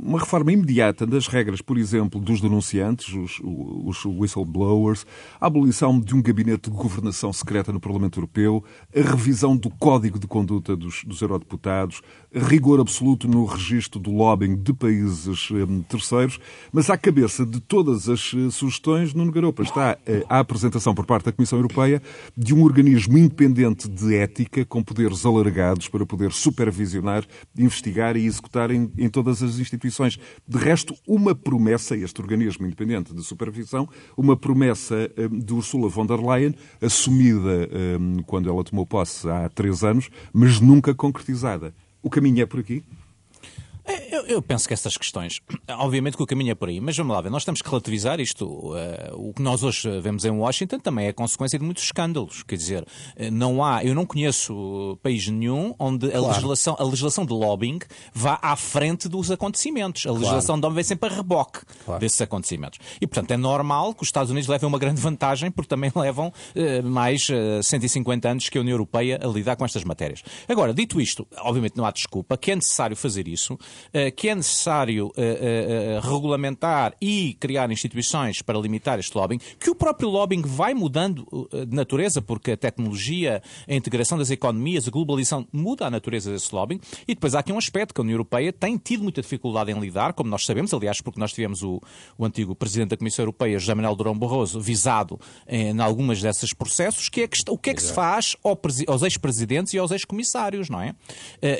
uma 0.01 0.19
reforma 0.19 0.51
imediata 0.51 1.05
das 1.05 1.27
regras, 1.27 1.61
por 1.61 1.77
exemplo, 1.77 2.19
dos 2.19 2.41
denunciantes, 2.41 3.13
os, 3.13 3.39
os 3.43 4.05
whistleblowers, 4.05 5.05
a 5.39 5.47
abolição 5.47 5.99
de 5.99 6.15
um 6.15 6.21
gabinete 6.21 6.69
de 6.69 6.75
governação 6.75 7.31
secreta 7.31 7.71
no 7.71 7.79
Parlamento 7.79 8.19
Europeu, 8.19 8.63
a 8.95 9.01
revisão 9.01 9.55
do 9.55 9.69
Código 9.69 10.19
de 10.19 10.27
Conduta 10.27 10.75
dos, 10.75 11.03
dos 11.03 11.21
eurodeputados, 11.21 12.01
rigor 12.33 12.79
absoluto 12.79 13.27
no 13.27 13.45
registro 13.45 13.99
do 13.99 14.11
lobbying 14.11 14.55
de 14.55 14.73
países 14.73 15.49
terceiros, 15.87 16.39
mas 16.71 16.89
à 16.89 16.97
cabeça 16.97 17.45
de 17.45 17.59
todas 17.59 18.09
as 18.09 18.33
uh, 18.33 18.51
sugestões. 18.51 19.13
Nuno 19.13 19.31
Garopa 19.31 19.63
está 19.63 19.97
uh, 20.07 20.25
à 20.29 20.39
apresentação 20.39 20.93
por 20.93 21.05
parte 21.05 21.26
da 21.27 21.31
Comissão 21.31 21.59
Europeia 21.59 22.01
de 22.35 22.53
um 22.53 22.63
organismo 22.63 23.17
independente 23.17 23.87
de 23.87 24.15
ética 24.15 24.65
com 24.65 24.83
poderes 24.83 25.25
alargados 25.25 25.87
para 25.87 26.05
poder 26.05 26.31
supervisionar, 26.31 27.25
investigar 27.57 28.15
e 28.15 28.25
executar 28.25 28.71
em, 28.71 28.91
em 28.97 29.09
todas 29.09 29.43
as 29.43 29.59
instituições. 29.59 30.17
De 30.47 30.57
resto, 30.57 30.95
uma 31.07 31.35
promessa, 31.35 31.95
este 31.95 32.21
organismo 32.21 32.65
independente 32.65 33.13
de 33.13 33.23
supervisão, 33.23 33.87
uma 34.15 34.35
promessa 34.35 35.09
de 35.31 35.53
Ursula 35.53 35.89
von 35.89 36.05
der 36.05 36.19
Leyen, 36.19 36.55
assumida 36.81 37.69
quando 38.25 38.49
ela 38.49 38.63
tomou 38.63 38.85
posse 38.85 39.29
há 39.29 39.49
três 39.49 39.83
anos, 39.83 40.09
mas 40.33 40.59
nunca 40.59 40.95
concretizada. 40.95 41.73
O 42.01 42.09
caminho 42.09 42.41
é 42.41 42.45
por 42.45 42.59
aqui? 42.59 42.83
É, 43.87 44.15
eu, 44.15 44.25
eu, 44.25 44.41
penso 44.41 44.67
que 44.67 44.73
essas 44.73 44.97
questões, 44.97 45.39
obviamente 45.79 46.17
que 46.17 46.23
o 46.23 46.25
caminho 46.25 46.51
é 46.51 46.55
por 46.55 46.67
aí, 46.67 46.81
mas 46.81 46.97
vamos 46.97 47.15
lá 47.15 47.21
ver, 47.21 47.29
nós 47.29 47.45
temos 47.45 47.61
que 47.61 47.69
relativizar 47.69 48.19
isto. 48.19 48.45
Uh, 48.45 49.29
o 49.29 49.33
que 49.33 49.41
nós 49.41 49.63
hoje 49.63 49.99
vemos 50.01 50.25
em 50.25 50.31
Washington 50.31 50.79
também 50.79 51.07
é 51.07 51.13
consequência 51.13 51.57
de 51.57 51.63
muitos 51.63 51.85
escândalos. 51.85 52.43
Quer 52.43 52.57
dizer, 52.57 52.85
eh, 53.15 53.31
não 53.31 53.63
há, 53.63 53.83
eu 53.83 53.95
não 53.95 54.05
conheço 54.05 54.99
país 55.01 55.27
nenhum 55.27 55.73
onde 55.79 56.09
claro. 56.09 56.25
a, 56.25 56.27
legislação, 56.29 56.75
a 56.77 56.83
legislação 56.83 57.25
de 57.25 57.33
lobbying 57.33 57.79
vá 58.13 58.37
à 58.41 58.55
frente 58.55 59.07
dos 59.07 59.31
acontecimentos. 59.31 60.05
A 60.05 60.11
legislação 60.11 60.59
claro. 60.59 60.61
de 60.61 60.65
lobbying 60.65 60.75
vem 60.75 60.83
sempre 60.83 61.09
a 61.09 61.15
reboque 61.15 61.59
claro. 61.85 61.99
desses 62.01 62.19
acontecimentos. 62.19 62.79
E, 62.99 63.07
portanto, 63.07 63.31
é 63.31 63.37
normal 63.37 63.93
que 63.93 64.03
os 64.03 64.09
Estados 64.09 64.31
Unidos 64.31 64.49
levem 64.49 64.67
uma 64.67 64.79
grande 64.79 64.99
vantagem, 65.01 65.49
porque 65.49 65.69
também 65.69 65.91
levam 65.95 66.27
uh, 66.27 66.83
mais 66.85 67.27
uh, 67.29 67.63
150 67.63 68.29
anos 68.29 68.49
que 68.49 68.57
a 68.57 68.61
União 68.61 68.73
Europeia 68.73 69.19
a 69.23 69.27
lidar 69.27 69.55
com 69.55 69.63
estas 69.63 69.83
matérias. 69.83 70.23
Agora, 70.47 70.73
dito 70.73 70.99
isto, 70.99 71.25
obviamente 71.37 71.77
não 71.77 71.85
há 71.85 71.91
desculpa, 71.91 72.37
que 72.37 72.51
é 72.51 72.55
necessário 72.55 72.95
fazer 72.95 73.27
isso. 73.27 73.57
Eh, 73.93 74.11
que 74.11 74.29
é 74.29 74.35
necessário 74.35 75.11
eh, 75.15 75.97
eh, 75.97 75.99
regulamentar 76.03 76.93
e 77.01 77.35
criar 77.39 77.71
instituições 77.71 78.41
para 78.41 78.59
limitar 78.59 78.99
este 78.99 79.17
lobbying, 79.17 79.39
que 79.59 79.69
o 79.69 79.75
próprio 79.75 80.09
lobbying 80.09 80.41
vai 80.41 80.73
mudando 80.73 81.27
de 81.67 81.75
natureza, 81.75 82.21
porque 82.21 82.51
a 82.51 82.57
tecnologia, 82.57 83.41
a 83.67 83.73
integração 83.73 84.17
das 84.17 84.29
economias, 84.29 84.87
a 84.87 84.91
globalização 84.91 85.47
muda 85.51 85.85
a 85.85 85.89
natureza 85.89 86.31
desse 86.31 86.53
lobbying. 86.53 86.79
E 87.07 87.13
depois 87.13 87.33
há 87.35 87.39
aqui 87.39 87.51
um 87.51 87.57
aspecto 87.57 87.93
que 87.93 88.01
a 88.01 88.03
União 88.03 88.15
Europeia 88.15 88.51
tem 88.51 88.77
tido 88.77 89.03
muita 89.03 89.21
dificuldade 89.21 89.71
em 89.71 89.79
lidar, 89.79 90.13
como 90.13 90.29
nós 90.29 90.45
sabemos, 90.45 90.73
aliás, 90.73 91.01
porque 91.01 91.19
nós 91.19 91.33
tivemos 91.33 91.63
o, 91.63 91.81
o 92.17 92.25
antigo 92.25 92.55
Presidente 92.55 92.89
da 92.89 92.97
Comissão 92.97 93.23
Europeia, 93.23 93.57
José 93.57 93.73
Manuel 93.73 93.95
Durão 93.95 94.17
Barroso, 94.17 94.59
visado 94.59 95.19
em 95.47 95.79
algumas 95.79 96.21
desses 96.21 96.53
processos, 96.53 97.09
que 97.09 97.21
é 97.21 97.27
que, 97.27 97.37
o 97.49 97.57
que 97.57 97.69
é 97.69 97.73
que 97.73 97.81
se 97.81 97.93
faz 97.93 98.35
aos 98.87 99.01
ex-presidentes 99.03 99.73
e 99.73 99.77
aos 99.77 99.91
ex-comissários, 99.91 100.69
não 100.69 100.81
é? 100.81 100.93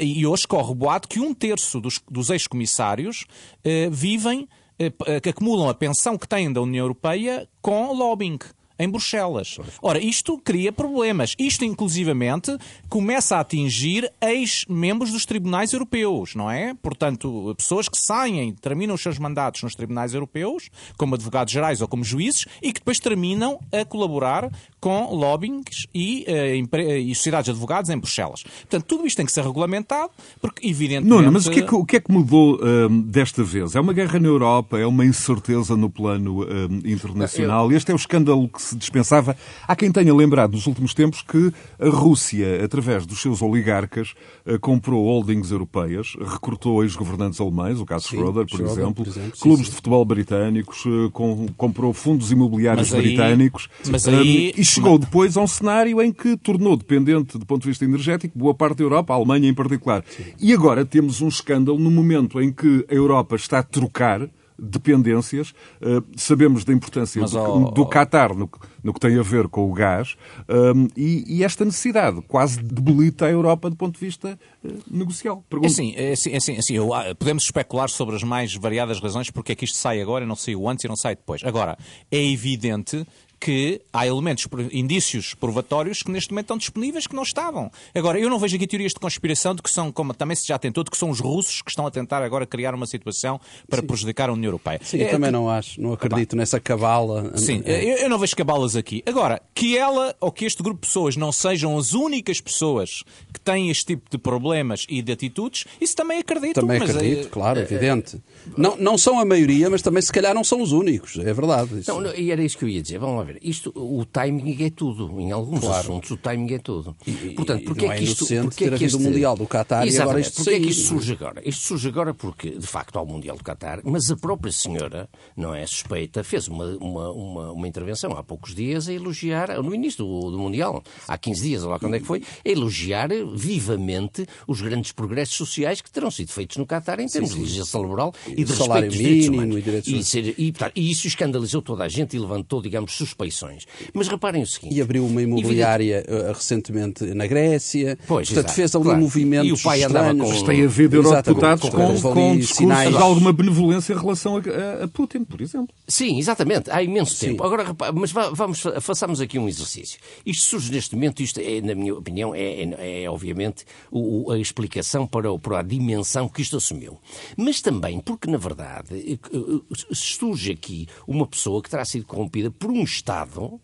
E 0.01 0.25
hoje 0.25 0.47
corre 0.47 0.71
o 0.71 0.75
boato 0.75 1.07
que 1.07 1.19
um 1.19 1.33
terço 1.33 1.79
dos 1.79 1.99
dos 2.09 2.29
ex-comissários 2.29 3.25
eh, 3.63 3.89
vivem, 3.91 4.47
eh, 4.79 4.91
que 5.21 5.29
acumulam 5.29 5.69
a 5.69 5.73
pensão 5.73 6.17
que 6.17 6.27
têm 6.27 6.51
da 6.51 6.61
União 6.61 6.85
Europeia 6.85 7.47
com 7.61 7.93
lobbying 7.93 8.39
em 8.79 8.89
Bruxelas. 8.89 9.57
Ora, 9.81 9.99
isto 9.99 10.37
cria 10.37 10.71
problemas. 10.71 11.33
Isto, 11.37 11.65
inclusivamente, 11.65 12.55
começa 12.89 13.37
a 13.37 13.39
atingir 13.39 14.11
ex-membros 14.21 15.11
dos 15.11 15.25
tribunais 15.25 15.73
europeus, 15.73 16.35
não 16.35 16.49
é? 16.49 16.73
Portanto, 16.75 17.53
pessoas 17.57 17.89
que 17.89 17.97
saem, 17.97 18.53
terminam 18.53 18.95
os 18.95 19.01
seus 19.01 19.17
mandatos 19.17 19.63
nos 19.63 19.75
tribunais 19.75 20.13
europeus, 20.13 20.69
como 20.97 21.15
advogados 21.15 21.51
gerais 21.51 21.81
ou 21.81 21.87
como 21.87 22.03
juízes, 22.03 22.45
e 22.61 22.71
que 22.71 22.79
depois 22.79 22.99
terminam 22.99 23.59
a 23.71 23.83
colaborar 23.83 24.49
com 24.87 25.13
lobbyings 25.13 25.85
e, 25.93 26.25
uh, 26.29 26.77
e 26.95 27.13
sociedades 27.13 27.45
de 27.45 27.51
advogados 27.51 27.89
em 27.89 27.97
Bruxelas. 27.97 28.43
Portanto, 28.43 28.85
tudo 28.85 29.05
isto 29.05 29.17
tem 29.17 29.25
que 29.25 29.33
ser 29.33 29.43
regulamentado, 29.43 30.11
porque, 30.39 30.65
evidentemente... 30.65 31.09
Nuno, 31.09 31.29
mas 31.29 31.45
o 31.45 31.51
que 31.51 31.59
é 31.59 31.61
que, 31.63 31.75
o 31.75 31.85
que, 31.85 31.97
é 31.97 31.99
que 31.99 32.09
mudou 32.09 32.55
uh, 32.55 32.89
desta 33.03 33.43
vez? 33.43 33.75
É 33.75 33.81
uma 33.81 33.91
guerra 33.91 34.17
na 34.17 34.29
Europa? 34.29 34.79
É 34.79 34.85
uma 34.85 35.05
incerteza 35.05 35.75
no 35.75 35.89
plano 35.89 36.43
uh, 36.43 36.47
internacional? 36.85 37.69
Eu... 37.69 37.75
Este 37.75 37.91
é 37.91 37.93
o 37.93 37.97
escândalo 37.97 38.47
que 38.47 38.61
se 38.61 38.77
dispensava. 38.77 39.35
Há 39.67 39.75
quem 39.75 39.91
tenha 39.91 40.13
lembrado 40.15 40.53
nos 40.53 40.67
últimos 40.67 40.93
tempos 40.93 41.21
que 41.21 41.51
a 41.79 41.89
Rússia, 41.89 42.63
através 42.63 43.05
dos 43.05 43.21
seus 43.21 43.41
oligarcas, 43.41 44.13
eh, 44.45 44.57
comprou 44.57 45.05
holdings 45.05 45.51
europeias, 45.51 46.15
recrutou 46.19 46.83
ex-governantes 46.83 47.41
alemães, 47.41 47.79
o 47.79 47.85
caso 47.85 48.07
sim, 48.07 48.15
Schroeder, 48.15 48.45
por, 48.45 48.57
Schroeder, 48.57 48.71
exemplo, 48.71 48.93
por 49.03 49.07
exemplo, 49.07 49.39
clubes 49.39 49.65
sim, 49.65 49.71
de 49.71 49.75
futebol 49.75 50.05
britânicos, 50.05 50.83
eh, 50.85 51.09
com, 51.11 51.47
comprou 51.57 51.93
fundos 51.93 52.31
imobiliários 52.31 52.91
mas 52.91 53.01
britânicos 53.01 53.69
mas 53.89 54.07
aí, 54.07 54.53
e 54.55 54.63
chegou 54.77 54.97
depois 54.97 55.37
a 55.37 55.41
um 55.41 55.47
cenário 55.47 56.01
em 56.01 56.11
que 56.11 56.37
tornou 56.37 56.75
dependente, 56.75 57.37
do 57.37 57.45
ponto 57.45 57.61
de 57.63 57.69
vista 57.69 57.85
energético, 57.85 58.37
boa 58.37 58.53
parte 58.53 58.77
da 58.77 58.83
Europa, 58.83 59.13
a 59.13 59.17
Alemanha 59.17 59.49
em 59.49 59.53
particular. 59.53 60.03
Sim. 60.09 60.23
E 60.39 60.53
agora 60.53 60.85
temos 60.85 61.21
um 61.21 61.27
escândalo 61.27 61.77
no 61.77 61.91
momento 61.91 62.41
em 62.41 62.51
que 62.51 62.85
a 62.89 62.93
Europa 62.93 63.35
está 63.35 63.59
a 63.59 63.63
trocar 63.63 64.29
dependências. 64.57 65.51
Uh, 65.81 66.03
sabemos 66.15 66.63
da 66.65 66.73
importância 66.73 67.21
Mas, 67.21 67.31
do, 67.31 67.39
oh, 67.39 67.71
do 67.71 67.85
Qatar 67.85 68.33
no, 68.33 68.49
no, 68.83 68.93
que 68.93 68.99
tem 68.99 69.17
a 69.17 69.21
ver 69.21 69.47
com 69.47 69.69
o 69.69 69.73
gás 69.73 70.15
um, 70.49 70.87
e, 70.97 71.23
e, 71.27 71.43
esta 71.43 71.63
necessidade 71.63 72.21
quase 72.27 72.61
debilita 72.61 73.25
a 73.25 73.29
Europa 73.29 73.69
do 73.69 73.75
ponto 73.75 73.99
de 73.99 74.05
vista 74.05 74.39
uh, 74.63 74.69
negocial. 74.89 75.43
É 75.61 75.65
assim, 75.65 75.93
é 75.95 76.11
assim, 76.13 76.31
é 76.31 76.37
assim, 76.37 76.57
assim 76.57 76.73
eu, 76.75 76.93
ah, 76.93 77.13
podemos 77.15 77.43
especular 77.43 77.89
sobre 77.89 78.15
as 78.15 78.23
mais 78.23 78.55
variadas 78.55 78.99
razões 78.99 79.29
porque 79.29 79.51
é 79.51 79.55
que 79.55 79.65
isto 79.65 79.77
sai 79.77 80.01
agora 80.01 80.25
e 80.25 80.27
não 80.27 80.35
saiu 80.35 80.67
antes 80.67 80.83
e 80.85 80.87
não 80.87 80.95
sai 80.95 81.15
depois. 81.15 81.43
Agora, 81.43 81.77
é 82.11 82.23
evidente 82.23 83.05
que 83.39 83.81
há 83.93 84.05
elementos, 84.05 84.47
indícios 84.71 85.33
provatórios 85.33 86.03
que 86.03 86.11
neste 86.11 86.31
momento 86.31 86.45
estão 86.45 86.57
disponíveis 86.57 87.07
que 87.07 87.15
não 87.15 87.23
estavam. 87.23 87.71
Agora, 87.93 88.19
eu 88.19 88.29
não 88.29 88.39
vejo 88.39 88.55
aqui 88.55 88.67
teorias 88.67 88.93
de 88.93 88.99
conspiração 88.99 89.53
de 89.53 89.61
que 89.61 89.69
são, 89.69 89.91
como 89.91 90.13
também 90.13 90.35
se 90.35 90.47
já 90.47 90.57
tentou, 90.57 90.83
de 90.83 90.91
que 90.91 90.97
são 90.97 91.09
os 91.09 91.19
russos 91.19 91.61
que 91.61 91.69
estão 91.69 91.85
a 91.85 91.91
tentar 91.91 92.23
agora 92.23 92.45
criar 92.45 92.73
uma 92.73 92.85
situação 92.85 93.39
para 93.69 93.81
Sim. 93.81 93.87
prejudicar 93.87 94.29
a 94.29 94.33
União 94.33 94.49
Europeia. 94.49 94.79
Sim, 94.83 94.97
eu 94.97 95.07
é, 95.07 95.09
também 95.09 95.29
que... 95.29 95.33
não 95.33 95.49
acho, 95.49 95.81
não 95.81 95.93
acredito 95.93 96.35
nessa 96.35 96.59
cabala. 96.59 97.37
Sim, 97.37 97.61
é. 97.65 97.83
eu, 97.83 97.97
eu, 97.97 98.09
não 98.09 98.17
vejo 98.17 98.35
cabalas 98.35 98.75
aqui. 98.75 99.03
Agora, 99.05 99.41
que 99.53 99.77
ela 99.77 100.15
ou 100.19 100.31
que 100.31 100.45
este 100.45 100.63
grupo 100.63 100.81
de 100.81 100.87
pessoas 100.87 101.15
não 101.15 101.31
sejam 101.31 101.77
as 101.77 101.93
únicas 101.93 102.41
pessoas 102.41 103.03
que 103.33 103.39
têm 103.39 103.69
este 103.69 103.85
tipo 103.85 104.09
de 104.09 104.17
problemas 104.17 104.85
e 104.89 105.01
de 105.01 105.11
atitudes, 105.11 105.65
isso 105.79 105.95
também 105.95 106.19
acredito. 106.19 106.61
Também 106.61 106.79
mas, 106.79 106.89
acredito, 106.89 107.27
é, 107.27 107.29
claro, 107.29 107.59
é, 107.59 107.63
evidente. 107.63 108.21
Não, 108.57 108.75
não 108.77 108.97
são 108.97 109.19
a 109.19 109.25
maioria, 109.25 109.69
mas 109.69 109.81
também 109.81 110.01
se 110.01 110.11
calhar 110.11 110.33
não 110.33 110.43
são 110.43 110.61
os 110.61 110.71
únicos, 110.71 111.17
é 111.17 111.33
verdade. 111.33 111.83
Não, 111.87 112.01
não, 112.01 112.15
e 112.15 112.31
era 112.31 112.41
isso 112.41 112.57
que 112.57 112.65
eu 112.65 112.69
ia 112.69 112.81
dizer. 112.81 112.97
Vamos 112.97 113.17
lá 113.17 113.26
ver. 113.27 113.39
Isto, 113.41 113.71
o 113.75 114.05
timing 114.05 114.63
é 114.63 114.69
tudo. 114.69 115.19
Em 115.19 115.31
alguns 115.31 115.61
claro. 115.61 115.79
assuntos, 115.79 116.11
o 116.11 116.17
timing 116.17 116.53
é 116.53 116.59
tudo. 116.59 116.95
E, 117.05 117.31
Portanto, 117.31 117.63
porque 117.65 117.85
é, 117.85 117.89
é 117.89 117.97
que 117.97 118.03
isto. 118.03 118.25
Porque 118.25 118.65
é 118.65 118.77
que 118.77 118.85
este... 118.85 118.97
Mundial 118.97 119.35
do 119.35 119.45
Qatar 119.45 119.85
Exatamente. 119.85 119.95
e 119.95 120.01
agora 120.01 120.19
isto 120.19 120.35
Porquê 120.35 120.49
é 120.51 120.59
que 120.59 120.69
isto 120.69 120.87
surge 120.87 121.13
agora? 121.13 121.41
Isto 121.47 121.61
surge 121.65 121.87
agora 121.87 122.13
porque, 122.13 122.51
de 122.51 122.67
facto, 122.67 122.97
há 122.97 123.01
o 123.01 123.05
Mundial 123.05 123.37
do 123.37 123.43
Qatar, 123.43 123.81
mas 123.83 124.09
a 124.11 124.15
própria 124.15 124.51
senhora, 124.51 125.09
não 125.35 125.53
é 125.53 125.65
suspeita, 125.65 126.23
fez 126.23 126.47
uma, 126.47 126.65
uma, 126.77 127.11
uma, 127.11 127.51
uma 127.51 127.67
intervenção 127.67 128.11
há 128.11 128.23
poucos 128.23 128.55
dias 128.55 128.87
a 128.87 128.93
elogiar, 128.93 129.61
no 129.61 129.73
início 129.73 130.03
do, 130.03 130.31
do 130.31 130.39
Mundial, 130.39 130.83
há 131.07 131.17
15 131.17 131.41
dias, 131.41 131.63
lá 131.63 131.79
quando 131.79 131.95
é 131.95 131.99
que 131.99 132.05
foi, 132.05 132.23
a 132.45 132.49
elogiar 132.49 133.09
vivamente 133.35 134.25
os 134.47 134.61
grandes 134.61 134.91
progressos 134.91 135.35
sociais 135.35 135.81
que 135.81 135.91
terão 135.91 136.11
sido 136.11 136.31
feitos 136.31 136.57
no 136.57 136.65
Qatar 136.65 136.99
em 136.99 137.07
termos 137.07 137.29
sim, 137.29 137.35
sim. 137.35 137.41
de 137.41 137.45
legislação 137.45 137.81
laboral 137.81 138.13
e, 138.27 138.43
de 138.43 138.51
respeito 138.53 138.85
dos 138.87 138.97
direitos 138.97 139.27
humanos. 139.29 139.57
E, 139.57 139.61
direitos 139.61 139.89
e, 139.91 140.03
ser, 140.03 140.35
e, 140.37 140.51
portanto, 140.51 140.73
e 140.75 140.91
isso 140.91 141.07
escandalizou 141.07 141.61
toda 141.61 141.83
a 141.83 141.87
gente 141.87 142.15
e 142.15 142.19
levantou, 142.19 142.61
digamos, 142.61 142.97
suspeições. 143.17 143.65
Mas 143.93 144.07
reparem 144.07 144.43
o 144.43 144.47
seguinte. 144.47 144.75
E 144.75 144.81
abriu 144.81 145.05
uma 145.05 145.21
imobiliária 145.21 145.99
Evidente... 145.99 146.27
Eh, 146.27 146.33
recentemente 146.33 147.03
na 147.05 147.25
Grécia. 147.25 147.97
Pois, 148.07 148.27
Portanto, 148.27 148.45
exato, 148.45 148.55
fez 148.55 148.75
ali 148.75 148.83
claro. 148.83 148.99
movimentos. 148.99 149.47
E 149.47 149.53
o 149.53 149.63
pai 149.63 149.83
andava 149.83 150.09
com. 150.15 150.29
Mas 150.29 150.43
tem 150.43 150.63
havido 150.63 150.95
eurodeputados 150.97 151.69
com, 151.69 151.77
com, 151.77 152.13
com 152.13 152.37
discursos 152.37 152.57
sinais. 152.57 152.95
de 152.95 153.01
alguma 153.01 153.33
benevolência 153.33 153.93
em 153.93 153.97
relação 153.97 154.37
a, 154.37 154.83
a, 154.83 154.87
Putin, 154.87 155.23
por 155.23 155.41
exemplo. 155.41 155.73
Sim, 155.87 156.19
exatamente. 156.19 156.69
Há 156.69 156.83
imenso 156.83 157.15
Sim. 157.15 157.29
tempo. 157.29 157.43
Agora, 157.43 157.65
mas 157.93 158.11
vamos, 158.11 158.63
façamos 158.81 159.19
aqui 159.19 159.39
um 159.39 159.47
exercício. 159.47 159.99
Isto 160.25 160.45
surge 160.45 160.71
neste 160.71 160.95
momento, 160.95 161.21
isto 161.21 161.39
é, 161.39 161.61
na 161.61 161.73
minha 161.73 161.95
opinião, 161.95 162.35
é, 162.35 162.63
é, 162.63 163.03
é 163.03 163.09
obviamente 163.09 163.65
o, 163.91 164.31
a 164.31 164.37
explicação 164.37 165.07
para, 165.07 165.35
para 165.39 165.59
a 165.59 165.63
dimensão 165.63 166.29
que 166.29 166.41
isto 166.41 166.57
assumiu. 166.57 166.97
Mas 167.35 167.61
também 167.61 167.99
porque, 167.99 168.29
na 168.29 168.37
verdade, 168.37 168.87
eh, 168.93 169.13
eh, 169.13 169.75
surge 169.91 170.51
aqui 170.51 170.87
uma 171.07 171.25
pessoa 171.25 171.61
que 171.61 171.69
terá 171.69 171.83
sido 171.85 172.05
corrompida 172.05 172.51
por 172.51 172.69
um 172.69 172.83
Estado 172.83 173.06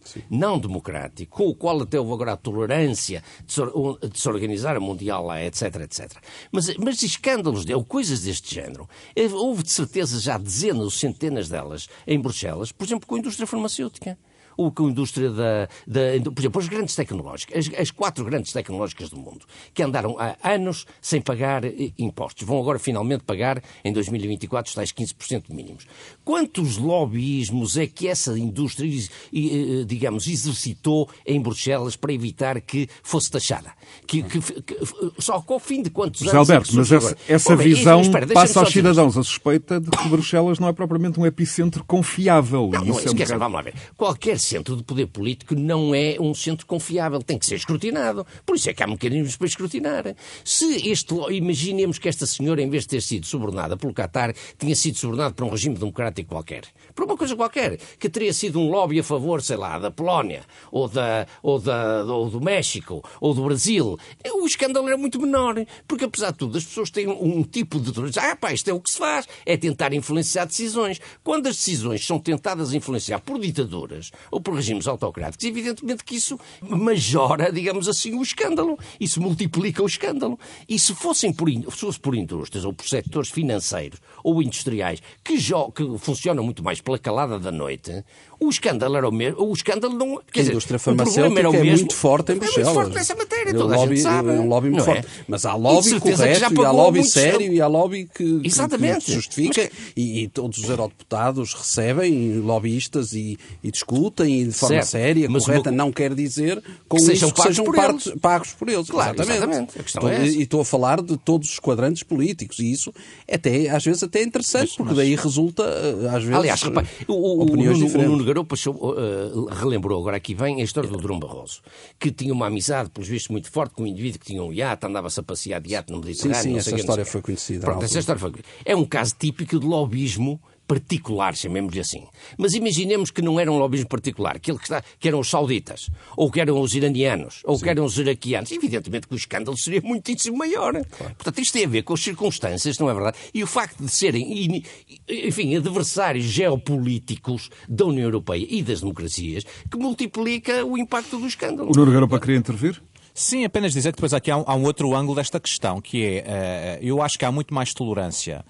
Sim. 0.04 0.22
não 0.30 0.58
democrático, 0.60 1.38
com 1.38 1.48
o 1.48 1.56
qual 1.56 1.82
até 1.82 2.00
houve 2.00 2.14
agora 2.14 2.34
a 2.34 2.38
tolerância 2.38 3.24
de 3.46 3.54
se, 3.54 4.30
organizar 4.30 4.76
a 4.76 4.80
Mundial 4.80 5.26
lá, 5.26 5.44
etc, 5.44 5.76
etc. 5.82 6.12
Mas, 6.52 6.76
mas 6.78 7.02
escândalos, 7.04 7.66
ou 7.70 7.84
coisas 7.84 8.22
deste 8.22 8.56
género, 8.56 8.88
eh, 9.16 9.28
houve 9.28 9.64
de 9.64 9.72
certeza 9.72 10.20
já 10.20 10.38
dezenas 10.38 10.84
ou 10.84 10.92
centenas 10.92 11.50
delas 11.50 11.88
em 12.08 12.20
Bruxelas, 12.20 12.72
por 12.72 12.86
exemplo, 12.86 13.08
com 13.08 13.16
a 13.16 13.20
indústria 13.20 13.48
farmacêutica 13.48 14.18
ou 14.58 14.72
com 14.72 14.88
a 14.88 14.90
indústria 14.90 15.30
da, 15.30 15.68
da 15.88 16.32
por 16.32 16.40
exemplo, 16.40 16.62
as 16.62 16.68
grandes 16.68 16.96
tecnológicas, 16.96 17.58
as, 17.58 17.80
as, 17.80 17.92
quatro 17.92 18.26
grandes 18.26 18.52
tecnológicas 18.52 19.10
do 19.10 19.18
mundo, 19.18 19.46
que 19.74 19.84
andaram 19.84 20.18
há 20.20 20.36
anos 20.44 20.86
sem 21.02 21.22
pagar 21.22 21.66
eh, 21.66 21.92
impostos, 21.98 22.46
vão 22.48 22.60
agora 22.60 22.80
finalmente 22.80 23.24
pagar 23.24 23.62
em 23.84 23.92
2024 23.94 24.70
os 24.70 24.76
tais 24.76 24.92
15% 24.92 25.46
mínimos. 25.50 25.86
Quantos 26.24 26.78
lobbyismos 26.78 27.78
é 27.78 27.88
que 27.88 28.08
essa 28.08 28.38
indústria, 28.38 28.90
eh, 29.34 29.84
digamos, 29.86 30.28
exercitou 30.28 31.10
em 31.26 31.42
Bruxelas 31.42 31.96
para 31.96 32.14
evitar 32.14 32.60
que 32.62 32.88
fosse 33.02 33.32
taxada? 33.32 33.72
Que, 34.08 34.24
que, 34.24 34.40
que 34.40 34.78
só 35.20 35.42
com 35.42 35.56
o 35.56 35.60
fim 35.60 35.82
de 35.82 35.90
quantos 35.90 36.22
José 36.22 36.36
anos... 36.36 36.50
É 36.50 36.54
Alberto, 36.54 36.76
mas 36.76 36.92
essa, 36.92 37.18
essa 37.28 37.56
visão 37.56 38.02
espera, 38.02 38.28
passa 38.28 38.60
aos 38.60 38.72
cidadãos 38.72 39.18
a 39.18 39.24
suspeita 39.24 39.80
de 39.80 39.90
que 39.90 40.10
Bruxelas 40.10 40.60
não 40.60 40.68
é 40.68 40.74
propriamente 40.74 41.20
um 41.20 41.26
epicentro 41.26 41.84
confiável. 41.84 42.70
Não, 42.72 42.86
não 42.86 43.00
é, 43.00 43.04
é 43.06 43.12
um 43.12 43.40
vamos 43.40 43.54
lá 43.54 43.62
ver. 43.62 43.74
Qualquer 43.96 44.40
centro 44.44 44.76
de 44.76 44.84
poder 44.84 45.08
político 45.08 45.56
não 45.56 45.96
é 45.96 46.18
um 46.20 46.34
centro 46.34 46.66
confiável, 46.66 47.22
tem 47.22 47.38
que 47.38 47.46
ser 47.46 47.56
escrutinado. 47.56 48.26
Por 48.46 48.56
isso 48.56 48.70
é 48.70 48.74
que 48.74 48.84
há 48.84 48.88
mecanismos 48.88 49.36
para 49.36 49.48
escrutinar. 49.48 50.16
Se 50.44 50.90
este, 50.90 51.14
imaginemos 51.32 51.98
que 51.98 52.10
esta 52.10 52.26
senhora, 52.26 52.62
em 52.62 52.70
vez 52.70 52.84
de 52.84 52.90
ter 52.90 53.02
sido 53.02 53.26
subornada 53.26 53.78
pelo 53.78 53.94
Qatar, 53.94 54.34
tinha 54.58 54.76
sido 54.76 54.98
subornada 54.98 55.34
por 55.34 55.46
um 55.46 55.50
regime 55.50 55.76
democrático 55.76 56.30
qualquer. 56.30 56.64
Por 56.94 57.06
uma 57.06 57.18
coisa 57.18 57.36
qualquer, 57.36 57.78
que 57.98 58.10
teria 58.10 58.34
sido 58.34 58.60
um 58.60 58.70
lobby 58.70 59.00
a 59.00 59.04
favor, 59.04 59.42
sei 59.42 59.58
lá, 59.58 59.80
da 59.80 59.90
Polónia, 59.90 60.44
ou, 60.72 60.88
da, 60.88 61.26
ou, 61.42 61.60
da, 61.60 62.04
ou 62.04 62.30
do 62.30 62.42
México, 62.42 63.04
ou 63.20 63.34
do 63.34 63.44
Brasil, 63.44 63.98
o 64.36 64.46
escândalo 64.46 64.88
era 64.88 64.98
muito 64.98 65.20
menor. 65.20 65.56
Porque, 65.88 66.06
apesar 66.06 66.32
de 66.32 66.38
tudo, 66.38 66.58
as 66.58 66.64
pessoas 66.64 66.90
têm 66.90 67.08
um 67.08 67.44
tipo 67.44 67.80
de... 67.80 68.20
Ah, 68.20 68.36
pá, 68.36 68.54
isto 68.54 68.70
é 68.70 68.74
o 68.74 68.80
que 68.80 68.92
se 68.92 68.98
faz, 68.98 69.28
é 69.46 69.58
tentar 69.58 69.94
influenciar 69.94 70.46
decisões. 70.46 71.00
Quando 71.24 71.48
as 71.48 71.56
decisões 71.56 72.06
são 72.06 72.20
tentadas 72.20 72.74
influenciar 72.74 73.20
por 73.20 73.40
ditaduras 73.40 74.12
ou 74.34 74.42
por 74.42 74.56
regimes 74.56 74.88
autocráticos, 74.88 75.46
evidentemente 75.46 76.04
que 76.04 76.16
isso 76.16 76.40
majora, 76.62 77.52
digamos 77.52 77.88
assim, 77.88 78.16
o 78.16 78.24
escândalo. 78.24 78.78
Isso 79.00 79.22
multiplica 79.22 79.84
o 79.84 79.86
escândalo. 79.86 80.40
E 80.68 80.80
se 80.80 80.96
fossem 80.96 81.32
por, 81.32 81.48
se 81.50 81.80
fosse 81.80 82.00
por 82.00 82.16
indústrias 82.16 82.66
ou 82.66 82.74
por 82.74 82.88
setores 82.88 83.30
financeiros 83.30 84.00
ou 84.24 84.42
industriais 84.42 85.02
que, 85.24 85.38
que 85.38 85.98
funcionam 86.00 86.44
muito 86.44 86.64
mais 86.64 86.82
pela 86.82 86.98
calada 86.98 87.38
da 87.38 87.52
noite, 87.52 88.04
o 88.46 88.50
escândalo 88.50 88.98
era 88.98 89.08
o 89.08 89.12
mesmo. 89.12 89.44
O 89.44 89.54
escândalo 89.54 89.94
não. 89.94 90.22
Quer 90.32 90.42
a 90.42 90.44
indústria 90.46 90.80
farmacêutica 90.80 91.40
era 91.40 91.50
o 91.50 91.54
mesmo, 91.54 91.68
é 91.68 91.76
muito 91.76 91.96
forte 91.96 92.32
em 92.32 92.36
Bruxelas. 92.36 92.58
É 92.58 92.74
muito 92.74 92.84
forte 92.84 92.96
nessa 92.96 93.16
matéria, 93.16 93.54
toda 93.54 93.76
lobby, 93.76 93.94
a 93.94 93.96
gente 93.96 94.02
sabe. 94.02 94.30
É 94.30 94.32
um 94.34 94.48
lobby 94.48 94.70
muito 94.70 94.86
forte. 94.86 95.06
É? 95.06 95.24
Mas 95.28 95.46
há 95.46 95.56
lobby 95.56 96.00
correto, 96.00 96.54
e 96.54 96.66
há 96.66 96.72
lobby 96.72 97.04
sério, 97.04 97.54
e 97.54 97.62
há 97.62 97.68
lobby 97.68 98.10
que, 98.14 98.42
Exatamente. 98.44 99.06
que 99.06 99.14
justifica. 99.14 99.62
Mas... 99.62 99.94
E, 99.96 100.24
e, 100.24 100.28
todos 100.28 100.60
os 100.60 100.70
eurodeputados 100.70 101.54
recebem 101.54 102.40
lobbyistas 102.40 103.14
e, 103.14 103.38
e 103.64 103.72
discutem 103.72 104.42
e 104.42 104.46
de 104.46 104.54
forma 104.54 104.76
certo. 104.76 104.90
séria, 104.90 105.30
mas 105.30 105.46
correta, 105.46 105.72
não 105.72 105.92
quer 105.92 106.14
dizer 106.14 106.62
com 106.88 106.98
que 106.98 107.04
sejam, 107.04 107.30
pagos, 107.30 107.44
sejam 107.44 107.66
por 107.66 107.76
pagos, 107.76 108.14
pagos, 108.22 108.54
por 108.54 108.70
eles. 108.70 108.90
Claro, 108.90 109.22
exatamente. 109.22 109.44
exatamente. 109.44 109.80
É 109.80 109.82
estou, 109.82 110.12
e 110.12 110.44
estou 110.44 110.62
a 110.62 110.66
falar 110.66 111.02
de 111.02 111.18
todos 111.18 111.50
os 111.50 111.60
quadrantes 111.60 112.04
políticos. 112.04 112.60
E 112.60 112.72
isso 112.72 112.94
até, 113.32 113.70
às 113.70 113.84
vezes 113.84 114.04
até 114.04 114.20
é 114.20 114.24
interessante, 114.24 114.70
mas, 114.70 114.76
porque 114.76 114.94
mas... 114.94 114.98
daí 114.98 115.16
resulta, 115.16 115.64
eh, 115.64 116.08
às 116.08 116.24
vezes, 116.24 116.38
Aliás, 116.38 116.62
repare, 116.62 116.88
o, 117.08 117.14
o, 117.14 117.42
opiniões 117.44 117.78
o, 117.78 117.86
diferentes. 117.86 118.10
Uh, 118.42 119.46
relembrou 119.46 120.00
agora 120.00 120.18
aqui 120.18 120.34
vem 120.34 120.62
a 120.62 120.64
história 120.64 120.90
do 120.90 120.98
Durão 120.98 121.20
Barroso, 121.20 121.62
que 122.00 122.12
tinha 122.12 122.34
uma 122.34 122.48
amizade, 122.48 122.90
pelos 122.90 123.08
vistos, 123.08 123.30
muito 123.30 123.50
forte 123.52 123.74
com 123.74 123.84
um 123.84 123.88
indivíduo 123.88 124.20
que 124.20 124.26
tinha 124.26 124.44
um 124.44 124.52
iate, 124.52 124.86
andava-se 124.86 125.20
a 125.20 125.24
passear 125.24 125.62
de 125.62 125.72
iate 125.72 125.92
no 125.92 126.00
Mediterrâneo. 126.00 126.36
Sim, 126.36 126.50
sim, 126.52 126.58
essa 126.58 126.76
história 126.76 127.06
foi 127.06 127.22
conhecida. 127.22 127.66
Pronto, 127.66 127.84
essa 127.84 128.00
história 128.00 128.20
foi 128.20 128.34
É 128.66 128.76
um 128.76 128.86
caso 128.86 129.16
típico 129.18 129.60
de 129.60 129.66
lobismo 129.66 130.42
particular, 130.68 131.36
chamemos-lhe 131.36 131.80
assim. 131.80 132.04
Mas 132.38 132.54
imaginemos 132.54 133.12
que 133.12 133.22
não 133.22 133.40
era 133.40 133.52
um 133.52 133.58
lobismo 133.58 133.88
particular, 133.88 134.40
que, 134.40 134.54
que, 134.54 134.64
está, 134.64 134.84
que 135.00 135.08
eram 135.08 135.20
os 135.20 135.30
sauditas, 135.30 135.90
ou 136.16 136.32
que 136.32 136.40
eram 136.40 136.60
os 136.60 136.74
iranianos, 136.74 137.42
ou 137.44 137.58
Sim. 137.58 137.64
que 137.64 137.70
eram 137.70 137.86
os 137.86 137.98
iraquianos. 137.98 138.52
Evidentemente 138.52 139.08
que 139.08 139.14
o 139.14 139.18
escândalo 139.18 139.58
seria 139.58 139.82
muitíssimo 139.82 140.38
maior. 140.38 140.74
Claro. 140.74 141.16
Portanto, 141.16 141.40
isto 141.40 141.54
tem 141.54 141.66
a 141.66 141.68
ver 141.68 141.84
com 141.84 141.94
as 141.94 142.02
circunstâncias, 142.02 142.78
não 142.80 142.90
é 142.90 142.94
verdade? 142.94 143.18
E 143.34 143.44
o 143.44 143.48
facto 143.48 143.84
de 143.84 143.92
serem, 143.92 144.64
enfim, 145.08 145.56
adversários 145.56 146.26
geopolíticos 146.26 147.50
da 147.68 147.86
União 147.86 148.06
Europeia 148.06 148.46
e 148.50 148.62
das 148.64 148.82
democracias, 148.82 149.44
que 149.70 149.78
multiplica 149.78 150.66
o 150.66 150.78
impacto 150.78 151.20
do 151.20 151.28
escândalo. 151.28 151.72
O 151.72 151.76
Nuno 151.76 151.94
Europa 151.94 152.20
queria 152.20 152.38
intervir? 152.38 152.82
Sim, 153.14 153.46
apenas 153.46 153.74
dizer 153.74 153.92
que 153.92 153.98
depois 153.98 154.14
aqui 154.14 154.32
há 154.32 154.38
um, 154.38 154.44
há 154.48 154.56
um 154.56 154.64
outro 154.64 154.96
ângulo 154.96 155.16
desta 155.16 155.40
questão, 155.40 155.80
que 155.80 156.04
é, 156.04 156.80
uh, 156.82 156.84
eu 156.84 157.02
acho 157.02 157.20
que 157.20 157.24
há 157.24 157.32
muito 157.32 157.54
mais 157.54 157.72
tolerância 157.72 158.44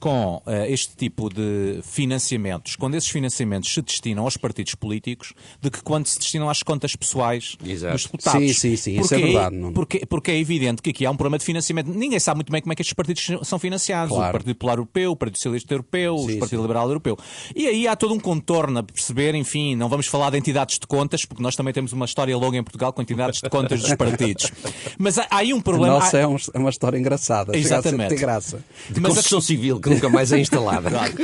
com 0.00 0.42
uh, 0.46 0.50
este 0.66 0.96
tipo 0.96 1.28
de 1.28 1.80
financiamentos, 1.82 2.74
quando 2.74 2.94
esses 2.94 3.10
financiamentos 3.10 3.72
se 3.72 3.82
destinam 3.82 4.24
aos 4.24 4.36
partidos 4.36 4.74
políticos, 4.74 5.34
de 5.60 5.70
que 5.70 5.82
quando 5.82 6.06
se 6.06 6.18
destinam 6.18 6.48
às 6.48 6.62
contas 6.62 6.96
pessoais 6.96 7.56
Exato. 7.64 7.92
dos 7.92 8.04
deputados. 8.04 8.40
Sim, 8.40 8.52
sim, 8.54 8.76
sim, 8.76 8.94
porque 8.96 9.04
isso 9.04 9.14
é 9.14 9.18
verdade. 9.18 9.56
Não... 9.56 9.72
Porque, 9.72 10.06
porque 10.06 10.30
é 10.30 10.38
evidente 10.38 10.80
que 10.80 10.90
aqui 10.90 11.04
há 11.04 11.10
um 11.10 11.16
problema 11.16 11.38
de 11.38 11.44
financiamento. 11.44 11.88
Ninguém 11.88 12.18
sabe 12.18 12.38
muito 12.38 12.50
bem 12.50 12.62
como 12.62 12.72
é 12.72 12.76
que 12.76 12.82
estes 12.82 12.94
partidos 12.94 13.46
são 13.46 13.58
financiados. 13.58 14.14
Claro. 14.14 14.30
O 14.30 14.32
Partido 14.32 14.54
Popular 14.54 14.78
Europeu, 14.78 15.12
o 15.12 15.16
Partido 15.16 15.36
Socialista 15.36 15.74
Europeu, 15.74 16.16
sim, 16.18 16.36
o 16.36 16.38
Partido 16.38 16.58
sim. 16.58 16.62
Liberal 16.62 16.88
Europeu. 16.88 17.18
E 17.54 17.66
aí 17.66 17.86
há 17.86 17.94
todo 17.94 18.14
um 18.14 18.18
contorno 18.18 18.78
a 18.78 18.82
perceber, 18.82 19.34
enfim, 19.34 19.76
não 19.76 19.88
vamos 19.88 20.06
falar 20.06 20.30
de 20.30 20.38
entidades 20.38 20.78
de 20.78 20.86
contas, 20.86 21.26
porque 21.26 21.42
nós 21.42 21.54
também 21.54 21.74
temos 21.74 21.92
uma 21.92 22.06
história 22.06 22.34
longa 22.36 22.56
em 22.56 22.62
Portugal 22.62 22.92
com 22.92 23.02
entidades 23.02 23.40
de 23.40 23.50
contas 23.50 23.82
dos 23.82 23.94
partidos. 23.94 24.50
Mas 24.98 25.18
há, 25.18 25.26
há 25.30 25.38
aí 25.38 25.52
um 25.52 25.60
problema. 25.60 25.94
Nossa, 25.94 26.16
há... 26.16 26.20
é, 26.20 26.26
um, 26.26 26.36
é, 26.36 26.58
uma 26.58 26.70
história 26.70 26.98
engraçada. 26.98 27.56
Exatamente. 27.56 28.14
Graça. 28.14 28.64
De 28.88 29.00
Mas 29.00 29.12
construção 29.12 29.38
a... 29.38 29.42
civil, 29.42 29.80
que 29.80 29.89
nunca 29.94 30.08
mais 30.08 30.32
é 30.32 30.38
instalada. 30.38 30.90
Claro. 31.00 31.14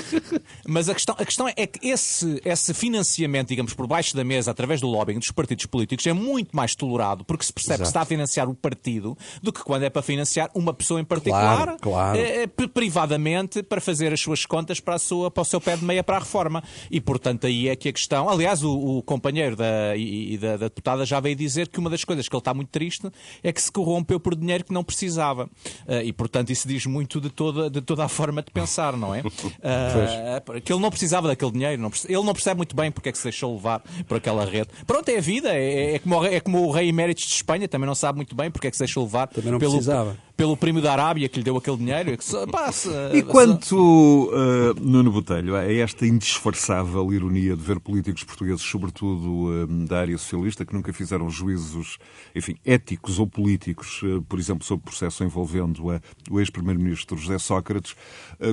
Mas 0.67 0.89
a 0.89 0.95
questão, 0.95 1.15
a 1.19 1.25
questão 1.25 1.49
é 1.49 1.67
que 1.67 1.89
esse, 1.89 2.41
esse 2.45 2.73
financiamento, 2.73 3.49
digamos, 3.49 3.75
por 3.75 3.87
baixo 3.87 4.17
da 4.17 4.25
mesa, 4.25 4.51
através 4.51 4.81
do 4.81 4.87
lobbying 4.87 5.19
dos 5.19 5.31
partidos 5.31 5.67
políticos, 5.67 6.07
é 6.07 6.13
muito 6.13 6.55
mais 6.55 6.75
tolerado, 6.75 7.25
porque 7.25 7.45
se 7.45 7.53
percebe 7.53 7.75
Exato. 7.75 7.83
que 7.83 7.89
está 7.89 8.01
a 8.03 8.05
financiar 8.05 8.49
o 8.49 8.55
partido 8.55 9.17
do 9.43 9.53
que 9.53 9.63
quando 9.63 9.83
é 9.83 9.91
para 9.91 10.03
financiar 10.03 10.51
uma 10.55 10.73
pessoa 10.73 11.01
em 11.01 11.05
particular, 11.05 11.79
claro, 11.79 11.79
claro. 11.81 12.19
Eh, 12.19 12.47
privadamente, 12.73 13.63
para 13.63 13.81
fazer 13.81 14.13
as 14.13 14.21
suas 14.21 14.47
contas 14.47 14.81
para, 14.81 14.95
a 14.95 14.99
sua, 14.99 15.31
para 15.31 15.43
o 15.43 15.45
seu 15.45 15.61
pé 15.61 15.77
de 15.77 15.85
meia 15.85 16.03
para 16.03 16.17
a 16.17 16.21
reforma. 16.21 16.63
E, 16.91 17.01
portanto, 17.01 17.47
aí 17.47 17.69
é 17.69 17.77
que 17.77 17.89
a 17.89 17.93
questão. 17.93 18.29
Aliás, 18.29 18.63
o, 18.63 18.99
o 18.99 19.03
companheiro 19.03 19.57
da, 19.57 19.97
e, 19.97 20.39
da, 20.39 20.57
da, 20.57 20.67
deputada 20.67 21.05
já 21.05 21.21
veio 21.21 21.37
dizer 21.37 21.69
que 21.69 21.79
uma 21.79 21.91
das 21.91 22.05
coisas 22.05 22.29
que 22.29 22.35
ele 22.35 22.41
está 22.41 22.55
muito 22.55 22.69
triste 22.69 23.09
é 23.43 23.53
que 23.53 23.61
se 23.61 23.71
corrompeu 23.71 24.21
por 24.21 24.35
dinheiro 24.35 24.65
que 24.65 24.73
não 24.73 24.85
precisava. 24.85 25.45
Uh, 25.87 26.03
e, 26.05 26.13
portanto, 26.13 26.51
isso 26.51 26.67
diz 26.69 26.87
muito 26.87 27.21
de 27.21 27.31
toda, 27.31 27.71
de 27.71 27.81
toda 27.81 28.05
a 28.05 28.09
forma 28.09 28.43
de 28.43 28.51
pensar, 28.61 28.97
não 28.97 29.15
é? 29.15 29.23
Uh, 29.67 30.61
que 30.61 30.73
ele 30.73 30.81
não 30.81 30.91
precisava 30.91 31.29
daquele 31.29 31.51
dinheiro, 31.51 31.81
não 31.81 31.91
ele 32.09 32.23
não 32.23 32.33
percebe 32.33 32.57
muito 32.57 32.75
bem 32.77 32.91
porque 32.91 33.09
é 33.09 33.13
que 33.13 33.19
se 33.19 33.25
deixou 33.25 33.55
levar 33.55 33.83
por 34.07 34.17
aquela 34.17 34.45
rede. 34.45 34.69
Pronto, 34.87 35.09
é 35.09 35.19
a 35.19 35.21
vida, 35.21 35.51
é, 35.53 35.95
é, 35.95 35.99
como, 35.99 36.25
é 36.25 36.41
como 36.41 36.67
o 36.67 36.71
rei 36.71 36.89
emérito 36.89 37.21
de 37.21 37.27
Espanha, 37.27 37.67
também 37.69 37.87
não 37.87 37.95
sabe 37.95 38.17
muito 38.17 38.35
bem 38.35 38.51
porque 38.51 38.69
é 38.69 38.71
que 38.71 38.77
se 38.77 38.83
deixou 38.83 39.05
levar 39.05 39.27
pelo, 39.27 39.59
precisava. 39.59 40.17
Pelo 40.37 40.57
primo 40.57 40.81
da 40.81 40.93
Arábia 40.93 41.29
que 41.29 41.39
lhe 41.39 41.45
deu 41.45 41.57
aquele 41.57 41.79
dinheiro. 41.79 42.11
É 42.11 42.17
que, 42.17 42.25
passa, 42.51 43.11
e 43.15 43.23
quanto, 43.23 43.77
uh, 43.77 44.75
Nuno 44.81 45.11
Botelho, 45.11 45.57
a 45.57 45.65
esta 45.65 46.07
indisfarçável 46.07 47.13
ironia 47.13 47.57
de 47.57 47.63
ver 47.63 47.81
políticos 47.81 48.23
portugueses, 48.25 48.63
sobretudo 48.63 49.47
uh, 49.47 49.67
da 49.87 50.01
área 50.01 50.19
socialista, 50.19 50.65
que 50.65 50.75
nunca 50.75 50.93
fizeram 50.93 51.31
juízos, 51.31 51.99
enfim, 52.35 52.57
éticos 52.65 53.19
ou 53.19 53.27
políticos, 53.27 54.03
uh, 54.03 54.23
por 54.23 54.39
exemplo, 54.39 54.65
sobre 54.65 54.83
o 54.83 54.85
processo 54.85 55.25
envolvendo 55.25 55.87
o 56.31 56.41
ex-primeiro-ministro 56.41 57.17
José 57.17 57.39
Sócrates, 57.39 57.95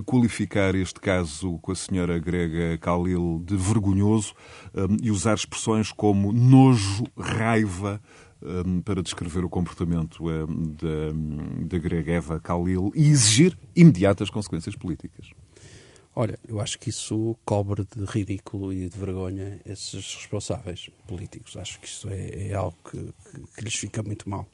qualificar 0.05 0.75
este 0.75 0.99
caso 0.99 1.57
com 1.61 1.71
a 1.71 1.75
senhora 1.75 2.17
grega 2.19 2.77
Khalil 2.77 3.43
de 3.45 3.55
vergonhoso 3.57 4.33
e 5.01 5.11
usar 5.11 5.33
expressões 5.33 5.91
como 5.91 6.31
nojo, 6.31 7.05
raiva, 7.17 8.01
um, 8.43 8.81
para 8.81 9.01
descrever 9.01 9.43
o 9.45 9.49
comportamento 9.49 10.27
um, 10.27 10.73
da, 10.73 11.67
da 11.67 11.77
grega 11.77 12.13
Eva 12.13 12.39
Khalil 12.39 12.91
e 12.95 13.09
exigir 13.09 13.57
imediatas 13.75 14.29
consequências 14.29 14.75
políticas. 14.75 15.31
Olha, 16.15 16.37
eu 16.47 16.59
acho 16.59 16.77
que 16.77 16.89
isso 16.89 17.35
cobre 17.43 17.83
de 17.83 18.05
ridículo 18.05 18.71
e 18.71 18.87
de 18.87 18.97
vergonha 18.97 19.59
esses 19.65 20.15
responsáveis 20.15 20.89
políticos. 21.07 21.57
Acho 21.57 21.79
que 21.79 21.87
isso 21.87 22.07
é, 22.07 22.49
é 22.49 22.53
algo 22.53 22.77
que, 22.83 22.97
que, 22.97 23.41
que, 23.55 23.63
lhes 23.63 23.73
fica 23.73 24.03
muito 24.03 24.29
mal. 24.29 24.47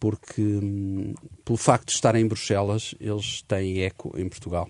Porque, 0.00 0.40
hum, 0.40 1.14
pelo 1.44 1.58
facto 1.58 1.88
de 1.88 1.92
estarem 1.92 2.22
em 2.22 2.26
Bruxelas, 2.28 2.94
eles 2.98 3.42
têm 3.42 3.82
eco 3.82 4.18
em 4.18 4.28
Portugal. 4.28 4.66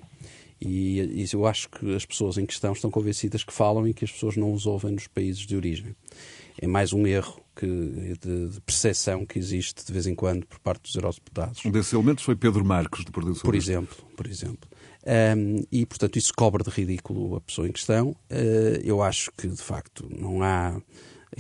E, 0.61 1.01
e 1.01 1.27
eu 1.33 1.47
acho 1.47 1.69
que 1.69 1.95
as 1.95 2.05
pessoas 2.05 2.37
em 2.37 2.47
questão 2.47 2.73
estão 2.73 2.91
convencidas 2.91 3.45
que 3.45 3.53
falam 3.53 3.87
e 3.87 3.95
que 3.95 4.05
as 4.05 4.11
pessoas 4.11 4.37
não 4.37 4.53
os 4.53 4.67
ouvem 4.67 4.93
nos 4.93 5.07
países 5.07 5.47
de 5.47 5.57
origem. 5.57 5.95
É 6.61 6.67
mais 6.67 6.93
um 6.93 7.07
erro 7.07 7.41
que, 7.55 7.67
de, 7.67 8.49
de 8.49 8.61
percepção 8.63 9.25
que 9.25 9.39
existe 9.39 9.85
de 9.85 9.93
vez 9.93 10.07
em 10.07 10.15
quando 10.15 10.47
por 10.47 10.59
parte 10.59 10.83
dos 10.83 10.95
eurodeputados. 10.95 11.65
Um 11.65 11.71
desses 11.71 11.93
elementos 11.93 12.25
foi 12.25 12.35
Pedro 12.35 12.65
Marques, 12.65 13.05
do 13.05 13.13
Partido 13.13 13.39
Por 13.41 13.55
exemplo, 13.55 13.97
por 14.17 14.27
exemplo. 14.27 14.69
Um, 15.07 15.65
e, 15.71 15.87
portanto, 15.87 16.17
isso 16.17 16.33
cobre 16.37 16.63
de 16.63 16.71
ridículo 16.71 17.37
a 17.37 17.41
pessoa 17.41 17.69
em 17.69 17.73
questão. 17.73 18.11
Uh, 18.31 18.81
eu 18.83 19.03
acho 19.03 19.31
que, 19.37 19.49
de 19.49 19.63
facto, 19.63 20.09
não 20.11 20.43
há... 20.43 20.81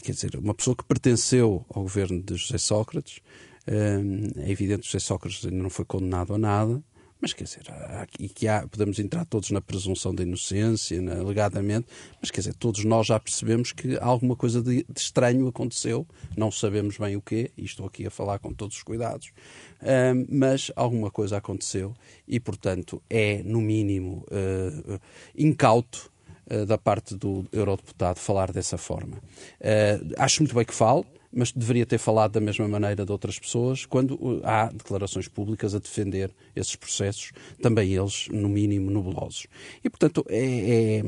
Quer 0.02 0.12
dizer, 0.12 0.37
uma 0.37 0.54
pessoa 0.54 0.76
que 0.76 0.85
pertenceu 0.85 1.64
ao 1.68 1.83
governo 1.83 2.22
de 2.22 2.37
José 2.37 2.59
Sócrates, 2.59 3.20
um, 3.66 4.40
é 4.40 4.50
evidente 4.50 4.83
que 4.83 4.87
José 4.87 5.00
Sócrates 5.00 5.44
ainda 5.44 5.62
não 5.62 5.70
foi 5.70 5.85
condenado 5.85 6.35
a 6.35 6.38
nada, 6.38 6.83
Mas 7.20 7.33
quer 7.33 7.44
dizer, 7.44 7.62
e 8.18 8.28
que 8.28 8.46
há, 8.46 8.66
podemos 8.66 8.98
entrar 8.98 9.24
todos 9.24 9.50
na 9.50 9.61
presunção 9.61 10.14
da 10.14 10.22
inocência, 10.22 11.00
na, 11.02 11.16
alegadamente, 11.18 11.88
mas 12.20 12.31
quer 12.31 12.40
dizer, 12.42 12.54
todos 12.54 12.85
nós 12.85 13.09
já 13.09 13.18
percebemos 13.18 13.72
que 13.72 13.98
alguma 13.98 14.37
coisa 14.37 14.62
de, 14.62 14.85
de 14.88 15.00
estranho 15.00 15.48
aconteceu, 15.48 16.07
não 16.37 16.50
sabemos 16.52 16.96
bem 16.96 17.16
o 17.16 17.20
quê, 17.20 17.50
e 17.57 17.64
estou 17.64 17.87
aqui 17.87 18.07
a 18.07 18.11
falar 18.11 18.38
com 18.38 18.52
todos 18.52 18.76
os 18.76 18.83
cuidados, 18.85 19.28
uh, 19.83 20.26
mas 20.31 20.70
alguma 20.76 21.11
coisa 21.11 21.38
aconteceu 21.38 21.92
e, 22.26 22.38
portanto, 22.38 23.02
é, 23.11 23.42
no 23.42 23.61
mínimo, 23.61 24.24
uh, 24.31 25.00
incauto 25.37 26.12
uh, 26.48 26.64
da 26.66 26.78
parte 26.78 27.16
do 27.16 27.44
eurodeputado 27.50 28.20
falar 28.20 28.52
dessa 28.52 28.78
forma. 28.78 29.20
acho 30.16 30.42
muito 30.42 30.54
bem 30.54 30.64
que 30.64 30.74
fale, 30.74 31.04
mas 31.32 31.52
deveria 31.52 31.86
ter 31.86 31.98
falado 31.98 32.32
da 32.32 32.40
mesma 32.40 32.66
maneira 32.66 33.04
de 33.04 33.12
outras 33.12 33.38
pessoas 33.38 33.84
quando 33.84 34.14
uh, 34.14 34.40
há 34.44 34.66
declarações 34.66 35.28
públicas 35.28 35.74
a 35.74 35.78
defender 35.78 36.30
esses 36.56 36.74
processos, 36.74 37.32
também 37.62 37.94
eles, 37.94 38.28
no 38.28 38.48
mínimo, 38.48 38.90
nebulosos. 38.90 39.46
E, 39.84 39.90
portanto, 39.90 40.24
é, 40.28 41.02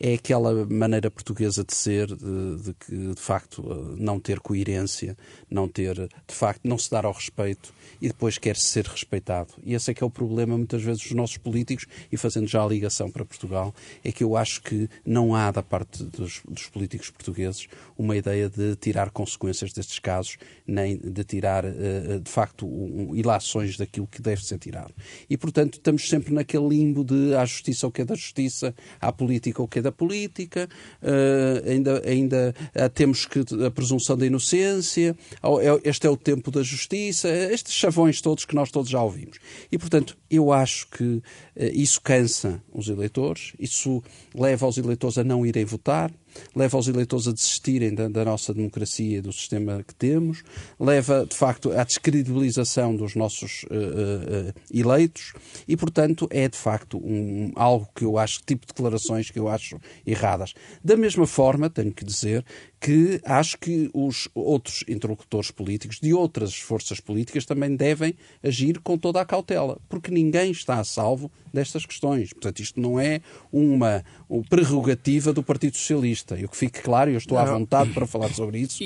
é, 0.00 0.10
é 0.12 0.14
aquela 0.14 0.64
maneira 0.66 1.10
portuguesa 1.10 1.64
de 1.64 1.74
ser, 1.74 2.06
de, 2.06 2.74
que, 2.74 3.14
de 3.14 3.20
facto, 3.20 3.60
uh, 3.60 3.96
não 3.96 4.20
ter 4.20 4.40
coerência, 4.40 5.16
não 5.50 5.68
ter, 5.68 5.94
de 5.96 6.34
facto, 6.34 6.62
não 6.64 6.78
se 6.78 6.90
dar 6.90 7.04
ao 7.04 7.12
respeito 7.12 7.72
e 8.00 8.08
depois 8.08 8.38
quer 8.38 8.56
-se 8.56 8.66
ser 8.66 8.86
respeitado. 8.86 9.54
E 9.64 9.74
esse 9.74 9.90
é 9.90 9.94
que 9.94 10.02
é 10.02 10.06
o 10.06 10.10
problema, 10.10 10.56
muitas 10.56 10.82
vezes, 10.82 11.02
dos 11.02 11.12
nossos 11.12 11.36
políticos, 11.36 11.86
e 12.10 12.16
fazendo 12.16 12.46
já 12.46 12.62
a 12.62 12.66
ligação 12.66 13.10
para 13.10 13.24
Portugal, 13.24 13.74
é 14.02 14.12
que 14.12 14.22
eu 14.22 14.36
acho 14.36 14.62
que 14.62 14.88
não 15.04 15.34
há, 15.34 15.50
da 15.50 15.62
parte 15.62 16.04
dos, 16.04 16.42
dos 16.48 16.68
políticos 16.68 17.10
portugueses, 17.10 17.68
uma 17.96 18.16
ideia 18.16 18.48
de 18.48 18.76
tirar 18.76 19.10
consequências 19.10 19.63
destes 19.72 19.98
casos, 19.98 20.36
nem 20.66 20.98
de 20.98 21.24
tirar, 21.24 21.64
eh, 21.64 21.70
eh, 21.74 22.18
de 22.18 22.30
facto, 22.30 22.66
ilações 23.14 23.76
daquilo 23.76 24.06
que 24.06 24.20
deve 24.20 24.44
ser 24.44 24.58
tirado. 24.58 24.94
E, 25.28 25.36
portanto, 25.36 25.74
estamos 25.74 26.08
sempre 26.08 26.32
naquele 26.32 26.68
limbo 26.68 27.04
de 27.04 27.34
há 27.34 27.44
justiça 27.44 27.86
o 27.86 27.90
que 27.90 28.02
é 28.02 28.04
da 28.04 28.14
justiça, 28.14 28.74
há 29.00 29.12
política 29.12 29.62
o 29.62 29.68
que 29.68 29.78
é 29.78 29.82
da 29.82 29.92
política, 29.92 30.68
uh, 31.02 31.70
ainda, 31.70 32.02
ainda 32.06 32.54
temos 32.94 33.26
que 33.26 33.40
a 33.64 33.70
presunção 33.70 34.16
da 34.16 34.26
inocência, 34.26 35.16
é, 35.42 35.88
este 35.88 36.06
é 36.06 36.10
o 36.10 36.16
tempo 36.16 36.50
da 36.50 36.62
justiça, 36.62 37.28
estes 37.28 37.74
chavões 37.74 38.20
todos 38.20 38.44
que 38.44 38.54
nós 38.54 38.70
todos 38.70 38.90
já 38.90 39.02
ouvimos. 39.02 39.38
E, 39.70 39.78
portanto, 39.78 40.16
eu 40.30 40.52
acho 40.52 40.88
que 40.88 41.22
isso 41.56 42.00
cansa 42.00 42.62
os 42.72 42.88
eleitores, 42.88 43.52
isso 43.58 44.02
leva 44.34 44.66
os 44.66 44.78
eleitores 44.78 45.18
a 45.18 45.24
não 45.24 45.44
irem 45.46 45.64
votar, 45.64 46.10
leva 46.54 46.78
os 46.78 46.88
eleitores 46.88 47.28
a 47.28 47.32
desistirem 47.32 47.94
da, 47.94 48.08
da, 48.08 48.24
nossa 48.24 48.52
democracia 48.52 49.18
e 49.18 49.20
do 49.20 49.32
sistema 49.32 49.84
que 49.86 49.94
temos, 49.94 50.42
leva, 50.78 51.26
de 51.26 51.36
facto, 51.36 51.72
à 51.72 51.84
descredibilização 51.84 52.94
dos 52.94 53.14
nossos 53.14 53.64
uh, 53.64 54.48
uh, 54.48 54.52
eleitos 54.72 55.32
e, 55.66 55.76
portanto, 55.76 56.28
é, 56.30 56.48
de 56.48 56.56
facto, 56.56 56.98
um, 56.98 57.52
algo 57.54 57.88
que 57.94 58.04
eu 58.04 58.18
acho, 58.18 58.40
tipo 58.44 58.66
de 58.66 58.72
declarações 58.72 59.30
que 59.30 59.38
eu 59.38 59.48
acho 59.48 59.78
erradas. 60.06 60.54
Da 60.82 60.96
mesma 60.96 61.26
forma, 61.26 61.70
tenho 61.70 61.92
que 61.92 62.04
dizer 62.04 62.44
que 62.84 63.18
acho 63.24 63.56
que 63.56 63.88
os 63.94 64.28
outros 64.34 64.84
interlocutores 64.86 65.50
políticos 65.50 65.98
de 65.98 66.12
outras 66.12 66.54
forças 66.54 67.00
políticas 67.00 67.46
também 67.46 67.74
devem 67.74 68.12
agir 68.42 68.78
com 68.78 68.98
toda 68.98 69.22
a 69.22 69.24
cautela, 69.24 69.78
porque 69.88 70.10
ninguém 70.10 70.50
está 70.50 70.78
a 70.78 70.84
salvo 70.84 71.32
destas 71.50 71.86
questões. 71.86 72.34
Portanto, 72.34 72.60
isto 72.60 72.78
não 72.78 73.00
é 73.00 73.22
uma, 73.50 74.04
uma 74.28 74.42
prerrogativa 74.50 75.32
do 75.32 75.42
Partido 75.42 75.78
Socialista. 75.78 76.38
E 76.38 76.44
o 76.44 76.48
que 76.48 76.58
fique 76.58 76.82
claro, 76.82 77.10
eu 77.10 77.16
estou 77.16 77.38
à 77.38 77.44
vontade 77.46 77.90
para 77.94 78.06
falar 78.06 78.28
sobre 78.34 78.58
isso, 78.58 78.84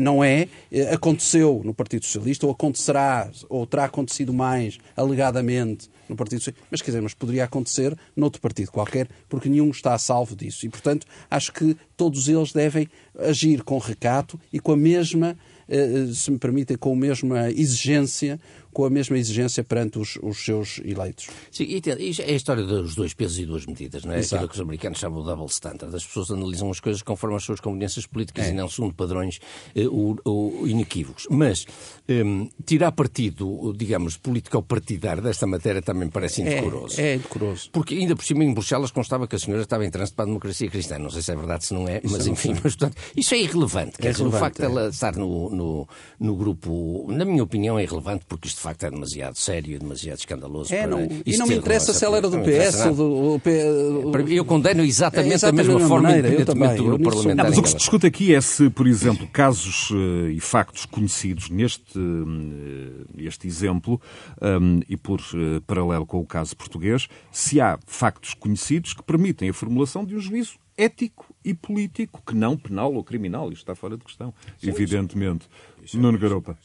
não 0.00 0.24
é 0.24 0.48
aconteceu 0.90 1.60
no 1.62 1.74
Partido 1.74 2.06
Socialista, 2.06 2.46
ou 2.46 2.52
acontecerá, 2.52 3.30
ou 3.50 3.66
terá 3.66 3.84
acontecido 3.84 4.32
mais, 4.32 4.78
alegadamente, 4.96 5.90
no 6.08 6.16
Partido 6.16 6.38
Socialista, 6.38 6.66
mas 6.70 6.80
quer 6.80 6.92
dizer, 6.92 7.02
mas 7.02 7.14
poderia 7.14 7.44
acontecer 7.44 7.94
noutro 8.16 8.40
partido 8.40 8.70
qualquer, 8.70 9.06
porque 9.28 9.50
nenhum 9.50 9.70
está 9.70 9.92
a 9.92 9.98
salvo 9.98 10.34
disso. 10.34 10.64
E, 10.64 10.68
portanto, 10.70 11.06
acho 11.30 11.52
que 11.52 11.76
todos 11.96 12.28
eles 12.28 12.52
devem 12.52 12.88
agir 13.18 13.62
com 13.62 13.78
recato 13.78 14.38
e 14.52 14.58
com 14.58 14.72
a 14.72 14.76
mesma, 14.76 15.36
eh, 15.68 16.06
se 16.12 16.30
me 16.30 16.38
permitem, 16.38 16.76
com 16.76 16.92
a 16.92 16.96
mesma 16.96 17.50
exigência 17.50 18.40
com 18.74 18.84
a 18.84 18.90
mesma 18.90 19.16
exigência 19.16 19.62
perante 19.62 19.98
os, 19.98 20.18
os 20.20 20.44
seus 20.44 20.80
eleitos. 20.84 21.28
Sim, 21.50 21.64
e 21.64 21.80
é 22.20 22.32
a 22.32 22.36
história 22.36 22.64
dos 22.64 22.94
dois 22.94 23.14
pesos 23.14 23.38
e 23.38 23.46
duas 23.46 23.64
medidas, 23.64 24.04
não 24.04 24.12
é? 24.12 24.18
Exato. 24.18 24.34
Aquilo 24.34 24.48
que 24.48 24.54
os 24.56 24.60
americanos 24.60 24.98
chamam 24.98 25.20
de 25.20 25.26
double 25.26 25.46
standard. 25.46 25.94
As 25.94 26.04
pessoas 26.04 26.30
analisam 26.30 26.70
as 26.70 26.80
coisas 26.80 27.00
conforme 27.00 27.36
as 27.36 27.44
suas 27.44 27.60
conveniências 27.60 28.04
políticas 28.04 28.46
é. 28.46 28.50
e 28.50 28.52
não 28.52 28.68
segundo 28.68 28.92
padrões 28.92 29.38
uh, 29.76 30.66
inequívocos. 30.66 31.26
Mas 31.30 31.64
um, 32.08 32.48
tirar 32.66 32.92
partido, 32.92 33.72
digamos, 33.76 34.16
político-partidário 34.16 35.22
desta 35.22 35.46
matéria 35.46 35.80
também 35.80 36.08
parece 36.08 36.42
é, 36.42 36.46
indecoroso. 36.46 37.00
É, 37.00 37.04
é 37.04 37.14
indecoroso. 37.14 37.70
Porque 37.70 37.94
ainda 37.94 38.16
por 38.16 38.24
cima 38.24 38.42
em 38.42 38.52
Bruxelas 38.52 38.90
constava 38.90 39.28
que 39.28 39.36
a 39.36 39.38
senhora 39.38 39.62
estava 39.62 39.86
em 39.86 39.90
trânsito 39.90 40.16
para 40.16 40.24
a 40.24 40.26
democracia 40.26 40.68
cristã. 40.68 40.98
Não 40.98 41.10
sei 41.10 41.22
se 41.22 41.30
é 41.30 41.36
verdade, 41.36 41.64
se 41.64 41.72
não 41.72 41.86
é, 41.86 42.00
mas 42.02 42.26
enfim, 42.26 42.50
mas, 42.54 42.74
portanto, 42.74 42.96
isso 43.16 43.34
é 43.34 43.38
irrelevante. 43.38 43.94
É 44.00 44.10
dizer, 44.10 44.26
o 44.26 44.32
facto 44.32 44.58
de 44.58 44.64
ela 44.64 44.86
é. 44.86 44.88
estar 44.88 45.16
no, 45.16 45.50
no, 45.50 45.88
no 46.18 46.36
grupo, 46.36 47.06
na 47.08 47.24
minha 47.24 47.42
opinião, 47.42 47.78
é 47.78 47.84
irrelevante 47.84 48.24
porque 48.28 48.48
isto 48.48 48.60
facto 48.64 48.84
é 48.84 48.90
demasiado 48.90 49.36
sério, 49.36 49.78
demasiado 49.78 50.18
escandaloso. 50.18 50.74
É, 50.74 50.86
não, 50.86 51.06
e 51.24 51.36
não 51.36 51.46
me 51.46 51.56
interessa 51.56 51.92
se 51.92 52.04
ela 52.04 52.16
era 52.16 52.30
do 52.30 52.38
PS 52.38 52.86
ou 52.86 53.38
do. 53.38 54.30
Eu 54.30 54.44
condeno 54.44 54.82
exatamente, 54.82 55.32
é 55.32 55.34
exatamente 55.34 55.66
da 55.66 55.72
mesma 55.74 55.88
forma, 55.88 56.08
maneira, 56.08 56.28
independentemente 56.28 56.76
do 56.76 56.84
grupo 56.84 57.04
parlamentar. 57.04 57.46
mas 57.46 57.58
o 57.58 57.62
que 57.62 57.68
se 57.68 57.76
discute 57.76 58.06
aqui 58.06 58.34
é 58.34 58.40
se, 58.40 58.70
por 58.70 58.86
exemplo, 58.86 59.26
casos 59.28 59.90
uh, 59.90 60.30
e 60.30 60.40
factos 60.40 60.86
conhecidos 60.86 61.50
neste 61.50 61.98
uh, 61.98 63.04
este 63.18 63.46
exemplo, 63.46 64.00
um, 64.40 64.80
e 64.88 64.96
por 64.96 65.20
uh, 65.20 65.60
paralelo 65.66 66.06
com 66.06 66.20
o 66.20 66.26
caso 66.26 66.56
português, 66.56 67.08
se 67.30 67.60
há 67.60 67.78
factos 67.86 68.34
conhecidos 68.34 68.94
que 68.94 69.02
permitem 69.02 69.50
a 69.50 69.52
formulação 69.52 70.04
de 70.04 70.16
um 70.16 70.20
juízo 70.20 70.58
ético 70.76 71.26
e 71.44 71.52
político, 71.54 72.22
que 72.26 72.34
não 72.34 72.56
penal 72.56 72.92
ou 72.94 73.04
criminal. 73.04 73.52
Isto 73.52 73.62
está 73.62 73.74
fora 73.74 73.96
de 73.96 74.04
questão, 74.04 74.32
sim, 74.58 74.70
evidentemente. 74.70 75.48
Sim. 75.86 75.98
Nuno 75.98 76.18
Garopa. 76.18 76.56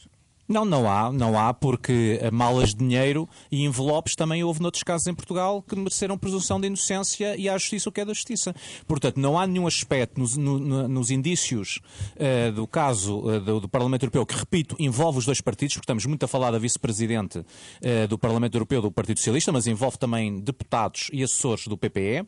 Não, 0.50 0.64
não 0.64 0.90
há, 0.90 1.12
não 1.12 1.38
há, 1.38 1.54
porque 1.54 2.18
malas 2.32 2.70
de 2.70 2.78
dinheiro 2.78 3.28
e 3.52 3.64
envelopes 3.64 4.16
também 4.16 4.42
houve 4.42 4.60
noutros 4.60 4.82
casos 4.82 5.06
em 5.06 5.14
Portugal 5.14 5.62
que 5.62 5.76
mereceram 5.76 6.18
presunção 6.18 6.60
de 6.60 6.66
inocência 6.66 7.36
e 7.36 7.48
à 7.48 7.56
justiça 7.56 7.88
o 7.88 7.92
que 7.92 8.00
é 8.00 8.04
da 8.04 8.12
justiça. 8.12 8.52
Portanto, 8.84 9.18
não 9.20 9.38
há 9.38 9.46
nenhum 9.46 9.68
aspecto 9.68 10.18
nos, 10.18 10.36
no, 10.36 10.88
nos 10.88 11.12
indícios 11.12 11.80
uh, 12.16 12.50
do 12.50 12.66
caso 12.66 13.20
uh, 13.20 13.40
do, 13.40 13.60
do, 13.60 13.68
Parlamento 13.68 14.02
Europeu, 14.02 14.26
que, 14.26 14.34
repito, 14.34 14.74
envolve 14.80 15.18
os 15.20 15.24
dois 15.24 15.40
partidos, 15.40 15.74
porque 15.76 15.84
estamos 15.84 16.04
muito 16.04 16.24
a 16.24 16.26
falar 16.26 16.50
da 16.50 16.58
vice-presidente 16.58 17.38
uh, 17.38 18.08
do 18.08 18.18
Parlamento 18.18 18.56
Europeu 18.56 18.82
do 18.82 18.90
Partido 18.90 19.18
Socialista, 19.18 19.52
mas 19.52 19.68
envolve 19.68 19.98
também 19.98 20.40
deputados 20.40 21.10
e 21.12 21.22
assessores 21.22 21.68
do 21.68 21.78
PPE, 21.78 22.26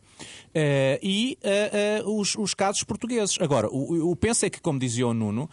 e 1.02 1.36
os, 2.04 2.36
os, 2.36 2.54
casos 2.54 2.84
portugueses. 2.84 3.36
Agora, 3.40 3.68
o, 3.68 4.12
o 4.12 4.14
penso 4.14 4.46
é 4.46 4.50
que, 4.50 4.60
como 4.60 4.78
dizia 4.78 5.08
o 5.08 5.12
Nuno, 5.12 5.50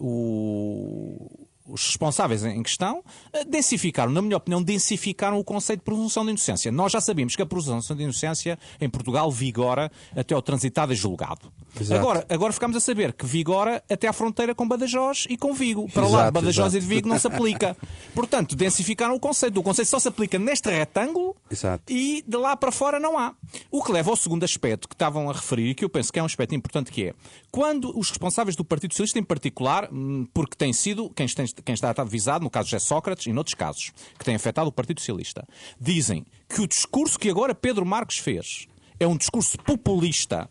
o 0.00 1.28
os 1.68 1.86
responsáveis 1.86 2.44
em 2.44 2.62
questão 2.62 3.02
eh, 3.32 3.44
densificaram, 3.44 4.10
na 4.10 4.22
minha 4.22 4.36
opinião, 4.36 4.62
densificaram 4.62 5.38
o 5.38 5.44
conceito 5.44 5.80
de 5.80 5.84
presunção 5.84 6.24
de 6.24 6.30
inocência. 6.30 6.72
Nós 6.72 6.92
já 6.92 7.00
sabíamos 7.00 7.36
que 7.36 7.42
a 7.42 7.46
presunção 7.46 7.96
de 7.96 8.02
inocência 8.02 8.58
em 8.80 8.88
Portugal 8.88 9.30
vigora 9.30 9.90
até 10.16 10.34
ao 10.34 10.42
transitado 10.42 10.92
e 10.92 10.96
julgado. 10.96 11.52
Exato. 11.82 12.00
Agora, 12.00 12.26
agora 12.28 12.52
ficamos 12.52 12.76
a 12.76 12.80
saber 12.80 13.12
que 13.12 13.26
vigora 13.26 13.82
até 13.90 14.08
à 14.08 14.12
fronteira 14.12 14.54
com 14.54 14.66
Badajoz 14.66 15.26
e 15.28 15.36
com 15.36 15.52
Vigo. 15.52 15.88
Para 15.92 16.06
lá 16.06 16.26
de 16.26 16.32
Badajoz 16.32 16.74
exato. 16.74 16.76
e 16.76 16.80
de 16.80 16.86
Vigo 16.86 17.08
não 17.08 17.18
se 17.18 17.26
aplica. 17.26 17.76
Portanto, 18.14 18.56
densificaram 18.56 19.14
o 19.14 19.20
conceito. 19.20 19.58
O 19.58 19.62
conceito 19.62 19.88
só 19.88 19.98
se 19.98 20.08
aplica 20.08 20.38
neste 20.38 20.70
retângulo 20.70 21.36
exato. 21.50 21.92
e 21.92 22.24
de 22.26 22.36
lá 22.36 22.56
para 22.56 22.72
fora 22.72 22.98
não 22.98 23.18
há. 23.18 23.34
O 23.70 23.82
que 23.82 23.92
leva 23.92 24.10
ao 24.10 24.16
segundo 24.16 24.44
aspecto 24.44 24.88
que 24.88 24.94
estavam 24.94 25.28
a 25.30 25.32
referir 25.32 25.70
e 25.70 25.74
que 25.74 25.84
eu 25.84 25.88
penso 25.88 26.12
que 26.12 26.18
é 26.18 26.22
um 26.22 26.26
aspecto 26.26 26.54
importante 26.54 26.90
que 26.90 27.06
é 27.06 27.14
quando 27.50 27.96
os 27.98 28.08
responsáveis 28.10 28.56
do 28.56 28.64
Partido 28.64 28.92
Socialista 28.92 29.18
em 29.18 29.24
particular, 29.24 29.88
hum, 29.92 30.26
porque 30.32 30.56
tem 30.56 30.72
sido 30.72 31.10
quem 31.10 31.26
tem 31.26 31.46
quem 31.64 31.74
está 31.74 31.92
avisado, 31.96 32.44
no 32.44 32.50
caso 32.50 32.68
de 32.68 32.80
Sócrates 32.80 33.26
e 33.26 33.32
noutros 33.32 33.54
casos, 33.54 33.92
que 34.18 34.24
têm 34.24 34.34
afetado 34.34 34.68
o 34.68 34.72
Partido 34.72 35.00
Socialista, 35.00 35.46
dizem 35.80 36.24
que 36.48 36.60
o 36.60 36.66
discurso 36.66 37.18
que 37.18 37.30
agora 37.30 37.54
Pedro 37.54 37.84
Marques 37.84 38.18
fez 38.18 38.66
é 39.00 39.06
um 39.06 39.16
discurso 39.16 39.56
populista 39.58 40.48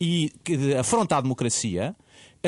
e 0.00 0.30
que 0.44 0.74
afronta 0.74 1.16
a 1.16 1.20
democracia, 1.20 1.94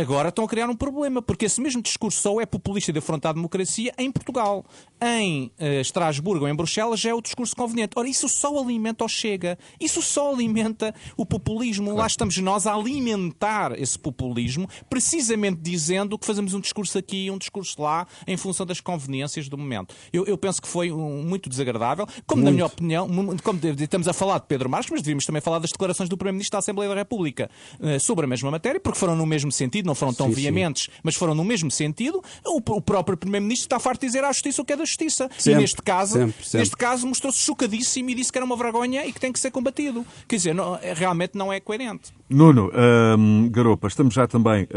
agora 0.01 0.29
estão 0.29 0.45
a 0.45 0.49
criar 0.49 0.69
um 0.69 0.77
problema, 0.77 1.21
porque 1.21 1.47
esse 1.47 1.61
mesmo 1.61 1.83
discurso 1.83 2.21
só 2.21 2.41
é 2.41 2.47
populista 2.47 2.93
de 2.93 2.99
afrontar 2.99 3.31
a 3.31 3.33
democracia 3.35 3.93
em 3.99 4.11
Portugal. 4.11 4.65
Em 5.01 5.53
uh, 5.61 5.81
Estrasburgo 5.81 6.45
ou 6.45 6.51
em 6.51 6.55
Bruxelas 6.55 6.99
já 7.01 7.11
é 7.11 7.15
o 7.15 7.21
discurso 7.21 7.55
conveniente. 7.55 7.93
Ora, 7.97 8.09
isso 8.09 8.29
só 8.29 8.59
alimenta 8.59 9.05
o 9.05 9.09
Chega. 9.09 9.59
Isso 9.81 10.03
só 10.03 10.33
alimenta 10.33 10.95
o 11.17 11.25
populismo. 11.25 11.87
Claro. 11.87 12.01
Lá 12.01 12.07
estamos 12.07 12.37
nós 12.39 12.67
a 12.67 12.75
alimentar 12.75 13.79
esse 13.81 13.99
populismo, 13.99 14.69
precisamente 14.89 15.61
dizendo 15.61 16.19
que 16.19 16.27
fazemos 16.27 16.55
um 16.55 16.61
discurso 16.61 16.99
aqui 16.99 17.27
e 17.27 17.31
um 17.31 17.39
discurso 17.39 17.81
lá, 17.81 18.07
em 18.27 18.37
função 18.37 18.67
das 18.67 18.81
conveniências 18.81 19.49
do 19.49 19.57
momento. 19.57 19.95
Eu, 20.13 20.25
eu 20.27 20.37
penso 20.37 20.61
que 20.61 20.69
foi 20.69 20.91
um, 20.91 21.23
muito 21.23 21.49
desagradável, 21.49 22.07
como 22.27 22.43
muito. 22.43 22.45
na 22.45 22.51
minha 22.51 22.67
opinião, 22.67 23.09
como 23.43 23.73
estamos 23.79 24.09
a 24.09 24.13
falar 24.13 24.39
de 24.39 24.47
Pedro 24.47 24.69
Marques, 24.69 24.91
mas 24.91 25.03
devíamos 25.03 25.27
também 25.27 25.41
falar 25.41 25.59
das 25.59 25.71
declarações 25.71 26.09
do 26.09 26.17
Primeiro-Ministro 26.17 26.57
da 26.57 26.59
Assembleia 26.59 26.89
da 26.89 26.97
República 26.97 27.51
uh, 27.81 28.01
sobre 28.01 28.25
a 28.25 28.29
mesma 28.29 28.51
matéria, 28.51 28.81
porque 28.81 28.99
foram 28.99 29.17
no 29.17 29.27
mesmo 29.27 29.51
sentido, 29.53 29.87
não 29.89 29.95
foram 29.95 30.15
tão 30.15 30.29
Sim, 30.29 30.35
veementes, 30.35 30.85
sim. 30.85 30.91
mas 31.03 31.15
foram 31.15 31.35
no 31.35 31.45
mesmo 31.45 31.71
sentido. 31.71 32.23
O, 32.45 32.59
o 32.59 32.81
próprio 32.81 33.17
Primeiro-Ministro 33.17 33.67
está 33.67 33.81
farto 33.81 34.03
de 34.03 34.07
dizer 34.07 34.23
à 34.23 34.31
Justiça 34.31 34.63
o 34.63 34.65
que 34.65 34.73
é 34.73 34.77
da 34.77 34.85
Justiça. 34.85 35.29
Sempre, 35.37 35.59
e 35.59 35.63
neste 35.63 35.83
caso, 35.83 36.13
sempre, 36.15 36.45
sempre. 36.45 36.59
neste 36.61 36.77
caso 36.77 37.07
mostrou-se 37.07 37.39
chocadíssimo 37.39 38.11
e 38.11 38.15
disse 38.15 38.31
que 38.31 38.39
era 38.39 38.45
uma 38.45 38.57
vergonha 38.57 39.05
e 39.07 39.13
que 39.13 39.21
tem 39.21 39.33
que 39.33 39.41
ser 39.41 39.51
combatido. 39.51 40.07
Quer 40.29 40.37
dizer, 40.37 40.55
não, 40.55 40.79
realmente 40.95 41.37
não 41.37 41.53
é 41.53 41.59
coerente. 41.59 42.13
Nuno, 42.31 42.71
um, 43.17 43.49
Garopa, 43.49 43.89
estamos 43.89 44.13
já 44.13 44.27
também 44.27 44.69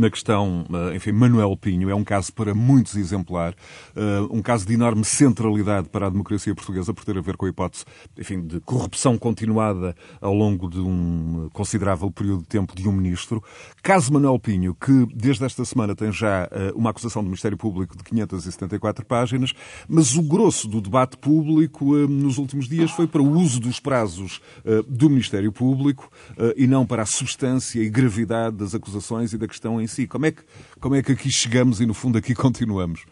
na 0.00 0.10
questão, 0.10 0.66
uh, 0.68 0.92
enfim, 0.92 1.12
Manuel 1.12 1.56
Pinho 1.56 1.88
é 1.88 1.94
um 1.94 2.02
caso 2.02 2.32
para 2.32 2.52
muitos 2.52 2.96
exemplar, 2.96 3.54
uh, 3.94 4.26
um 4.28 4.42
caso 4.42 4.66
de 4.66 4.74
enorme 4.74 5.04
centralidade 5.04 5.88
para 5.88 6.08
a 6.08 6.10
democracia 6.10 6.52
portuguesa 6.52 6.92
por 6.92 7.04
ter 7.04 7.16
a 7.16 7.20
ver 7.20 7.36
com 7.36 7.46
a 7.46 7.48
hipótese, 7.48 7.84
enfim, 8.18 8.44
de 8.44 8.58
corrupção 8.58 9.16
continuada 9.16 9.94
ao 10.20 10.34
longo 10.34 10.68
de 10.68 10.80
um 10.80 11.48
considerável 11.52 12.10
período 12.10 12.40
de 12.40 12.48
tempo 12.48 12.74
de 12.74 12.88
um 12.88 12.92
ministro. 12.92 13.40
Caso 13.84 14.12
Manuel 14.12 14.40
Pinho, 14.40 14.74
que 14.74 15.06
desde 15.14 15.44
esta 15.44 15.64
semana 15.64 15.94
tem 15.94 16.10
já 16.10 16.48
uh, 16.48 16.76
uma 16.76 16.90
acusação 16.90 17.22
do 17.22 17.26
Ministério 17.26 17.56
Público 17.56 17.96
de 17.96 18.02
574 18.02 19.06
páginas, 19.06 19.52
mas 19.88 20.16
o 20.16 20.22
grosso 20.22 20.66
do 20.66 20.80
debate 20.80 21.16
público 21.16 21.96
nos 22.08 22.36
últimos 22.36 22.68
dias 22.68 22.90
foi 22.90 23.06
para 23.06 23.22
o 23.22 23.30
uso 23.30 23.60
dos 23.60 23.78
prazos 23.78 24.40
do 24.88 25.08
Ministério 25.08 25.52
Público 25.52 26.10
e 26.56 26.66
não 26.66 26.79
para 26.86 27.02
a 27.02 27.06
substância 27.06 27.80
e 27.80 27.88
gravidade 27.88 28.56
das 28.56 28.74
acusações 28.74 29.32
e 29.32 29.38
da 29.38 29.46
questão 29.46 29.80
em 29.80 29.86
si. 29.86 30.06
Como 30.06 30.26
é 30.26 30.30
que, 30.32 30.42
como 30.80 30.94
é 30.94 31.02
que 31.02 31.12
aqui 31.12 31.30
chegamos 31.30 31.80
e, 31.80 31.86
no 31.86 31.94
fundo, 31.94 32.18
aqui 32.18 32.34
continuamos? 32.34 33.04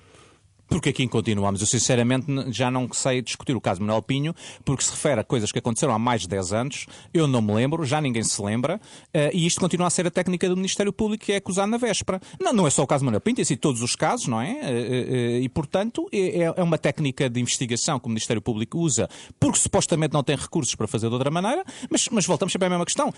Porque 0.69 0.91
aqui 0.91 1.09
continuamos. 1.09 1.61
Eu, 1.61 1.67
sinceramente, 1.67 2.27
já 2.51 2.71
não 2.71 2.89
sei 2.93 3.23
discutir 3.23 3.57
o 3.57 3.61
caso 3.61 3.81
Manuel 3.81 4.03
Pinho, 4.03 4.35
porque 4.65 4.85
se 4.85 4.91
refere 4.91 5.21
a 5.21 5.25
coisas 5.25 5.51
que 5.51 5.59
aconteceram 5.59 5.95
há 5.95 5.99
mais 5.99 6.23
de 6.23 6.29
10 6.29 6.53
anos. 6.53 6.87
Eu 7.13 7.27
não 7.27 7.41
me 7.41 7.55
lembro, 7.55 7.85
já 7.85 8.01
ninguém 8.01 8.23
se 8.23 8.41
lembra. 8.43 8.81
Eh, 9.13 9.31
e 9.33 9.47
isto 9.47 9.61
continua 9.61 9.87
a 9.87 9.91
ser 9.91 10.07
a 10.07 10.11
técnica 10.11 10.49
do 10.49 10.57
Ministério 10.57 10.93
Público 10.93 11.25
que 11.25 11.33
é 11.33 11.37
acusado 11.37 11.71
na 11.71 11.79
véspera. 11.79 12.21
Não, 12.39 12.53
não 12.53 12.67
é 12.67 12.71
só 12.71 12.83
o 12.83 12.87
caso 12.87 13.05
Manuel 13.05 13.21
Pinho, 13.21 13.37
tem 13.37 13.45
sido 13.45 13.61
todos 13.61 13.81
os 13.83 13.97
casos, 13.97 14.27
não 14.27 14.41
é? 14.41 14.51
Eh, 14.51 15.07
eh, 15.09 15.41
e, 15.41 15.49
portanto, 15.49 16.07
é, 16.13 16.43
é 16.43 16.63
uma 16.63 16.77
técnica 16.77 17.31
de 17.31 17.41
investigação 17.41 17.99
que 17.99 18.07
o 18.07 18.11
Ministério 18.11 18.43
Público 18.43 18.79
usa, 18.79 19.09
porque 19.41 19.59
supostamente 19.59 20.13
não 20.13 20.23
tem 20.23 20.37
recursos 20.37 20.75
para 20.75 20.87
fazer 20.87 21.09
de 21.09 21.15
outra 21.15 21.31
maneira. 21.31 21.65
Mas, 21.91 22.09
mas 22.11 22.27
voltamos 22.27 22.53
sempre 22.53 22.67
à 22.67 22.71
mesma 22.71 22.85
questão. 22.85 23.13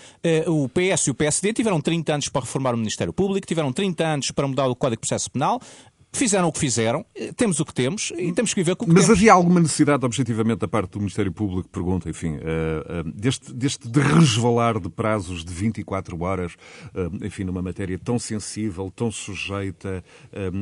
O 0.47 0.69
PS 0.69 1.07
e 1.07 1.11
o 1.11 1.13
PSD 1.13 1.53
tiveram 1.53 1.81
30 1.81 2.13
anos 2.13 2.29
para 2.29 2.41
reformar 2.41 2.73
o 2.73 2.77
Ministério 2.77 3.11
Público, 3.11 3.45
tiveram 3.45 3.73
30 3.73 4.05
anos 4.05 4.31
para 4.31 4.47
mudar 4.47 4.67
o 4.67 4.75
Código 4.75 5.01
de 5.01 5.07
Processo 5.07 5.29
Penal, 5.31 5.59
fizeram 6.13 6.47
o 6.47 6.51
que 6.51 6.59
fizeram, 6.59 7.05
temos 7.35 7.59
o 7.59 7.65
que 7.65 7.73
temos 7.73 8.11
e 8.17 8.31
temos 8.33 8.53
que 8.53 8.61
viver 8.61 8.75
com 8.75 8.85
o 8.85 8.87
que 8.87 8.93
Mas 8.93 9.05
temos. 9.05 9.17
havia 9.17 9.33
alguma 9.33 9.59
necessidade, 9.59 10.05
objetivamente, 10.05 10.59
da 10.59 10.67
parte 10.67 10.91
do 10.91 10.99
Ministério 10.99 11.31
Público, 11.31 11.69
pergunta, 11.69 12.09
enfim, 12.09 12.35
uh, 12.35 12.39
uh, 13.07 13.11
deste, 13.11 13.53
deste 13.53 13.87
de 13.87 13.99
resvalar 13.99 14.79
de 14.79 14.89
prazos 14.89 15.43
de 15.45 15.53
24 15.53 16.21
horas, 16.21 16.53
uh, 16.93 17.25
enfim, 17.25 17.43
numa 17.43 17.61
matéria 17.61 17.97
tão 17.97 18.19
sensível, 18.19 18.91
tão 18.95 19.11
sujeita 19.11 20.03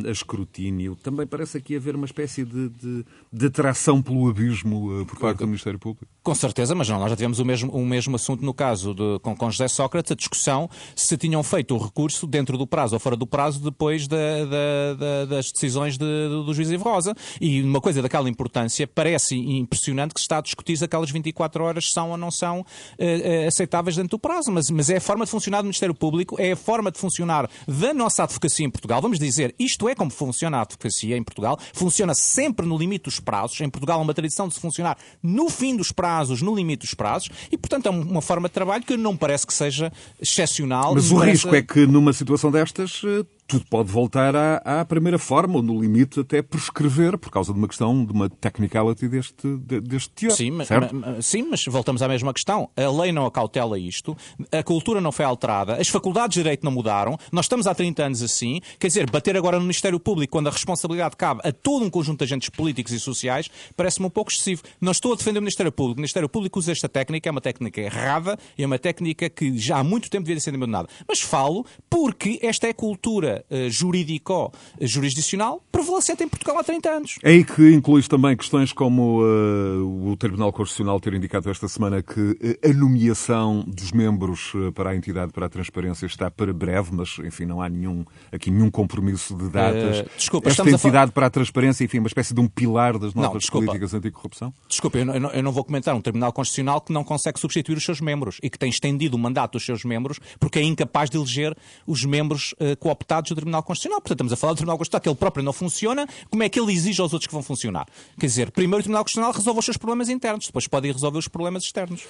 a 0.08 0.12
escrutínio, 0.12 0.96
também 0.96 1.26
parece 1.26 1.58
aqui 1.58 1.76
haver 1.76 1.96
uma 1.96 2.06
espécie 2.06 2.44
de, 2.46 2.70
de, 2.70 3.06
de 3.32 3.46
atração 3.46 4.02
pelo 4.02 4.30
abismo 4.30 5.06
por 5.06 5.20
parte 5.20 5.40
do 5.40 5.48
Ministério 5.48 5.80
Público? 5.80 6.06
Com 6.22 6.36
certeza, 6.36 6.76
mas 6.76 6.88
não, 6.88 7.00
nós 7.00 7.10
já 7.10 7.16
tivemos 7.16 7.40
o 7.40 7.46
mesmo, 7.46 7.72
o 7.72 7.86
mesmo 7.86 8.16
assunto 8.16 8.44
no 8.44 8.54
caso 8.54 8.94
de, 8.94 9.20
com, 9.22 9.36
com 9.36 9.50
José 9.50 9.68
Sócrates, 9.68 10.12
a 10.12 10.16
discussão 10.16 10.70
se 10.96 11.18
tinham 11.18 11.42
feito 11.44 11.76
o 11.76 11.78
recurso 11.78 12.28
dentro 12.28 12.58
do 12.58 12.68
prazo 12.68 12.96
ou 12.96 13.00
fora 13.00 13.16
do 13.16 13.26
prazo 13.26 13.60
depois 13.64 14.08
da, 14.08 14.46
da, 14.46 15.26
da 15.26 15.39
das 15.40 15.52
decisões 15.52 15.98
de, 15.98 16.06
do 16.06 16.54
juiz 16.54 16.70
Ivo 16.70 16.84
Rosa. 16.84 17.16
E 17.40 17.62
uma 17.62 17.80
coisa 17.82 18.02
daquela 18.02 18.30
importância, 18.30 18.86
parece 18.86 19.36
impressionante 19.36 20.14
que 20.14 20.20
se 20.20 20.26
está 20.26 20.38
a 20.38 20.42
discutir 20.42 20.78
se 20.78 20.84
aquelas 20.84 21.10
24 21.10 21.64
horas 21.64 21.92
são 21.92 22.12
ou 22.12 22.18
não 22.18 22.30
são 22.30 22.60
uh, 22.62 23.48
aceitáveis 23.48 23.96
dentro 23.96 24.12
do 24.12 24.20
prazo. 24.20 24.52
Mas, 24.52 24.70
mas 24.70 24.90
é 24.90 24.98
a 24.98 25.02
forma 25.02 25.26
de 25.26 25.32
funcionar 25.32 25.62
do 25.62 25.66
Ministério 25.66 25.96
Público, 25.96 26.36
é 26.40 26.52
a 26.52 26.56
forma 26.56 26.92
de 26.92 27.00
funcionar 27.00 27.50
da 27.68 27.94
nossa 27.94 28.24
advocacia 28.24 28.66
em 28.66 28.70
Portugal. 28.70 29.02
Vamos 29.02 29.18
dizer, 29.18 29.56
isto 29.58 29.88
é 29.88 29.96
como 29.96 30.12
funciona 30.12 30.58
a 30.58 30.62
advocacia 30.62 31.16
em 31.16 31.24
Portugal. 31.24 31.58
Funciona 31.74 32.14
sempre 32.14 32.66
no 32.66 32.78
limite 32.78 33.06
dos 33.06 33.20
prazos. 33.20 33.60
Em 33.62 33.70
Portugal 33.70 34.00
há 34.00 34.04
uma 34.04 34.14
tradição 34.14 34.48
de 34.48 34.54
se 34.54 34.60
funcionar 34.60 34.98
no 35.24 35.50
fim 35.50 35.76
dos 35.76 35.92
prazos, 35.92 36.42
no 36.42 36.56
limite 36.56 36.82
dos 36.82 36.94
prazos. 36.94 37.30
E, 37.52 37.58
portanto, 37.58 37.88
é 37.88 37.90
uma 37.90 38.22
forma 38.22 38.48
de 38.48 38.54
trabalho 38.54 38.84
que 38.84 38.98
não 38.98 39.16
parece 39.16 39.48
que 39.48 39.54
seja 39.54 39.92
excepcional. 40.22 40.94
Mas 40.96 41.12
o 41.12 41.18
parece... 41.18 41.32
risco 41.32 41.56
é 41.56 41.62
que 41.62 41.86
numa 41.86 42.14
situação 42.14 42.52
destas 42.52 43.02
eh, 43.06 43.26
tudo 43.50 43.66
pode 43.68 43.92
voltar 43.92 44.36
à, 44.36 44.82
à, 44.82 44.86
primeira 44.86 45.18
forma, 45.18 45.56
ou 45.56 45.64
no 45.64 45.82
limite 45.82 46.20
até 46.20 46.42
prescrever, 46.42 47.18
por 47.18 47.32
causa 47.32 47.52
de 47.52 47.58
uma 47.58 47.68
questão, 47.68 48.06
de 48.06 48.14
uma 48.14 48.30
technicality 48.30 49.08
deste, 49.08 49.48
deste 49.58 50.10
teor. 50.12 50.32
Sim 50.32 50.52
mas, 50.52 51.26
sim, 51.26 51.48
mas 51.50 51.66
voltamos 51.66 52.02
à 52.02 52.08
mesma 52.08 52.34
questão. 52.34 52.70
A 52.78 53.02
lei 53.02 53.12
não 53.12 53.26
acautela 53.26 53.78
isto, 53.78 54.16
a 54.52 54.62
cultura 54.62 55.02
não 55.02 55.12
foi 55.12 55.26
alterada, 55.26 55.76
as 55.76 55.88
faculdades 55.88 56.36
de 56.36 56.44
direito 56.44 56.64
não 56.64 56.72
mudaram, 56.72 57.18
nós 57.32 57.46
estamos 57.46 57.66
há 57.66 57.74
30 57.74 58.04
anos 58.04 58.22
assim. 58.22 58.62
Quer 58.80 58.88
dizer, 58.88 59.10
bater 59.10 59.36
agora 59.36 59.58
no 59.58 59.64
Ministério 59.64 60.00
Público, 60.00 60.32
quando 60.32 60.48
a 60.48 60.52
responsabilidade 60.52 61.16
cabe 61.16 61.42
a 61.44 61.52
todo 61.52 61.84
um 61.86 61.90
conjunto 61.90 62.20
de 62.20 62.26
agentes 62.26 62.50
políticos 62.50 62.94
e 62.94 63.00
sociais, 63.00 63.50
parece-me 63.76 64.06
um 64.06 64.10
pouco 64.10 64.32
excessivo. 64.32 64.62
Não 64.80 64.92
estou 64.92 65.14
a 65.14 65.16
defender 65.16 65.40
o 65.40 65.42
Ministério 65.42 65.72
Público. 65.72 65.98
O 65.98 66.02
Ministério 66.02 66.30
Público 66.30 66.60
usa 66.60 66.72
esta 66.72 66.88
técnica, 66.88 67.30
é 67.30 67.32
uma 67.32 67.42
técnica 67.42 67.82
errada 67.82 68.38
e 68.58 68.64
é 68.64 68.66
uma 68.66 68.80
técnica 68.80 69.30
que 69.30 69.58
já 69.58 69.78
há 69.78 69.84
muito 69.84 70.10
tempo 70.10 70.26
devia 70.26 70.40
ser 70.40 70.52
abandonada. 70.52 70.88
Mas 71.08 71.22
falo 71.22 71.66
porque 71.90 72.40
esta 72.42 72.68
é 72.68 72.74
cultura 72.74 73.39
uh, 73.50 73.70
jurídico-jurisdicional 73.70 75.62
prevalecente 75.72 76.24
em 76.24 76.28
Portugal 76.28 76.58
há 76.58 76.64
30 76.64 76.90
anos. 76.90 77.16
É 77.24 77.30
aí 77.30 77.44
que 77.44 77.72
incluís 77.72 78.08
também 78.08 78.36
questões 78.36 78.74
como 78.74 79.22
uh, 79.22 80.12
o 80.12 80.18
Tribunal 80.18 80.52
Constitucional 80.52 81.00
ter 81.00 81.14
indicado 81.14 81.50
esta 81.50 81.68
semana 81.68 82.02
que 82.02 82.20
uh, 82.20 82.38
a 82.70 82.74
nomeação 82.74 83.64
dos 83.68 83.92
membros 83.92 84.54
uh, 84.54 84.72
para 84.74 84.92
a 84.92 84.96
entidade 84.96 85.32
para 85.32 85.46
a 85.46 85.50
transparência 85.50 86.06
está 86.06 86.30
para 86.30 86.54
breve, 86.54 86.90
mas 86.92 87.18
enfim, 87.20 87.46
não 87.46 87.62
há 87.62 87.70
nenhum, 87.70 88.06
aqui 88.32 88.52
nenhum 88.52 88.70
compromisso 88.70 89.36
de 89.36 89.50
datas. 89.50 90.06
desculpa, 90.18 90.50
Esta 90.50 90.70
entidade 90.70 91.12
para 91.12 91.28
a 91.28 91.30
transparência, 91.30 91.84
enfim, 91.84 92.00
uma 92.00 92.08
espécie 92.08 92.34
de 92.34 92.42
um 92.42 92.48
pilar 92.48 92.98
das 92.98 93.14
novas 93.14 93.44
não, 93.46 93.52
políticas 93.52 93.94
anticorrupção? 93.94 94.54
Desculpa, 94.68 94.98
eu 94.98 95.06
não, 95.06 95.32
eu 95.32 95.44
não 95.44 95.52
vou 95.52 95.64
comentar 95.64 95.96
um 95.96 96.02
Tribunal 96.02 96.34
Constitucional 96.34 96.82
que 96.82 96.92
não 96.92 97.04
consegue 97.04 97.40
substituir 97.40 97.78
os 97.78 97.84
seus 97.84 98.02
membros 98.02 98.38
e 98.42 98.50
que 98.50 98.58
tem 98.58 98.70
estendido 98.70 99.16
o 99.16 99.20
mandato 99.20 99.54
dos 99.54 99.66
seus 99.66 99.84
membros 99.84 100.20
porque 100.40 100.60
é 100.60 100.64
incapaz 100.64 101.10
de 101.10 101.18
eleger 101.18 101.56
os 101.86 102.04
membros 102.04 102.54
cooptados 102.80 103.29
do 103.30 103.36
Tribunal 103.36 103.64
Constitucional. 103.64 104.02
Portanto, 104.02 104.18
estamos 104.18 104.34
a 104.34 104.36
falar 104.36 104.54
do 104.54 104.58
Tribunal 104.58 104.78
Constitucional 104.78 105.02
que 105.02 105.10
ele 105.10 105.16
próprio 105.16 105.44
não 105.44 105.54
funciona, 105.54 106.08
como 106.30 106.44
é 106.44 106.50
que 106.50 106.60
ele 106.60 106.72
exige 106.74 107.02
aos 107.02 107.14
outros 107.14 107.28
que 107.28 107.34
vão 107.34 107.44
funcionar? 107.44 107.88
Quer 108.20 108.26
dizer, 108.26 108.52
primeiro 108.52 108.80
o 108.80 108.84
Tribunal 108.84 109.04
Constitucional 109.04 109.32
resolve 109.32 109.60
os 109.60 109.66
seus 109.66 109.78
problemas 109.78 110.10
internos, 110.10 110.46
depois 110.48 110.68
pode 110.68 110.92
resolver 110.92 111.18
os 111.18 111.28
problemas 111.28 111.64
externos. 111.64 112.04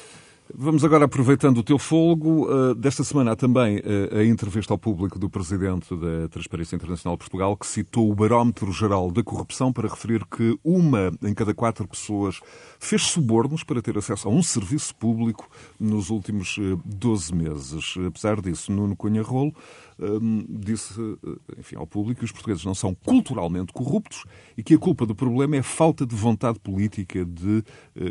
Vamos 0.54 0.84
agora, 0.84 1.06
aproveitando 1.06 1.60
o 1.60 1.64
teu 1.64 1.78
folgo, 1.78 2.52
uh, 2.52 2.74
desta 2.74 3.04
semana 3.04 3.34
há 3.34 3.36
também 3.36 3.78
uh, 3.78 4.18
a 4.18 4.26
entrevista 4.26 4.74
ao 4.74 4.80
público 4.80 5.20
do 5.20 5.30
Presidente 5.30 5.96
da 5.96 6.28
Transparência 6.28 6.76
Internacional 6.76 7.16
de 7.16 7.20
Portugal, 7.20 7.56
que 7.56 7.68
citou 7.68 8.10
o 8.10 8.16
Barómetro 8.16 8.72
Geral 8.72 9.12
da 9.12 9.22
Corrupção 9.22 9.72
para 9.72 9.88
referir 9.88 10.26
que 10.26 10.58
uma 10.64 11.12
em 11.22 11.36
cada 11.36 11.54
quatro 11.54 11.88
pessoas 11.88 12.40
fez 12.80 13.04
subornos 13.04 13.64
para 13.64 13.80
ter 13.80 13.96
acesso 13.96 14.28
a 14.28 14.32
um 14.32 14.42
serviço 14.42 14.96
público 14.96 15.48
nos 15.80 16.10
últimos 16.10 16.58
uh, 16.58 16.82
12 16.84 17.36
meses. 17.36 17.94
Apesar 18.08 18.42
disso, 18.42 18.72
Nuno 18.72 18.96
Cunha 18.96 19.22
Rolo 19.22 19.54
disse 20.48 20.94
enfim, 21.58 21.76
ao 21.76 21.86
público 21.86 22.20
que 22.20 22.26
os 22.26 22.32
portugueses 22.32 22.64
não 22.64 22.74
são 22.74 22.96
culturalmente 22.96 23.74
corruptos 23.74 24.24
e 24.58 24.64
que 24.64 24.74
a 24.74 24.78
culpa 24.78 25.06
do 25.06 25.14
problema 25.14 25.56
é 25.56 25.60
a 25.60 25.64
falta 25.64 26.06
de 26.06 26.16
vontade 26.16 26.60
política 26.60 27.26
de 27.26 27.58
uh, 27.58 27.64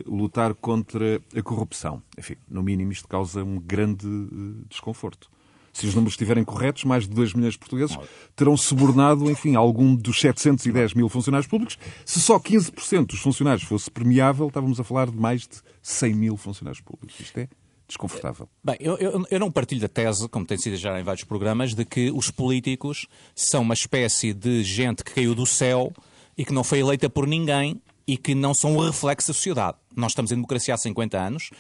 lutar 0.07 0.55
contra 0.55 1.21
a 1.35 1.43
corrupção. 1.43 2.03
Enfim, 2.19 2.37
no 2.49 2.63
mínimo 2.63 2.93
isto 2.93 3.09
causa 3.09 3.43
um 3.43 3.59
grande 3.59 4.07
uh, 4.07 4.65
desconforto. 4.69 5.31
Se 5.73 5.87
os 5.87 5.95
números 5.95 6.15
estiverem 6.15 6.43
corretos, 6.43 6.85
mais 6.85 7.05
de 7.05 7.11
2 7.11 7.35
milhões 7.35 7.53
de 7.53 7.59
portugueses 7.59 7.97
terão 8.35 8.57
subornado, 8.57 9.31
enfim, 9.31 9.55
algum 9.55 9.95
dos 9.95 10.21
710 10.21 10.95
mil 10.95 11.09
funcionários 11.09 11.47
públicos. 11.47 11.79
Se 12.05 12.21
só 12.21 12.39
15% 12.39 13.07
dos 13.07 13.21
funcionários 13.21 13.63
fosse 13.63 13.91
premiável, 13.91 14.49
estávamos 14.49 14.81
a 14.81 14.85
falar 14.85 15.09
de 15.09 15.17
mais 15.17 15.43
de 15.43 15.61
100 15.83 16.15
mil 16.15 16.37
funcionários 16.37 16.81
públicos. 16.81 17.21
Isto 17.21 17.39
é 17.39 17.49
desconfortável. 17.89 18.49
Bem, 18.63 18.77
eu, 18.79 18.97
eu, 18.99 19.27
eu, 19.31 19.41
não 19.41 19.51
partilho 19.51 19.81
da 19.81 19.89
tese, 19.89 20.29
como 20.29 20.47
tem 20.47 20.59
sido 20.59 20.77
já 20.77 21.01
em 21.01 21.03
vários 21.03 21.25
programas, 21.25 21.75
de 21.75 21.85
que 21.85 22.11
os 22.11 22.31
políticos 22.31 23.07
são 23.35 23.63
uma 23.63 23.75
espécie 23.75 24.33
de 24.33 24.63
gente 24.63 25.03
que 25.03 25.15
caiu 25.15 25.35
do 25.35 25.47
céu 25.47 25.93
e 26.37 26.45
que 26.45 26.53
não 26.53 26.63
foi 26.63 26.81
eleita 26.81 27.09
por 27.09 27.27
ninguém 27.27 27.81
e 28.07 28.17
que 28.17 28.35
não 28.35 28.55
são 28.55 28.77
o 28.77 28.87
reflexo 28.87 29.29
da 29.29 29.35
sociedade. 29.35 29.79
Nós 29.97 30.13
estamos 30.13 30.31
em 30.31 30.37
democracia 30.37 30.75
há 30.75 30.77
50 30.77 31.19
anos, 31.19 31.51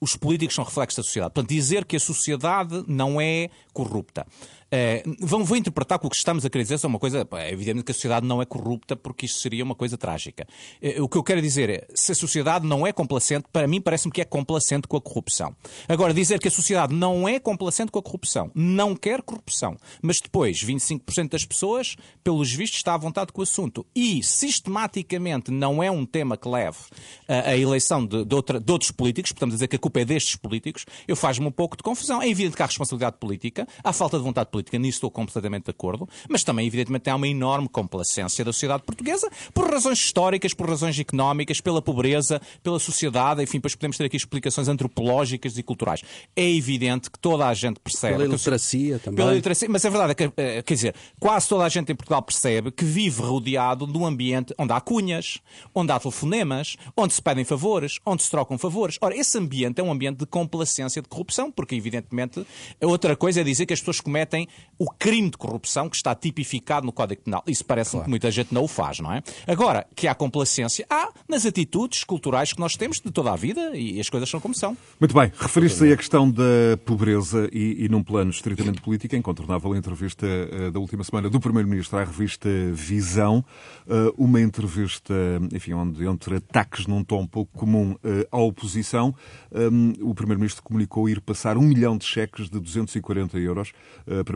os 0.00 0.14
políticos 0.14 0.54
são 0.54 0.64
reflexos 0.64 0.96
da 0.96 1.02
sociedade. 1.02 1.34
Portanto, 1.34 1.50
dizer 1.50 1.84
que 1.84 1.96
a 1.96 2.00
sociedade 2.00 2.84
não 2.86 3.20
é 3.20 3.50
corrupta 3.72 4.26
é, 4.70 5.02
vão, 5.20 5.44
vou 5.44 5.56
interpretar 5.56 5.98
que 5.98 6.06
o 6.06 6.10
que 6.10 6.16
estamos 6.16 6.44
a 6.44 6.50
querer 6.50 6.64
dizer 6.64 6.78
é 6.82 6.86
uma 6.86 6.98
coisa. 6.98 7.26
É 7.32 7.52
evidente 7.52 7.82
que 7.82 7.90
a 7.90 7.94
sociedade 7.94 8.26
não 8.26 8.42
é 8.42 8.44
corrupta, 8.44 8.94
porque 8.94 9.26
isso 9.26 9.40
seria 9.40 9.64
uma 9.64 9.74
coisa 9.74 9.96
trágica. 9.96 10.46
É, 10.80 11.00
o 11.00 11.08
que 11.08 11.16
eu 11.16 11.22
quero 11.22 11.40
dizer 11.40 11.70
é: 11.70 11.86
se 11.94 12.12
a 12.12 12.14
sociedade 12.14 12.66
não 12.66 12.86
é 12.86 12.92
complacente, 12.92 13.46
para 13.52 13.66
mim 13.66 13.80
parece-me 13.80 14.12
que 14.12 14.20
é 14.20 14.24
complacente 14.24 14.86
com 14.86 14.96
a 14.96 15.00
corrupção. 15.00 15.56
Agora, 15.88 16.12
dizer 16.12 16.38
que 16.38 16.48
a 16.48 16.50
sociedade 16.50 16.94
não 16.94 17.26
é 17.28 17.38
complacente 17.40 17.90
com 17.90 17.98
a 17.98 18.02
corrupção, 18.02 18.50
não 18.54 18.94
quer 18.94 19.22
corrupção, 19.22 19.76
mas 20.02 20.20
depois 20.20 20.62
25% 20.62 21.30
das 21.30 21.44
pessoas, 21.44 21.96
pelos 22.22 22.52
vistos, 22.52 22.78
está 22.78 22.94
à 22.94 22.98
vontade 22.98 23.32
com 23.32 23.40
o 23.40 23.44
assunto 23.44 23.86
e 23.94 24.22
sistematicamente 24.22 25.50
não 25.50 25.82
é 25.82 25.90
um 25.90 26.04
tema 26.04 26.36
que 26.36 26.48
leve 26.48 26.78
a, 27.26 27.50
a 27.50 27.56
eleição 27.56 28.04
de, 28.04 28.24
de, 28.24 28.34
outra, 28.34 28.60
de 28.60 28.70
outros 28.70 28.90
políticos, 28.90 29.32
portanto, 29.32 29.52
dizer 29.52 29.68
que 29.68 29.76
a 29.76 29.78
culpa 29.78 30.00
é 30.00 30.04
destes 30.04 30.36
políticos, 30.36 30.84
eu 31.06 31.16
faz-me 31.16 31.46
um 31.46 31.50
pouco 31.50 31.76
de 31.76 31.82
confusão. 31.82 32.20
É 32.20 32.28
evidente 32.28 32.56
que 32.56 32.62
há 32.62 32.66
responsabilidade 32.66 33.16
política, 33.18 33.66
há 33.82 33.92
falta 33.92 34.18
de 34.18 34.24
vontade 34.24 34.50
política 34.50 34.57
política, 34.58 34.78
nisso 34.78 34.96
estou 34.96 35.10
completamente 35.10 35.64
de 35.64 35.70
acordo, 35.70 36.08
mas 36.28 36.44
também, 36.44 36.66
evidentemente, 36.66 37.08
há 37.08 37.16
uma 37.16 37.28
enorme 37.28 37.68
complacência 37.68 38.44
da 38.44 38.52
sociedade 38.52 38.82
portuguesa 38.82 39.30
por 39.54 39.70
razões 39.70 39.98
históricas, 39.98 40.52
por 40.52 40.68
razões 40.68 40.98
económicas, 40.98 41.60
pela 41.60 41.80
pobreza, 41.80 42.40
pela 42.62 42.78
sociedade, 42.78 43.42
enfim, 43.42 43.58
depois 43.58 43.74
podemos 43.74 43.96
ter 43.96 44.04
aqui 44.04 44.16
explicações 44.16 44.68
antropológicas 44.68 45.56
e 45.56 45.62
culturais. 45.62 46.02
É 46.34 46.48
evidente 46.48 47.10
que 47.10 47.18
toda 47.18 47.46
a 47.46 47.54
gente 47.54 47.78
percebe. 47.80 48.14
Pela 48.14 48.24
iliteracia 48.26 48.98
também. 48.98 49.16
Pela 49.16 49.32
iliteracia, 49.32 49.68
mas 49.68 49.84
é 49.84 49.90
verdade, 49.90 50.14
é 50.36 50.62
quer 50.62 50.74
dizer, 50.74 50.94
quase 51.18 51.48
toda 51.48 51.64
a 51.64 51.68
gente 51.68 51.92
em 51.92 51.94
Portugal 51.94 52.22
percebe 52.22 52.70
que 52.70 52.84
vive 52.84 53.22
rodeado 53.22 53.86
de 53.86 53.96
um 53.96 54.04
ambiente 54.04 54.54
onde 54.58 54.72
há 54.72 54.80
cunhas, 54.80 55.38
onde 55.74 55.92
há 55.92 55.98
telefonemas, 55.98 56.76
onde 56.96 57.14
se 57.14 57.22
pedem 57.22 57.44
favores, 57.44 57.98
onde 58.04 58.22
se 58.22 58.30
trocam 58.30 58.58
favores. 58.58 58.98
Ora, 59.00 59.16
esse 59.16 59.38
ambiente 59.38 59.80
é 59.80 59.84
um 59.84 59.92
ambiente 59.92 60.18
de 60.18 60.26
complacência 60.26 61.00
de 61.00 61.08
corrupção, 61.08 61.50
porque, 61.50 61.74
evidentemente, 61.74 62.44
outra 62.82 63.14
coisa 63.14 63.40
é 63.40 63.44
dizer 63.44 63.66
que 63.66 63.72
as 63.72 63.80
pessoas 63.80 64.00
cometem 64.00 64.47
o 64.78 64.88
crime 64.90 65.28
de 65.28 65.36
corrupção 65.36 65.88
que 65.88 65.96
está 65.96 66.14
tipificado 66.14 66.86
no 66.86 66.92
Código 66.92 67.22
Penal. 67.22 67.42
Isso 67.46 67.64
parece 67.64 67.90
claro. 67.92 68.04
que 68.04 68.10
muita 68.10 68.30
gente 68.30 68.54
não 68.54 68.62
o 68.62 68.68
faz, 68.68 69.00
não 69.00 69.12
é? 69.12 69.22
Agora, 69.46 69.86
que 69.94 70.06
há 70.06 70.14
complacência, 70.14 70.86
há 70.88 71.10
nas 71.28 71.44
atitudes 71.44 72.04
culturais 72.04 72.52
que 72.52 72.60
nós 72.60 72.76
temos 72.76 73.00
de 73.00 73.10
toda 73.10 73.32
a 73.32 73.36
vida 73.36 73.76
e 73.76 73.98
as 73.98 74.08
coisas 74.08 74.28
são 74.28 74.38
como 74.38 74.54
são. 74.54 74.76
Muito 75.00 75.12
bem. 75.12 75.32
Referiste 75.36 75.82
aí 75.82 75.92
a 75.92 75.96
questão 75.96 76.30
da 76.30 76.76
pobreza 76.84 77.48
e, 77.52 77.84
e 77.84 77.88
num 77.88 78.02
plano 78.02 78.30
estritamente 78.30 78.80
político, 78.80 79.16
a 79.16 79.18
incontornável 79.18 79.74
entrevista 79.74 80.26
uh, 80.26 80.70
da 80.70 80.78
última 80.78 81.02
semana 81.02 81.28
do 81.28 81.40
Primeiro-Ministro 81.40 81.98
à 81.98 82.04
revista 82.04 82.48
Visão, 82.72 83.44
uh, 83.86 84.14
uma 84.16 84.40
entrevista, 84.40 85.14
enfim, 85.52 85.72
onde 85.72 86.06
entre 86.06 86.36
ataques 86.36 86.86
num 86.86 87.02
tom 87.02 87.26
pouco 87.26 87.58
comum 87.58 87.92
uh, 87.92 88.28
à 88.30 88.38
oposição, 88.38 89.12
um, 89.50 89.92
o 90.02 90.14
Primeiro-Ministro 90.14 90.62
comunicou 90.62 91.08
ir 91.08 91.20
passar 91.20 91.56
um 91.56 91.62
milhão 91.62 91.98
de 91.98 92.04
cheques 92.04 92.48
de 92.48 92.60
240 92.60 93.38
euros. 93.38 93.72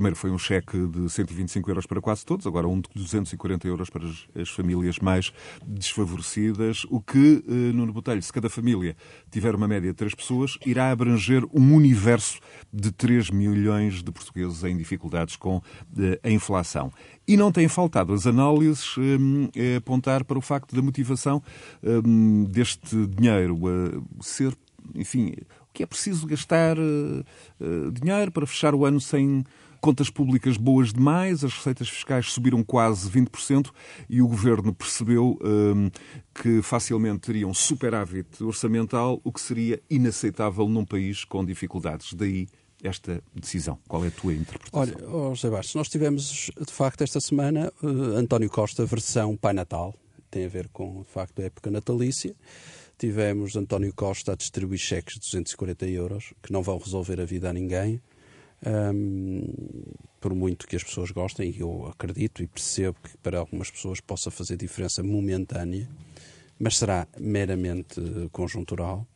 Primeiro 0.03 0.17
foi 0.17 0.33
um 0.33 0.39
cheque 0.39 0.77
de 0.89 1.09
125 1.09 1.71
euros 1.71 1.87
para 1.87 2.01
quase 2.01 2.27
todos, 2.27 2.45
agora 2.45 2.67
um 2.67 2.81
de 2.81 2.89
240 2.93 3.69
euros 3.69 3.89
para 3.89 4.05
as, 4.05 4.27
as 4.35 4.49
famílias 4.49 4.99
mais 4.99 5.33
desfavorecidas, 5.65 6.85
o 6.91 7.01
que, 7.01 7.45
Nuno 7.73 7.93
Botelho, 7.93 8.21
se 8.21 8.33
cada 8.33 8.51
família 8.51 8.97
tiver 9.31 9.55
uma 9.55 9.69
média 9.69 9.91
de 9.91 9.97
três 9.97 10.13
pessoas, 10.13 10.59
irá 10.67 10.91
abranger 10.91 11.45
um 11.55 11.77
universo 11.77 12.41
de 12.73 12.91
3 12.91 13.31
milhões 13.31 14.03
de 14.03 14.11
portugueses 14.11 14.65
em 14.65 14.77
dificuldades 14.77 15.37
com 15.37 15.63
eh, 15.97 16.19
a 16.21 16.31
inflação. 16.31 16.93
E 17.29 17.37
não 17.37 17.53
tem 17.53 17.69
faltado 17.69 18.13
as 18.13 18.27
análises 18.27 18.99
um, 18.99 19.45
a 19.45 19.77
apontar 19.77 20.25
para 20.25 20.37
o 20.37 20.41
facto 20.41 20.75
da 20.75 20.83
motivação 20.83 21.41
deste 22.49 23.07
dinheiro 23.07 23.57
a 23.69 24.23
ser, 24.23 24.53
enfim, 24.97 25.33
que 25.73 25.83
é 25.83 25.87
preciso 25.87 26.27
gastar 26.27 26.77
uh, 26.79 27.93
dinheiro 27.93 28.31
para 28.31 28.47
fechar 28.47 28.75
o 28.75 28.85
ano 28.85 29.01
sem 29.01 29.45
contas 29.83 30.09
públicas 30.09 30.57
boas 30.57 30.93
demais, 30.93 31.43
as 31.43 31.53
receitas 31.53 31.89
fiscais 31.89 32.33
subiram 32.33 32.63
quase 32.63 33.11
20% 33.11 33.69
e 34.09 34.23
o 34.23 34.29
governo 34.29 34.73
percebeu 34.73 35.37
um, 35.43 35.91
que 36.33 36.63
facilmente 36.63 37.19
teria 37.19 37.49
um 37.49 37.53
superávit 37.53 38.43
orçamental, 38.45 39.21
o 39.25 39.33
que 39.33 39.41
seria 39.41 39.83
inaceitável 39.91 40.69
num 40.69 40.85
país 40.85 41.25
com 41.25 41.45
dificuldades. 41.45 42.15
Daí 42.15 42.47
esta 42.81 43.23
decisão? 43.35 43.79
Qual 43.89 44.05
é 44.05 44.09
a 44.09 44.11
tua 44.13 44.33
interpretação? 44.33 44.81
Olha, 44.81 45.09
oh 45.09 45.35
José 45.35 45.51
Bastos, 45.51 45.75
nós 45.75 45.89
tivemos, 45.89 46.51
de 46.59 46.73
facto, 46.73 47.03
esta 47.03 47.21
semana, 47.21 47.73
uh, 47.83 48.17
António 48.17 48.49
Costa, 48.49 48.87
versão 48.87 49.37
Pai 49.37 49.53
Natal, 49.53 49.95
tem 50.31 50.45
a 50.45 50.49
ver 50.49 50.69
com, 50.69 51.03
de 51.03 51.09
facto, 51.09 51.41
a 51.41 51.45
época 51.45 51.71
natalícia. 51.71 52.35
Tivemos 52.97 53.57
António 53.57 53.93
Costa 53.93 54.33
a 54.33 54.37
distribuir 54.37 54.79
cheques 54.79 55.15
de 55.15 55.21
240 55.21 55.87
euros, 55.89 56.33
que 56.41 56.53
não 56.53 56.63
vão 56.63 56.79
resolver 56.79 57.21
a 57.21 57.25
vida 57.25 57.51
a 57.51 57.53
ninguém 57.53 58.01
um, 58.67 59.45
por 60.21 60.35
muito 60.35 60.67
que 60.67 60.77
as 60.77 60.85
pessoas 60.85 61.11
gostem, 61.11 61.51
e 61.51 61.61
eu 61.61 61.87
acredito 61.87 62.43
e 62.43 62.47
percebo 62.47 62.97
que 63.03 63.17
para 63.19 63.39
algumas 63.39 63.71
pessoas 63.71 64.01
possa 64.01 64.31
fazer 64.31 64.57
diferença 64.57 65.03
momentânea, 65.03 65.89
mas 66.59 66.79
será 66.79 67.09
meramente 67.19 68.01
conjuntural 68.31 69.07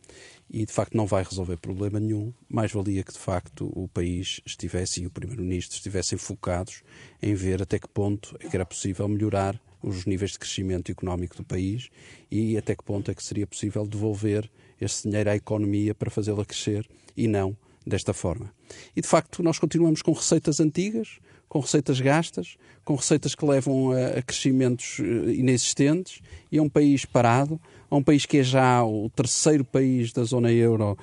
e 0.51 0.65
de 0.65 0.73
facto 0.73 0.97
não 0.97 1.07
vai 1.07 1.23
resolver 1.23 1.57
problema 1.57 2.01
nenhum. 2.01 2.33
Mais 2.49 2.73
valia 2.73 3.03
que 3.03 3.13
de 3.13 3.19
facto 3.19 3.71
o 3.75 3.89
país 3.89 4.41
estivesse 4.45 5.03
e 5.03 5.07
o 5.07 5.11
Primeiro-Ministro 5.11 5.77
estivessem 5.77 6.19
focados 6.19 6.83
em 7.23 7.35
ver 7.35 7.63
até 7.63 7.79
que 7.79 7.89
ponto 7.89 8.37
é 8.41 8.49
que 8.49 8.57
era 8.57 8.67
possível 8.67 9.09
melhorar 9.09 9.61
os 9.83 10.07
níveis 10.07 10.33
de 10.33 10.39
crescimento 10.39 10.91
económico 10.91 11.37
do 11.37 11.45
país 11.45 11.89
e 12.31 12.57
até 12.57 12.75
que 12.75 12.83
ponto 12.83 13.11
é 13.11 13.15
que 13.15 13.23
seria 13.23 13.47
possível 13.47 13.87
devolver 13.87 14.51
esse 14.81 15.09
dinheiro 15.09 15.31
à 15.31 15.37
economia 15.37 15.95
para 15.95 16.11
fazê-la 16.11 16.45
crescer 16.45 16.89
e 17.17 17.29
não 17.29 17.57
desta 17.87 18.13
forma. 18.13 18.53
E 18.95 19.01
de 19.01 19.07
facto, 19.07 19.43
nós 19.43 19.59
continuamos 19.59 20.03
com 20.03 20.13
receitas 20.13 20.59
antigas, 20.61 21.21
com 21.49 21.61
receitas 21.61 22.01
gastas, 22.01 22.57
com 22.85 22.95
receitas 22.95 23.35
que 23.35 23.45
levam 23.45 23.93
a, 23.93 24.21
crescimentos 24.23 24.99
eh, 25.01 25.35
inexistentes 25.35 26.21
e 26.51 26.59
a 26.59 26.63
um 26.63 26.69
país 26.69 27.05
parado, 27.05 27.61
a 27.89 27.97
um 27.97 28.03
país 28.03 28.27
que 28.27 28.39
é 28.39 28.43
já 28.43 28.85
o 28.85 29.09
terceiro 29.11 29.65
país 29.65 30.13
da 30.13 30.25
zona 30.25 30.53
euro, 30.53 30.99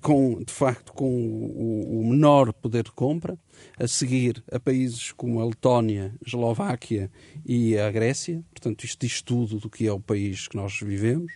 com, 0.00 0.42
de 0.42 0.52
facto, 0.52 0.92
com 0.92 1.10
o 1.10 2.06
menor 2.08 2.52
poder 2.52 2.84
de 2.84 2.92
compra, 2.92 3.36
a 3.78 3.86
seguir 3.86 4.42
a 4.50 4.58
países 4.58 5.12
como 5.12 5.40
a 5.40 5.44
Letónia, 5.44 6.14
a 6.24 6.28
Eslováquia 6.28 7.10
e 7.46 7.78
a 7.78 7.90
Grécia. 7.90 8.42
Portanto, 8.50 8.84
isto 8.84 9.06
diz 9.06 9.22
tudo 9.22 9.58
do 9.58 9.70
que 9.70 9.86
é 9.86 9.92
o 9.92 10.00
país 10.00 10.48
que 10.48 10.56
nós 10.56 10.78
vivemos. 10.80 11.32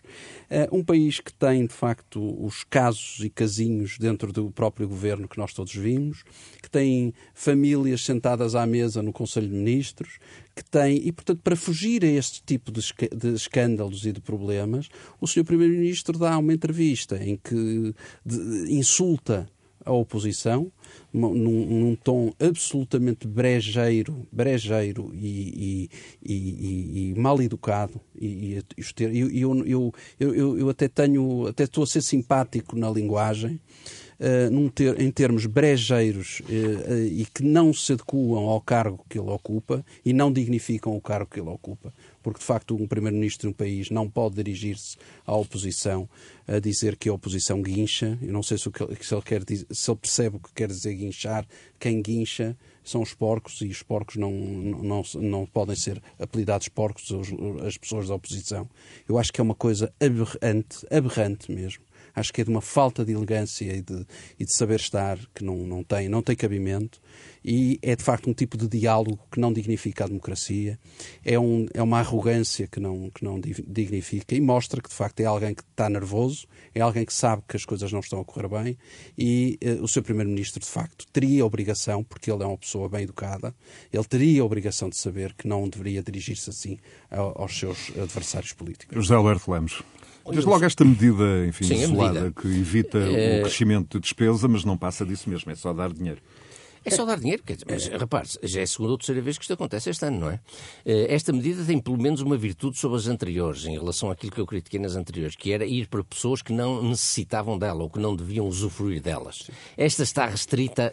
Uh, 0.51 0.79
um 0.79 0.85
país 0.85 1.21
que 1.21 1.33
tem, 1.33 1.67
de 1.67 1.73
facto, 1.73 2.21
os 2.45 2.65
casos 2.65 3.21
e 3.25 3.31
casinhos 3.31 3.97
dentro 3.99 4.33
do 4.33 4.51
próprio 4.51 4.89
governo 4.89 5.29
que 5.29 5.39
nós 5.39 5.53
todos 5.53 5.75
vimos, 5.75 6.25
que 6.63 6.71
tem 6.71 7.15
famílias 7.35 8.05
sentadas 8.05 8.55
à 8.55 8.67
mesa 8.67 9.03
no 9.03 9.13
Conselho 9.13 9.49
de 9.49 9.55
Ministros, 9.55 10.19
que 10.55 10.65
tem, 10.65 10.97
e 11.07 11.13
portanto, 11.13 11.41
para 11.43 11.57
fugir 11.57 12.05
a 12.05 12.09
este 12.09 12.43
tipo 12.43 12.71
de, 12.71 12.81
escândalos 13.35 14.05
e 14.05 14.13
de 14.13 14.21
problemas, 14.21 14.89
o 15.21 15.27
Sr. 15.27 15.45
Primeiro-Ministro 15.45 16.19
dá 16.19 16.37
uma 16.37 16.53
entrevista 16.53 17.17
em 17.23 17.37
que 17.37 17.95
insulta 18.69 19.49
a 19.85 19.93
oposição, 19.93 20.71
num, 21.13 21.35
num, 21.35 21.97
tom 21.97 22.33
absolutamente 22.41 23.27
brejeiro, 23.27 24.27
brejeiro 24.31 25.11
e, 25.15 25.89
e, 26.23 26.35
e, 26.35 27.11
e 27.11 27.15
mal 27.19 27.41
educado. 27.43 28.01
E, 28.19 28.63
eu, 28.99 29.65
eu, 29.67 29.95
eu, 30.19 30.59
eu, 30.59 30.69
até 30.69 30.89
tenho, 30.89 31.47
até 31.47 31.65
estou 31.65 31.85
a 31.85 31.87
ser 31.87 32.03
simpático 32.03 32.77
na 32.77 32.91
linguagem, 32.91 33.61
uh, 34.23 34.71
ter, 34.71 35.01
em 35.01 35.11
termos 35.11 35.47
brejeiros 35.47 36.41
uh, 36.41 36.45
uh, 36.45 37.07
e 37.07 37.27
que 37.27 37.43
não 37.43 37.73
se 37.73 37.93
adequam 37.93 38.39
ao 38.39 38.61
cargo 38.61 39.05
que 39.09 39.19
ele 39.19 39.31
ocupa 39.31 39.85
e 40.05 40.13
não 40.13 40.33
dignificam 40.33 40.97
o 40.97 41.01
cargo 41.01 41.31
que 41.31 41.41
ele 41.41 41.51
ocupa. 41.51 41.93
Porque, 42.23 42.39
de 42.39 42.45
facto, 42.45 42.77
um 42.77 42.87
primeiro-ministro 42.87 43.49
de 43.49 43.53
um 43.53 43.53
país 43.53 43.91
não 43.91 44.09
pode 44.09 44.37
dirigir-se 44.37 44.97
à 45.27 45.35
oposição 45.35 46.09
a 46.47 46.61
dizer 46.61 46.97
que 46.97 47.09
a 47.09 47.13
oposição 47.13 47.61
guincha. 47.61 48.17
Eu 48.23 48.33
não 48.33 48.45
sei 48.45 48.59
se, 48.59 48.71
se, 49.01 49.15
ele 49.15 49.23
quer, 49.23 49.43
se 49.45 49.91
ele 49.91 49.99
percebe 49.99 50.37
o 50.37 50.41
que 50.41 50.53
quer 50.55 50.69
dizer 50.69 50.95
guinchar. 50.95 51.45
Quem 51.81 52.01
guincha 52.01 52.57
são 52.85 53.03
os 53.03 53.13
porcos 53.13 53.61
e 53.61 53.67
os 53.67 53.83
porcos 53.83 54.17
não, 54.17 54.31
não, 54.31 55.03
não 55.15 55.47
podem 55.47 55.75
ser 55.75 56.01
apelidados 56.17 56.69
porcos 56.69 57.13
as 57.67 57.77
pessoas 57.77 58.07
da 58.07 58.15
oposição. 58.15 58.69
Eu 59.09 59.19
acho 59.19 59.33
que 59.33 59.41
é 59.41 59.45
uma 59.45 59.55
coisa 59.55 59.93
aberrante, 60.01 60.87
aberrante 60.91 61.51
mesmo 61.51 61.83
acho 62.15 62.33
que 62.33 62.41
é 62.41 62.45
de 62.45 62.51
uma 62.51 62.61
falta 62.61 63.05
de 63.05 63.13
elegância 63.13 63.65
e 63.65 63.83
de, 63.83 64.07
e 64.39 64.45
de 64.45 64.55
saber 64.55 64.81
estar 64.81 65.19
que 65.35 65.45
não, 65.45 65.57
não, 65.57 65.83
tem, 65.83 66.09
não 66.09 66.23
tem 66.23 66.37
cabimento 66.37 67.01
e 67.45 67.79
é 67.83 67.97
de 67.97 68.03
facto 68.03 68.31
um 68.31 68.33
tipo 68.33 68.57
de 68.57 68.69
diálogo 68.69 69.19
que 69.31 69.41
não 69.41 69.53
dignifica 69.53 70.05
a 70.05 70.07
democracia, 70.07 70.79
é, 71.25 71.39
um, 71.39 71.67
é 71.75 71.83
uma 71.83 71.99
arrogância 71.99 72.67
que 72.67 72.79
não, 72.79 73.11
que 73.11 73.25
não 73.25 73.41
dignifica 73.41 74.35
e 74.35 74.41
mostra 74.41 74.81
que 74.81 74.89
de 74.89 74.95
facto 74.95 75.21
é 75.21 75.25
alguém 75.25 75.55
que 75.55 75.63
está 75.63 75.89
nervoso, 75.89 76.47
é 76.75 76.81
alguém 76.81 77.05
que 77.05 77.13
sabe 77.13 77.43
que 77.49 77.57
as 77.57 77.65
coisas 77.65 77.93
não 77.93 78.01
estão 78.01 78.21
a 78.21 78.25
correr 78.25 78.49
bem 78.49 78.79
e 79.19 79.59
uh, 79.65 79.83
o 79.83 79.89
seu 79.89 80.03
Primeiro-Ministro 80.03 80.61
de 80.61 80.69
facto 80.69 81.07
teria 81.13 81.43
a 81.43 81.47
obrigação, 81.47 82.05
porque 82.05 82.31
ele 82.31 82.43
é 82.43 82.47
uma 82.47 82.59
pessoa 82.59 82.89
bem 82.89 83.03
educada, 83.03 83.55
ele 83.93 84.05
teria 84.05 84.43
a 84.43 84.45
obrigação 84.45 84.89
de 84.89 84.97
saber 84.97 85.35
que 85.35 85.49
não 85.49 85.69
deveria 85.69 86.03
dirigir-se 86.03 86.51
assim 86.51 86.79
aos 87.11 87.59
seus 87.59 87.91
adversários 87.97 88.53
políticos. 88.53 88.95
José 88.95 89.15
Alberto 89.15 89.51
Lemos. 89.51 89.83
Desde 90.31 90.49
logo 90.49 90.65
esta 90.65 90.85
medida, 90.85 91.47
enfim, 91.47 91.65
Sim, 91.65 91.83
isolada, 91.83 92.21
medida. 92.21 92.41
que 92.41 92.49
evita 92.49 92.99
é... 92.99 93.39
o 93.39 93.43
crescimento 93.43 93.99
de 93.99 94.03
despesa, 94.03 94.47
mas 94.47 94.65
não 94.65 94.77
passa 94.77 95.05
disso 95.05 95.29
mesmo, 95.29 95.51
é 95.51 95.55
só 95.55 95.73
dar 95.73 95.93
dinheiro. 95.93 96.21
É 96.85 96.91
só 96.91 97.05
dar 97.05 97.19
dinheiro, 97.19 97.43
quer 97.43 97.55
dizer, 97.55 97.67
mas 97.69 97.87
repare 97.87 98.29
já 98.43 98.61
é 98.61 98.63
a 98.63 98.67
segunda 98.67 98.93
ou 98.93 98.99
terceira 98.99 99.21
vez 99.21 99.39
que 99.39 99.45
isto 99.45 99.53
acontece 99.53 99.91
este 99.91 100.05
ano, 100.05 100.21
não 100.21 100.31
é? 100.31 100.41
Eh, 100.85 101.15
esta 101.15 101.33
medida 101.33 101.65
tem 101.65 101.79
pelo 101.79 101.97
menos 101.97 102.21
uma 102.21 102.37
virtude 102.37 102.77
sobre 102.77 102.99
as 102.99 103.07
anteriores, 103.07 103.65
em 103.67 103.79
relação 103.79 104.11
àquilo 104.11 104.33
que 104.33 104.41
eu 104.41 104.47
critiquei 104.47 104.81
nas 104.81 104.97
anteriores, 104.97 105.37
que 105.37 105.53
era 105.53 105.65
ir 105.65 105.87
para 105.87 106.03
pessoas 106.03 106.43
que 106.43 106.53
não 106.53 106.83
necessitavam 106.83 107.59
dela 107.59 107.83
ou 107.83 107.91
que 107.91 107.99
não 107.99 108.17
deviam 108.17 108.47
usufruir 108.47 109.01
delas. 109.01 109.51
Esta 109.77 110.03
está 110.03 110.27
restrita 110.27 110.93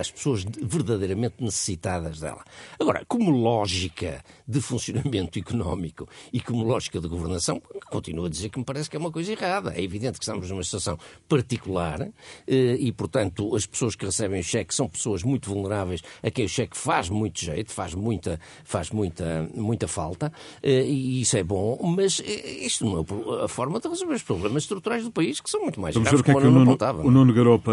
às 0.00 0.10
pessoas 0.10 0.44
verdadeiramente 0.60 1.36
necessitadas 1.38 2.20
dela. 2.20 2.44
Agora, 2.78 3.04
como 3.06 3.30
lógica 3.30 4.22
de 4.46 4.60
funcionamento 4.60 5.38
económico 5.40 6.08
e 6.32 6.40
como 6.40 6.64
lógica 6.64 7.00
de 7.00 7.08
governação, 7.08 7.62
continuo 7.90 8.26
a 8.26 8.28
dizer 8.28 8.48
que 8.48 8.58
me 8.58 8.64
parece 8.64 8.90
que 8.90 8.96
é 8.96 8.98
uma 8.98 9.12
coisa 9.12 9.32
errada. 9.32 9.72
É 9.74 9.82
evidente 9.82 10.18
que 10.18 10.24
estamos 10.24 10.50
numa 10.50 10.62
situação 10.64 10.98
particular 11.28 12.08
eh, 12.46 12.76
e, 12.78 12.92
portanto, 12.92 13.54
as 13.54 13.66
pessoas 13.66 13.94
que 13.94 14.04
recebem 14.04 14.40
o 14.40 14.44
cheque 14.44 14.74
são 14.74 14.88
pessoas 14.88 15.03
pessoas 15.04 15.22
muito 15.22 15.50
vulneráveis 15.50 16.02
a 16.22 16.30
quem 16.30 16.46
o 16.46 16.48
cheque 16.48 16.76
faz 16.76 17.10
muito 17.10 17.40
jeito, 17.40 17.72
faz 17.72 17.94
muita, 17.94 18.40
faz 18.64 18.90
muita, 18.90 19.48
muita 19.54 19.86
falta, 19.86 20.32
eh, 20.62 20.84
e 20.84 21.20
isso 21.20 21.36
é 21.36 21.42
bom, 21.42 21.78
mas 21.96 22.20
eh, 22.24 22.64
isto 22.64 22.84
não 22.84 23.00
é 23.00 23.44
a 23.44 23.48
forma 23.48 23.78
de 23.78 23.88
resolver 23.88 24.14
os 24.14 24.22
problemas 24.22 24.62
estruturais 24.62 25.04
do 25.04 25.12
país, 25.12 25.40
que 25.40 25.50
são 25.50 25.60
muito 25.60 25.78
mais 25.80 25.94
Vamos 25.94 26.08
graves, 26.08 26.24
ver 26.24 26.30
o 26.30 26.34
que 26.34 26.38
é 26.38 26.42
que 26.42 26.48
o 26.48 26.50
Nuno 26.50 26.70
apontava. 26.70 27.06
o 27.06 27.10
Nuno 27.10 27.32
Garopa 27.32 27.72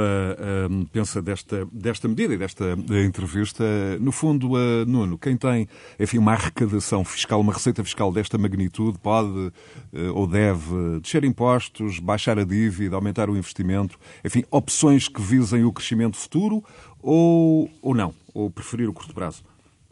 hum, 0.69 0.85
pensa 0.91 1.21
desta, 1.21 1.67
desta 1.71 2.07
medida 2.07 2.33
e 2.33 2.37
desta 2.37 2.77
eh, 2.89 3.03
entrevista. 3.05 3.63
No 3.99 4.11
fundo, 4.11 4.57
eh, 4.57 4.85
Nuno, 4.85 5.17
quem 5.17 5.37
tem 5.37 5.67
enfim, 5.99 6.17
uma 6.17 6.33
arrecadação 6.33 7.03
fiscal, 7.05 7.39
uma 7.39 7.53
receita 7.53 7.83
fiscal 7.83 8.11
desta 8.11 8.37
magnitude, 8.37 8.97
pode 8.99 9.51
eh, 9.93 10.09
ou 10.13 10.27
deve 10.27 10.99
descer 10.99 11.23
impostos, 11.23 11.99
baixar 11.99 12.37
a 12.37 12.43
dívida, 12.43 12.95
aumentar 12.95 13.29
o 13.29 13.37
investimento, 13.37 13.97
enfim, 14.23 14.43
opções 14.51 15.07
que 15.07 15.21
visem 15.21 15.63
o 15.63 15.71
crescimento 15.71 16.17
futuro 16.17 16.63
ou, 17.01 17.69
ou 17.81 17.93
não? 17.93 18.13
Ou 18.33 18.49
preferir 18.49 18.89
o 18.89 18.93
curto 18.93 19.13
prazo? 19.13 19.43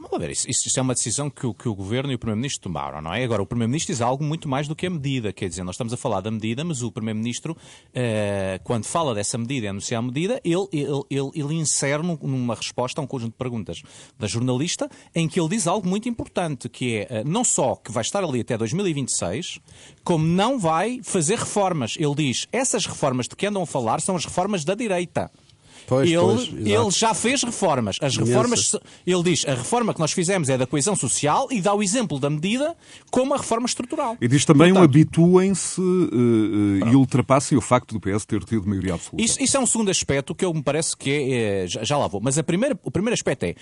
Vamos 0.02 0.18
ver, 0.18 0.32
isso, 0.32 0.50
isso 0.50 0.80
é 0.80 0.82
uma 0.82 0.94
decisão 0.94 1.30
que 1.30 1.46
o, 1.46 1.54
que 1.54 1.68
o 1.68 1.76
Governo 1.76 2.10
e 2.10 2.16
o 2.16 2.18
Primeiro-Ministro 2.18 2.62
tomaram, 2.62 3.02
não 3.02 3.14
é? 3.14 3.22
Agora, 3.22 3.42
o 3.42 3.46
Primeiro-Ministro 3.46 3.94
diz 3.94 4.02
algo 4.02 4.24
muito 4.24 4.48
mais 4.48 4.66
do 4.66 4.74
que 4.74 4.88
a 4.88 4.90
medida, 4.90 5.34
quer 5.34 5.50
dizer, 5.50 5.62
nós 5.64 5.76
estamos 5.76 5.92
a 5.92 5.98
falar 5.98 6.22
da 6.22 6.32
medida, 6.32 6.64
mas 6.64 6.82
o 6.82 6.90
Primeiro-Ministro, 6.90 7.56
eh, 7.94 8.62
quando 8.64 8.86
fala 8.86 9.14
dessa 9.14 9.38
medida 9.38 9.66
e 9.66 9.70
anuncia 9.70 9.98
a 9.98 10.02
medida, 10.02 10.40
ele, 10.46 10.68
ele, 10.72 11.04
ele, 11.10 11.32
ele 11.36 12.18
numa 12.22 12.56
resposta 12.56 13.02
a 13.02 13.04
um 13.04 13.08
conjunto 13.08 13.34
de 13.34 13.38
perguntas 13.38 13.84
da 14.18 14.26
jornalista, 14.26 14.90
em 15.14 15.28
que 15.28 15.38
ele 15.38 15.50
diz 15.50 15.68
algo 15.68 15.86
muito 15.86 16.08
importante, 16.08 16.70
que 16.70 17.00
é 17.00 17.08
eh, 17.10 17.24
não 17.26 17.44
só 17.44 17.76
que 17.76 17.92
vai 17.92 18.02
estar 18.02 18.24
ali 18.24 18.40
até 18.40 18.58
2026, 18.58 19.60
como 20.02 20.26
não 20.26 20.58
vai 20.58 21.02
fazer 21.04 21.40
reformas. 21.40 21.96
Ele 22.00 22.16
diz, 22.16 22.48
essas 22.54 22.86
reformas 22.86 23.28
de 23.28 23.36
que 23.36 23.46
andam 23.46 23.64
a 23.64 23.68
falar 23.68 24.00
são 24.00 24.16
as 24.16 24.24
reformas 24.24 24.64
da 24.64 24.76
direita. 24.76 25.30
Pois, 25.90 26.08
ele, 26.08 26.20
pois, 26.20 26.48
ele 26.48 26.92
já 26.92 27.16
fez 27.16 27.42
reformas. 27.42 27.98
As 28.00 28.16
reformas, 28.16 28.76
ele 29.08 29.24
diz, 29.24 29.44
a 29.48 29.56
reforma 29.56 29.92
que 29.92 30.00
nós 30.00 30.12
fizemos 30.12 30.48
é 30.48 30.56
da 30.56 30.68
coesão 30.68 30.96
social 30.96 31.48
e 31.50 31.60
dá 31.60 31.74
o 31.74 31.82
exemplo 31.82 32.20
da 32.20 32.30
medida 32.30 32.78
como 33.10 33.34
a 33.34 33.38
reforma 33.38 33.66
estrutural. 33.66 34.16
E 34.22 34.28
diz 34.28 34.46
também 34.46 34.72
um 34.72 34.84
habituem-se 34.84 35.82
eh, 35.82 36.86
eh, 36.86 36.92
e 36.92 36.96
ultrapassem 36.96 37.58
o 37.58 37.62
facto 37.62 37.98
do 37.98 38.00
PS 38.00 38.24
ter 38.24 38.44
tido 38.44 38.68
maioria 38.68 38.94
absoluta. 38.94 39.24
Isso, 39.24 39.42
isso 39.42 39.58
é 39.58 39.60
um 39.60 39.66
segundo 39.66 39.90
aspecto 39.90 40.36
que 40.36 40.46
eu 40.46 40.54
me 40.54 40.62
parece 40.62 40.96
que 40.96 41.10
é, 41.10 41.64
é, 41.64 41.68
já, 41.68 41.84
já 41.84 41.98
lá 41.98 42.06
vou. 42.06 42.22
Mas 42.22 42.38
a 42.38 42.44
primeira, 42.44 42.80
o 42.84 42.92
primeiro 42.92 43.16
aspecto 43.16 43.46
é 43.46 43.56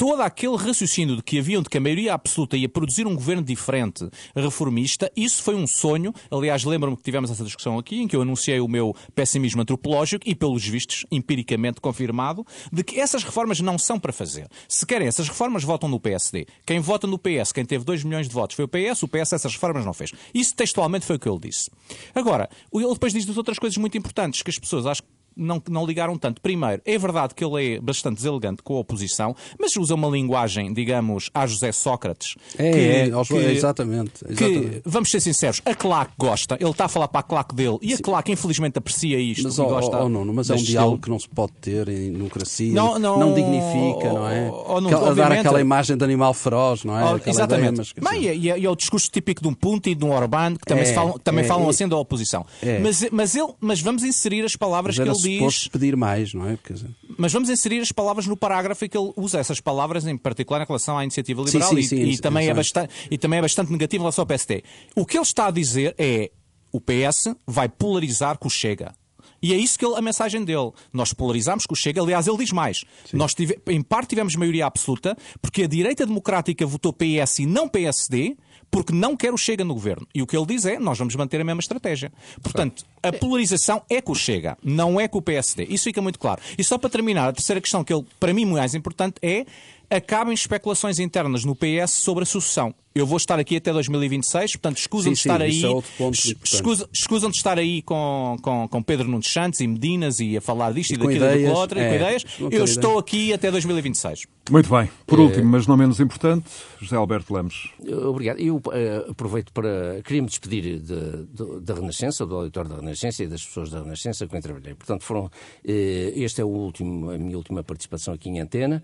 todo 0.00 0.22
aquele 0.22 0.56
raciocínio 0.56 1.16
de 1.16 1.22
que 1.22 1.38
haviam 1.38 1.60
de 1.60 1.68
que 1.68 1.76
a 1.76 1.80
maioria 1.80 2.14
absoluta 2.14 2.56
ia 2.56 2.70
produzir 2.70 3.06
um 3.06 3.14
governo 3.14 3.42
diferente, 3.42 4.08
reformista, 4.34 5.12
isso 5.14 5.42
foi 5.42 5.54
um 5.54 5.66
sonho. 5.66 6.14
Aliás, 6.30 6.64
lembro-me 6.64 6.96
que 6.96 7.02
tivemos 7.02 7.30
essa 7.30 7.44
discussão 7.44 7.78
aqui, 7.78 8.00
em 8.00 8.08
que 8.08 8.16
eu 8.16 8.22
anunciei 8.22 8.60
o 8.60 8.66
meu 8.66 8.96
pessimismo 9.14 9.60
antropológico 9.60 10.26
e, 10.26 10.34
pelos 10.34 10.66
vistos, 10.66 11.04
empiricamente 11.12 11.82
confirmado, 11.82 12.46
de 12.72 12.82
que 12.82 12.98
essas 12.98 13.22
reformas 13.22 13.60
não 13.60 13.76
são 13.76 14.00
para 14.00 14.10
fazer. 14.10 14.48
Se 14.66 14.86
querem 14.86 15.06
essas 15.06 15.28
reformas, 15.28 15.64
votam 15.64 15.86
no 15.86 16.00
PSD. 16.00 16.46
Quem 16.64 16.80
vota 16.80 17.06
no 17.06 17.18
PS, 17.18 17.52
quem 17.52 17.66
teve 17.66 17.84
2 17.84 18.02
milhões 18.02 18.26
de 18.26 18.32
votos 18.32 18.56
foi 18.56 18.64
o 18.64 18.68
PS, 18.68 19.02
o 19.02 19.08
PS 19.08 19.34
essas 19.34 19.52
reformas 19.52 19.84
não 19.84 19.92
fez. 19.92 20.12
Isso 20.32 20.56
textualmente 20.56 21.04
foi 21.04 21.16
o 21.16 21.18
que 21.18 21.28
ele 21.28 21.40
disse. 21.40 21.70
Agora, 22.14 22.48
ele 22.72 22.88
depois 22.88 23.12
diz 23.12 23.28
outras 23.36 23.58
coisas 23.58 23.76
muito 23.76 23.98
importantes 23.98 24.40
que 24.40 24.48
as 24.48 24.58
pessoas 24.58 24.86
acho 24.86 25.02
que 25.02 25.19
não, 25.40 25.62
não 25.68 25.84
ligaram 25.86 26.16
tanto. 26.16 26.40
Primeiro, 26.40 26.82
é 26.84 26.98
verdade 26.98 27.34
que 27.34 27.44
ele 27.44 27.74
é 27.76 27.80
bastante 27.80 28.16
deselegante 28.16 28.62
com 28.62 28.76
a 28.76 28.80
oposição, 28.80 29.34
mas 29.58 29.76
usa 29.76 29.94
uma 29.94 30.08
linguagem, 30.08 30.72
digamos, 30.72 31.30
a 31.34 31.46
José 31.46 31.72
Sócrates. 31.72 32.34
É, 32.58 32.70
que- 32.70 32.78
é, 32.78 33.10
aos- 33.10 33.28
que- 33.28 33.34
exatamente. 33.36 34.24
que, 34.24 34.32
exatamente. 34.44 34.82
vamos 34.84 35.10
ser 35.10 35.20
sinceros, 35.20 35.60
a 35.64 35.74
claque 35.74 36.12
gosta, 36.18 36.56
ele 36.60 36.70
está 36.70 36.84
a 36.84 36.88
falar 36.88 37.08
para 37.08 37.20
a 37.20 37.22
claque 37.22 37.54
dele 37.54 37.78
e 37.82 37.94
a 37.94 37.98
claque 37.98 38.32
infelizmente 38.32 38.78
aprecia 38.78 39.18
isto 39.18 39.44
Mas, 39.44 39.56
e 39.58 39.60
oh, 39.60 39.66
gosta 39.68 39.96
oh, 39.98 40.08
Nuno, 40.08 40.32
mas 40.34 40.50
é 40.50 40.54
um 40.54 40.56
diálogo 40.56 40.98
que 40.98 41.08
não 41.10 41.18
se 41.18 41.28
pode 41.28 41.52
ter 41.60 41.88
em 41.88 42.12
democracia, 42.12 42.72
Não, 42.72 42.98
não, 42.98 43.34
dignifica, 43.34 44.12
não 44.12 44.28
é? 44.28 44.50
oh, 44.50 44.64
oh, 44.76 44.80
Nuno, 44.80 44.96
Aquela- 44.96 45.14
dar 45.14 45.32
aquela 45.32 45.60
imagem 45.60 45.96
de 45.96 46.04
animal 46.04 46.34
feroz, 46.34 46.84
não 46.84 46.98
é? 46.98 47.04
Oh, 47.04 47.14
Aquela 47.16 47.30
exatamente. 47.36 47.76
mas, 47.78 47.92
Bem, 48.12 48.20
dizer, 48.20 48.36
e, 48.36 48.50
é, 48.50 48.58
e 48.58 48.64
é 48.66 48.70
o 48.70 48.76
discurso 48.76 49.10
típico 49.10 49.42
de 49.42 49.48
um 49.48 49.54
Punti 49.54 49.90
e 49.90 49.94
de 49.94 50.04
um 50.04 50.12
Orbán, 50.12 50.54
que 50.56 50.64
também, 50.66 50.84
É, 50.84 50.94
falam, 50.94 51.18
também 51.18 51.44
é, 51.44 51.48
falam 51.48 51.66
é. 51.66 51.70
assim 51.70 51.86
da 51.88 51.96
oposição. 51.96 52.44
É. 52.62 52.78
Mas, 52.78 53.06
mas, 53.10 53.34
ele, 53.34 53.48
mas 53.60 53.80
vamos 53.80 54.02
inserir 54.04 54.44
as 54.44 54.56
palavras 54.56 54.96
que 54.96 55.02
ele 55.02 55.12
diz. 55.12 55.22
Suposto 55.38 55.70
pedir 55.70 55.96
mais, 55.96 56.34
não 56.34 56.48
é? 56.48 56.58
Dizer, 56.68 56.90
Mas 57.18 57.32
vamos 57.32 57.48
inserir 57.48 57.80
as 57.80 57.92
palavras 57.92 58.26
no 58.26 58.36
parágrafo 58.36 58.84
e 58.84 58.88
que 58.88 58.96
ele 58.96 59.12
usa 59.16 59.38
essas 59.38 59.60
palavras, 59.60 60.06
em 60.06 60.16
particular 60.16 60.62
em 60.62 60.66
relação 60.66 60.98
à 60.98 61.02
iniciativa 61.02 61.42
Sim, 61.46 61.58
liberal 61.58 61.70
sim, 61.70 61.78
e, 61.78 61.84
sim, 61.84 62.02
e 62.02 62.18
também 62.18 62.48
é 62.48 62.54
bastante, 62.54 62.92
e 63.10 63.18
também 63.18 63.38
é 63.38 63.42
bastante 63.42 63.72
negativo 63.72 64.02
em 64.02 64.04
relação 64.04 64.22
ao 64.22 64.26
PSD. 64.26 64.62
O 64.94 65.06
que 65.06 65.16
ele 65.16 65.22
está 65.22 65.46
a 65.46 65.50
dizer 65.50 65.94
é 65.98 66.30
o 66.72 66.80
PS 66.80 67.34
vai 67.46 67.68
polarizar 67.68 68.38
com 68.38 68.48
o 68.48 68.50
Chega. 68.50 68.94
E 69.42 69.54
é 69.54 69.56
isso 69.56 69.78
que 69.78 69.84
ele, 69.84 69.96
a 69.96 70.02
mensagem 70.02 70.44
dele. 70.44 70.70
Nós 70.92 71.12
polarizamos 71.12 71.64
com 71.64 71.72
o 71.72 71.76
Chega. 71.76 72.02
Aliás, 72.02 72.26
ele 72.26 72.36
diz 72.36 72.52
mais. 72.52 72.84
Nós 73.12 73.32
tive, 73.32 73.58
em 73.68 73.82
parte 73.82 74.10
tivemos 74.10 74.36
maioria 74.36 74.66
absoluta 74.66 75.16
porque 75.40 75.62
a 75.62 75.66
direita 75.66 76.04
democrática 76.04 76.66
votou 76.66 76.92
PS 76.92 77.40
e 77.40 77.46
não 77.46 77.68
PSD 77.68 78.36
porque 78.70 78.92
não 78.92 79.16
quer 79.16 79.32
o 79.32 79.38
Chega 79.38 79.64
no 79.64 79.74
governo. 79.74 80.06
E 80.14 80.22
o 80.22 80.26
que 80.26 80.36
ele 80.36 80.46
diz 80.46 80.64
é, 80.64 80.78
nós 80.78 80.98
vamos 80.98 81.14
manter 81.16 81.40
a 81.40 81.44
mesma 81.44 81.60
estratégia. 81.60 82.12
Portanto, 82.42 82.84
a 83.02 83.12
polarização 83.12 83.82
é 83.90 84.00
com 84.00 84.12
o 84.12 84.14
Chega, 84.14 84.56
não 84.62 85.00
é 85.00 85.08
com 85.08 85.18
o 85.18 85.22
PSD. 85.22 85.66
Isso 85.68 85.84
fica 85.84 86.00
muito 86.00 86.18
claro. 86.18 86.40
E 86.56 86.62
só 86.62 86.78
para 86.78 86.90
terminar, 86.90 87.28
a 87.28 87.32
terceira 87.32 87.60
questão 87.60 87.82
que 87.82 87.92
ele, 87.92 88.06
para 88.18 88.32
mim, 88.32 88.44
mais 88.44 88.74
importante 88.74 89.16
é 89.22 89.44
acabem 89.90 90.32
especulações 90.32 91.00
internas 91.00 91.44
no 91.44 91.56
PS 91.56 91.90
sobre 91.90 92.22
a 92.22 92.26
sucessão. 92.26 92.72
Eu 93.00 93.06
vou 93.06 93.16
estar 93.16 93.38
aqui 93.38 93.56
até 93.56 93.72
2026, 93.72 94.52
portanto, 94.52 94.78
escusam 94.78 95.10
Sim, 95.10 95.14
de 95.14 95.18
estar 95.20 95.38
sim, 95.38 95.44
aí. 95.44 95.64
é 95.64 96.88
escusam 96.92 97.30
de 97.30 97.36
estar 97.36 97.58
aí 97.58 97.82
com, 97.82 98.36
com, 98.42 98.68
com 98.68 98.82
Pedro 98.82 99.08
Nunes 99.08 99.26
Santos 99.32 99.60
e 99.60 99.66
Medinas 99.66 100.20
e 100.20 100.36
a 100.36 100.40
falar 100.40 100.72
disto 100.72 100.90
e, 100.92 100.94
E 100.94 100.96
daquilo 100.98 101.12
e 101.12 101.16
ideias, 101.16 101.34
daquilo 101.42 101.58
outro, 101.58 101.78
e 101.78 101.82
com 101.82 101.88
é, 101.88 101.96
ideias. 101.96 102.24
Eu 102.50 102.64
estou 102.64 102.98
aqui 102.98 103.32
até 103.32 103.50
2026. 103.50 104.26
Muito 104.50 104.68
bem. 104.68 104.88
Por 105.06 105.18
É. 105.18 105.22
último, 105.22 105.44
mas 105.50 105.66
não 105.66 105.76
menos 105.76 106.00
importante, 106.00 106.44
José 106.80 106.96
Alberto 106.96 107.32
Lemos. 107.32 107.72
Obrigado. 108.08 108.38
Eu 108.40 108.60
eh, 108.72 109.06
aproveito 109.10 109.52
para. 109.52 110.00
Queria-me 110.04 110.26
despedir 110.28 110.78
de- 110.80 111.26
de- 111.26 111.60
da 111.60 111.74
Renascença, 111.74 112.26
do 112.26 112.34
auditório 112.34 112.68
da 112.68 112.76
Renascença 112.76 113.22
e 113.22 113.28
das 113.28 113.44
pessoas 113.44 113.70
da 113.70 113.80
Renascença 113.82 114.26
com 114.26 114.32
quem 114.32 114.40
trabalhei. 114.40 114.74
Portanto, 114.74 115.04
foram. 115.04 115.30
eh, 115.64 116.12
este 116.16 116.40
é 116.40 116.44
o 116.44 116.48
último, 116.48 117.10
a 117.10 117.18
minha 117.18 117.36
última 117.36 117.62
participação 117.62 118.12
aqui 118.14 118.28
em 118.28 118.40
antena. 118.40 118.82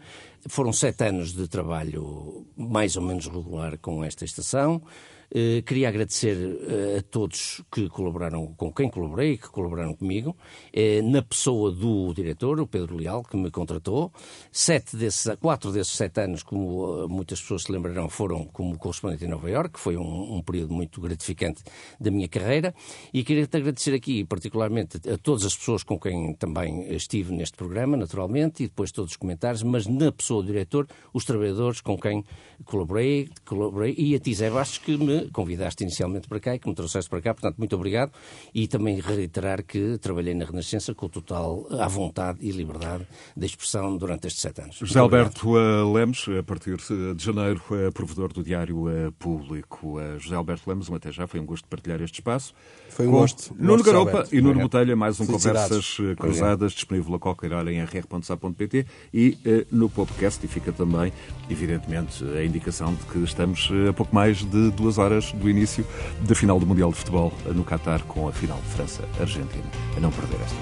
Foram 0.48 0.72
sete 0.72 1.02
anos 1.04 1.32
de 1.32 1.48
trabalho 1.48 2.46
mais 2.56 2.96
ou 2.96 3.02
menos 3.02 3.26
regular 3.26 3.76
com 3.78 4.04
esta 4.07 4.24
estação. 4.24 4.82
Eh, 5.31 5.62
queria 5.62 5.89
agradecer 5.89 6.37
eh, 6.37 6.99
a 6.99 7.03
todos 7.03 7.62
que 7.70 7.89
colaboraram, 7.89 8.55
com 8.57 8.72
quem 8.72 8.89
colaborei, 8.89 9.37
que 9.37 9.49
colaboraram 9.49 9.95
comigo, 9.95 10.37
eh, 10.72 11.03
na 11.03 11.22
pessoa 11.22 11.72
do 11.72 12.12
diretor, 12.14 12.61
o 12.61 12.66
Pedro 12.66 12.97
Leal, 12.97 13.22
que 13.22 13.37
me 13.37 13.51
contratou. 13.51 14.12
Sete 14.53 14.97
desses, 14.97 15.37
quatro 15.41 15.72
desses 15.72 15.95
sete 15.95 16.20
anos, 16.20 16.43
como 16.43 17.09
muitas 17.09 17.41
pessoas 17.41 17.64
se 17.64 17.72
lembrarão, 17.72 18.09
foram 18.09 18.45
como 18.47 18.79
correspondente 18.79 19.24
em 19.24 19.29
Nova 19.29 19.51
Iorque, 19.51 19.74
que 19.74 19.81
foi 19.81 19.97
um, 19.97 20.37
um 20.37 20.43
período 20.43 20.72
muito 20.72 21.01
gratificante 21.01 21.62
da 22.01 22.11
minha 22.11 22.29
carreira. 22.29 22.74
E 23.12 23.24
queria-te 23.24 23.57
agradecer 23.57 23.95
aqui, 23.95 24.24
particularmente, 24.24 24.97
a 25.09 25.18
todas 25.18 25.45
as 25.45 25.57
pessoas 25.57 25.83
com 25.83 25.99
quem 25.99 26.35
também 26.35 26.95
estive 26.95 27.35
neste 27.35 27.57
programa, 27.57 27.97
naturalmente, 27.97 28.62
e 28.62 28.66
depois 28.68 28.93
todos 28.93 29.12
os 29.12 29.16
comentários, 29.16 29.62
mas 29.62 29.87
na 29.87 30.12
pessoa 30.12 30.43
do 30.43 30.47
diretor, 30.47 30.87
os 31.12 31.24
trabalhadores 31.24 31.81
com 31.81 31.99
quem 31.99 32.24
colaborei, 32.64 33.29
colaborei 33.45 33.95
e 33.97 34.14
a 34.14 34.18
ti, 34.18 34.35
Zé 34.35 34.51
Bastos, 34.51 34.79
que 34.79 34.97
me 34.97 35.26
convidaste 35.33 35.83
inicialmente 35.83 36.29
para 36.29 36.41
cá 36.41 36.55
e 36.55 36.59
que 36.59 36.68
me 36.68 36.74
trouxeste 36.74 37.09
para 37.09 37.20
cá. 37.20 37.35
Portanto, 37.35 37.57
muito 37.59 37.74
obrigado. 37.74 38.12
E 38.55 38.68
também 38.68 39.01
reiterar 39.01 39.64
que 39.64 39.99
trabalhei 39.99 40.35
na 40.35 40.45
Renascença 40.45 40.95
com 40.95 41.09
total 41.09 41.66
à 41.81 41.89
vontade 41.89 42.39
e 42.41 42.51
liberdade 42.51 43.07
de 43.37 43.47
expressão 43.47 43.97
durante 43.97 44.27
estes 44.27 44.43
sete 44.43 44.61
anos. 44.61 44.77
José. 44.77 44.99
Alberto 44.99 45.59
eh, 45.59 45.85
Lemos, 45.93 46.27
a 46.39 46.43
partir 46.43 46.77
de 46.77 47.24
janeiro, 47.24 47.62
é 47.72 47.91
provedor 47.91 48.33
do 48.33 48.43
Diário 48.43 48.89
eh, 48.89 49.11
Público. 49.18 50.01
Eh, 50.01 50.18
José 50.18 50.35
Alberto 50.35 50.68
Lemos, 50.68 50.89
um 50.89 50.95
até 50.95 51.12
já, 51.12 51.27
foi 51.27 51.41
um 51.41 51.47
gosto 51.47 51.66
partilhar 51.68 52.01
este 52.03 52.20
espaço. 52.20 52.55
Foi 52.89 53.07
um 53.07 53.11
Com 53.11 53.18
gosto. 53.18 53.55
Nuno 53.59 53.83
Garopa 53.83 54.24
e 54.33 54.41
Nuno. 54.41 54.61
Botelha, 54.61 54.97
mais 54.97 55.20
um. 55.20 55.27
Conversas 55.27 55.99
eh, 56.01 56.14
Cruzadas, 56.14 56.72
disponível 56.72 57.14
a 57.14 57.18
qualquer 57.18 57.53
hora 57.53 57.72
em 57.72 57.83
rr.sa.pt 57.85 58.87
e 59.12 59.39
eh, 59.45 59.66
no 59.70 59.89
podcast. 59.89 60.45
E 60.45 60.49
fica 60.49 60.72
também, 60.72 61.12
evidentemente, 61.51 62.24
a 62.24 62.45
indicação 62.45 62.95
de 62.95 63.05
que 63.05 63.18
estamos 63.18 63.68
eh, 63.70 63.91
a 63.91 63.93
pouco 63.93 64.14
mais 64.14 64.39
de 64.39 64.70
duas 64.70 64.99
horas 64.99 65.05
do 65.34 65.48
início 65.48 65.86
da 66.20 66.34
final 66.34 66.59
do 66.59 66.66
Mundial 66.66 66.90
de 66.90 66.96
Futebol 66.96 67.32
no 67.46 67.64
Qatar 67.64 68.02
com 68.04 68.28
a 68.28 68.32
final 68.32 68.59
França-Argentina. 68.74 69.64
A 69.96 70.00
não 70.00 70.11
perder 70.11 70.38
esta. 70.44 70.57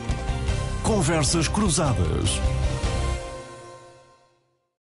Conversas 0.83 1.49
Cruzadas. 1.49 2.41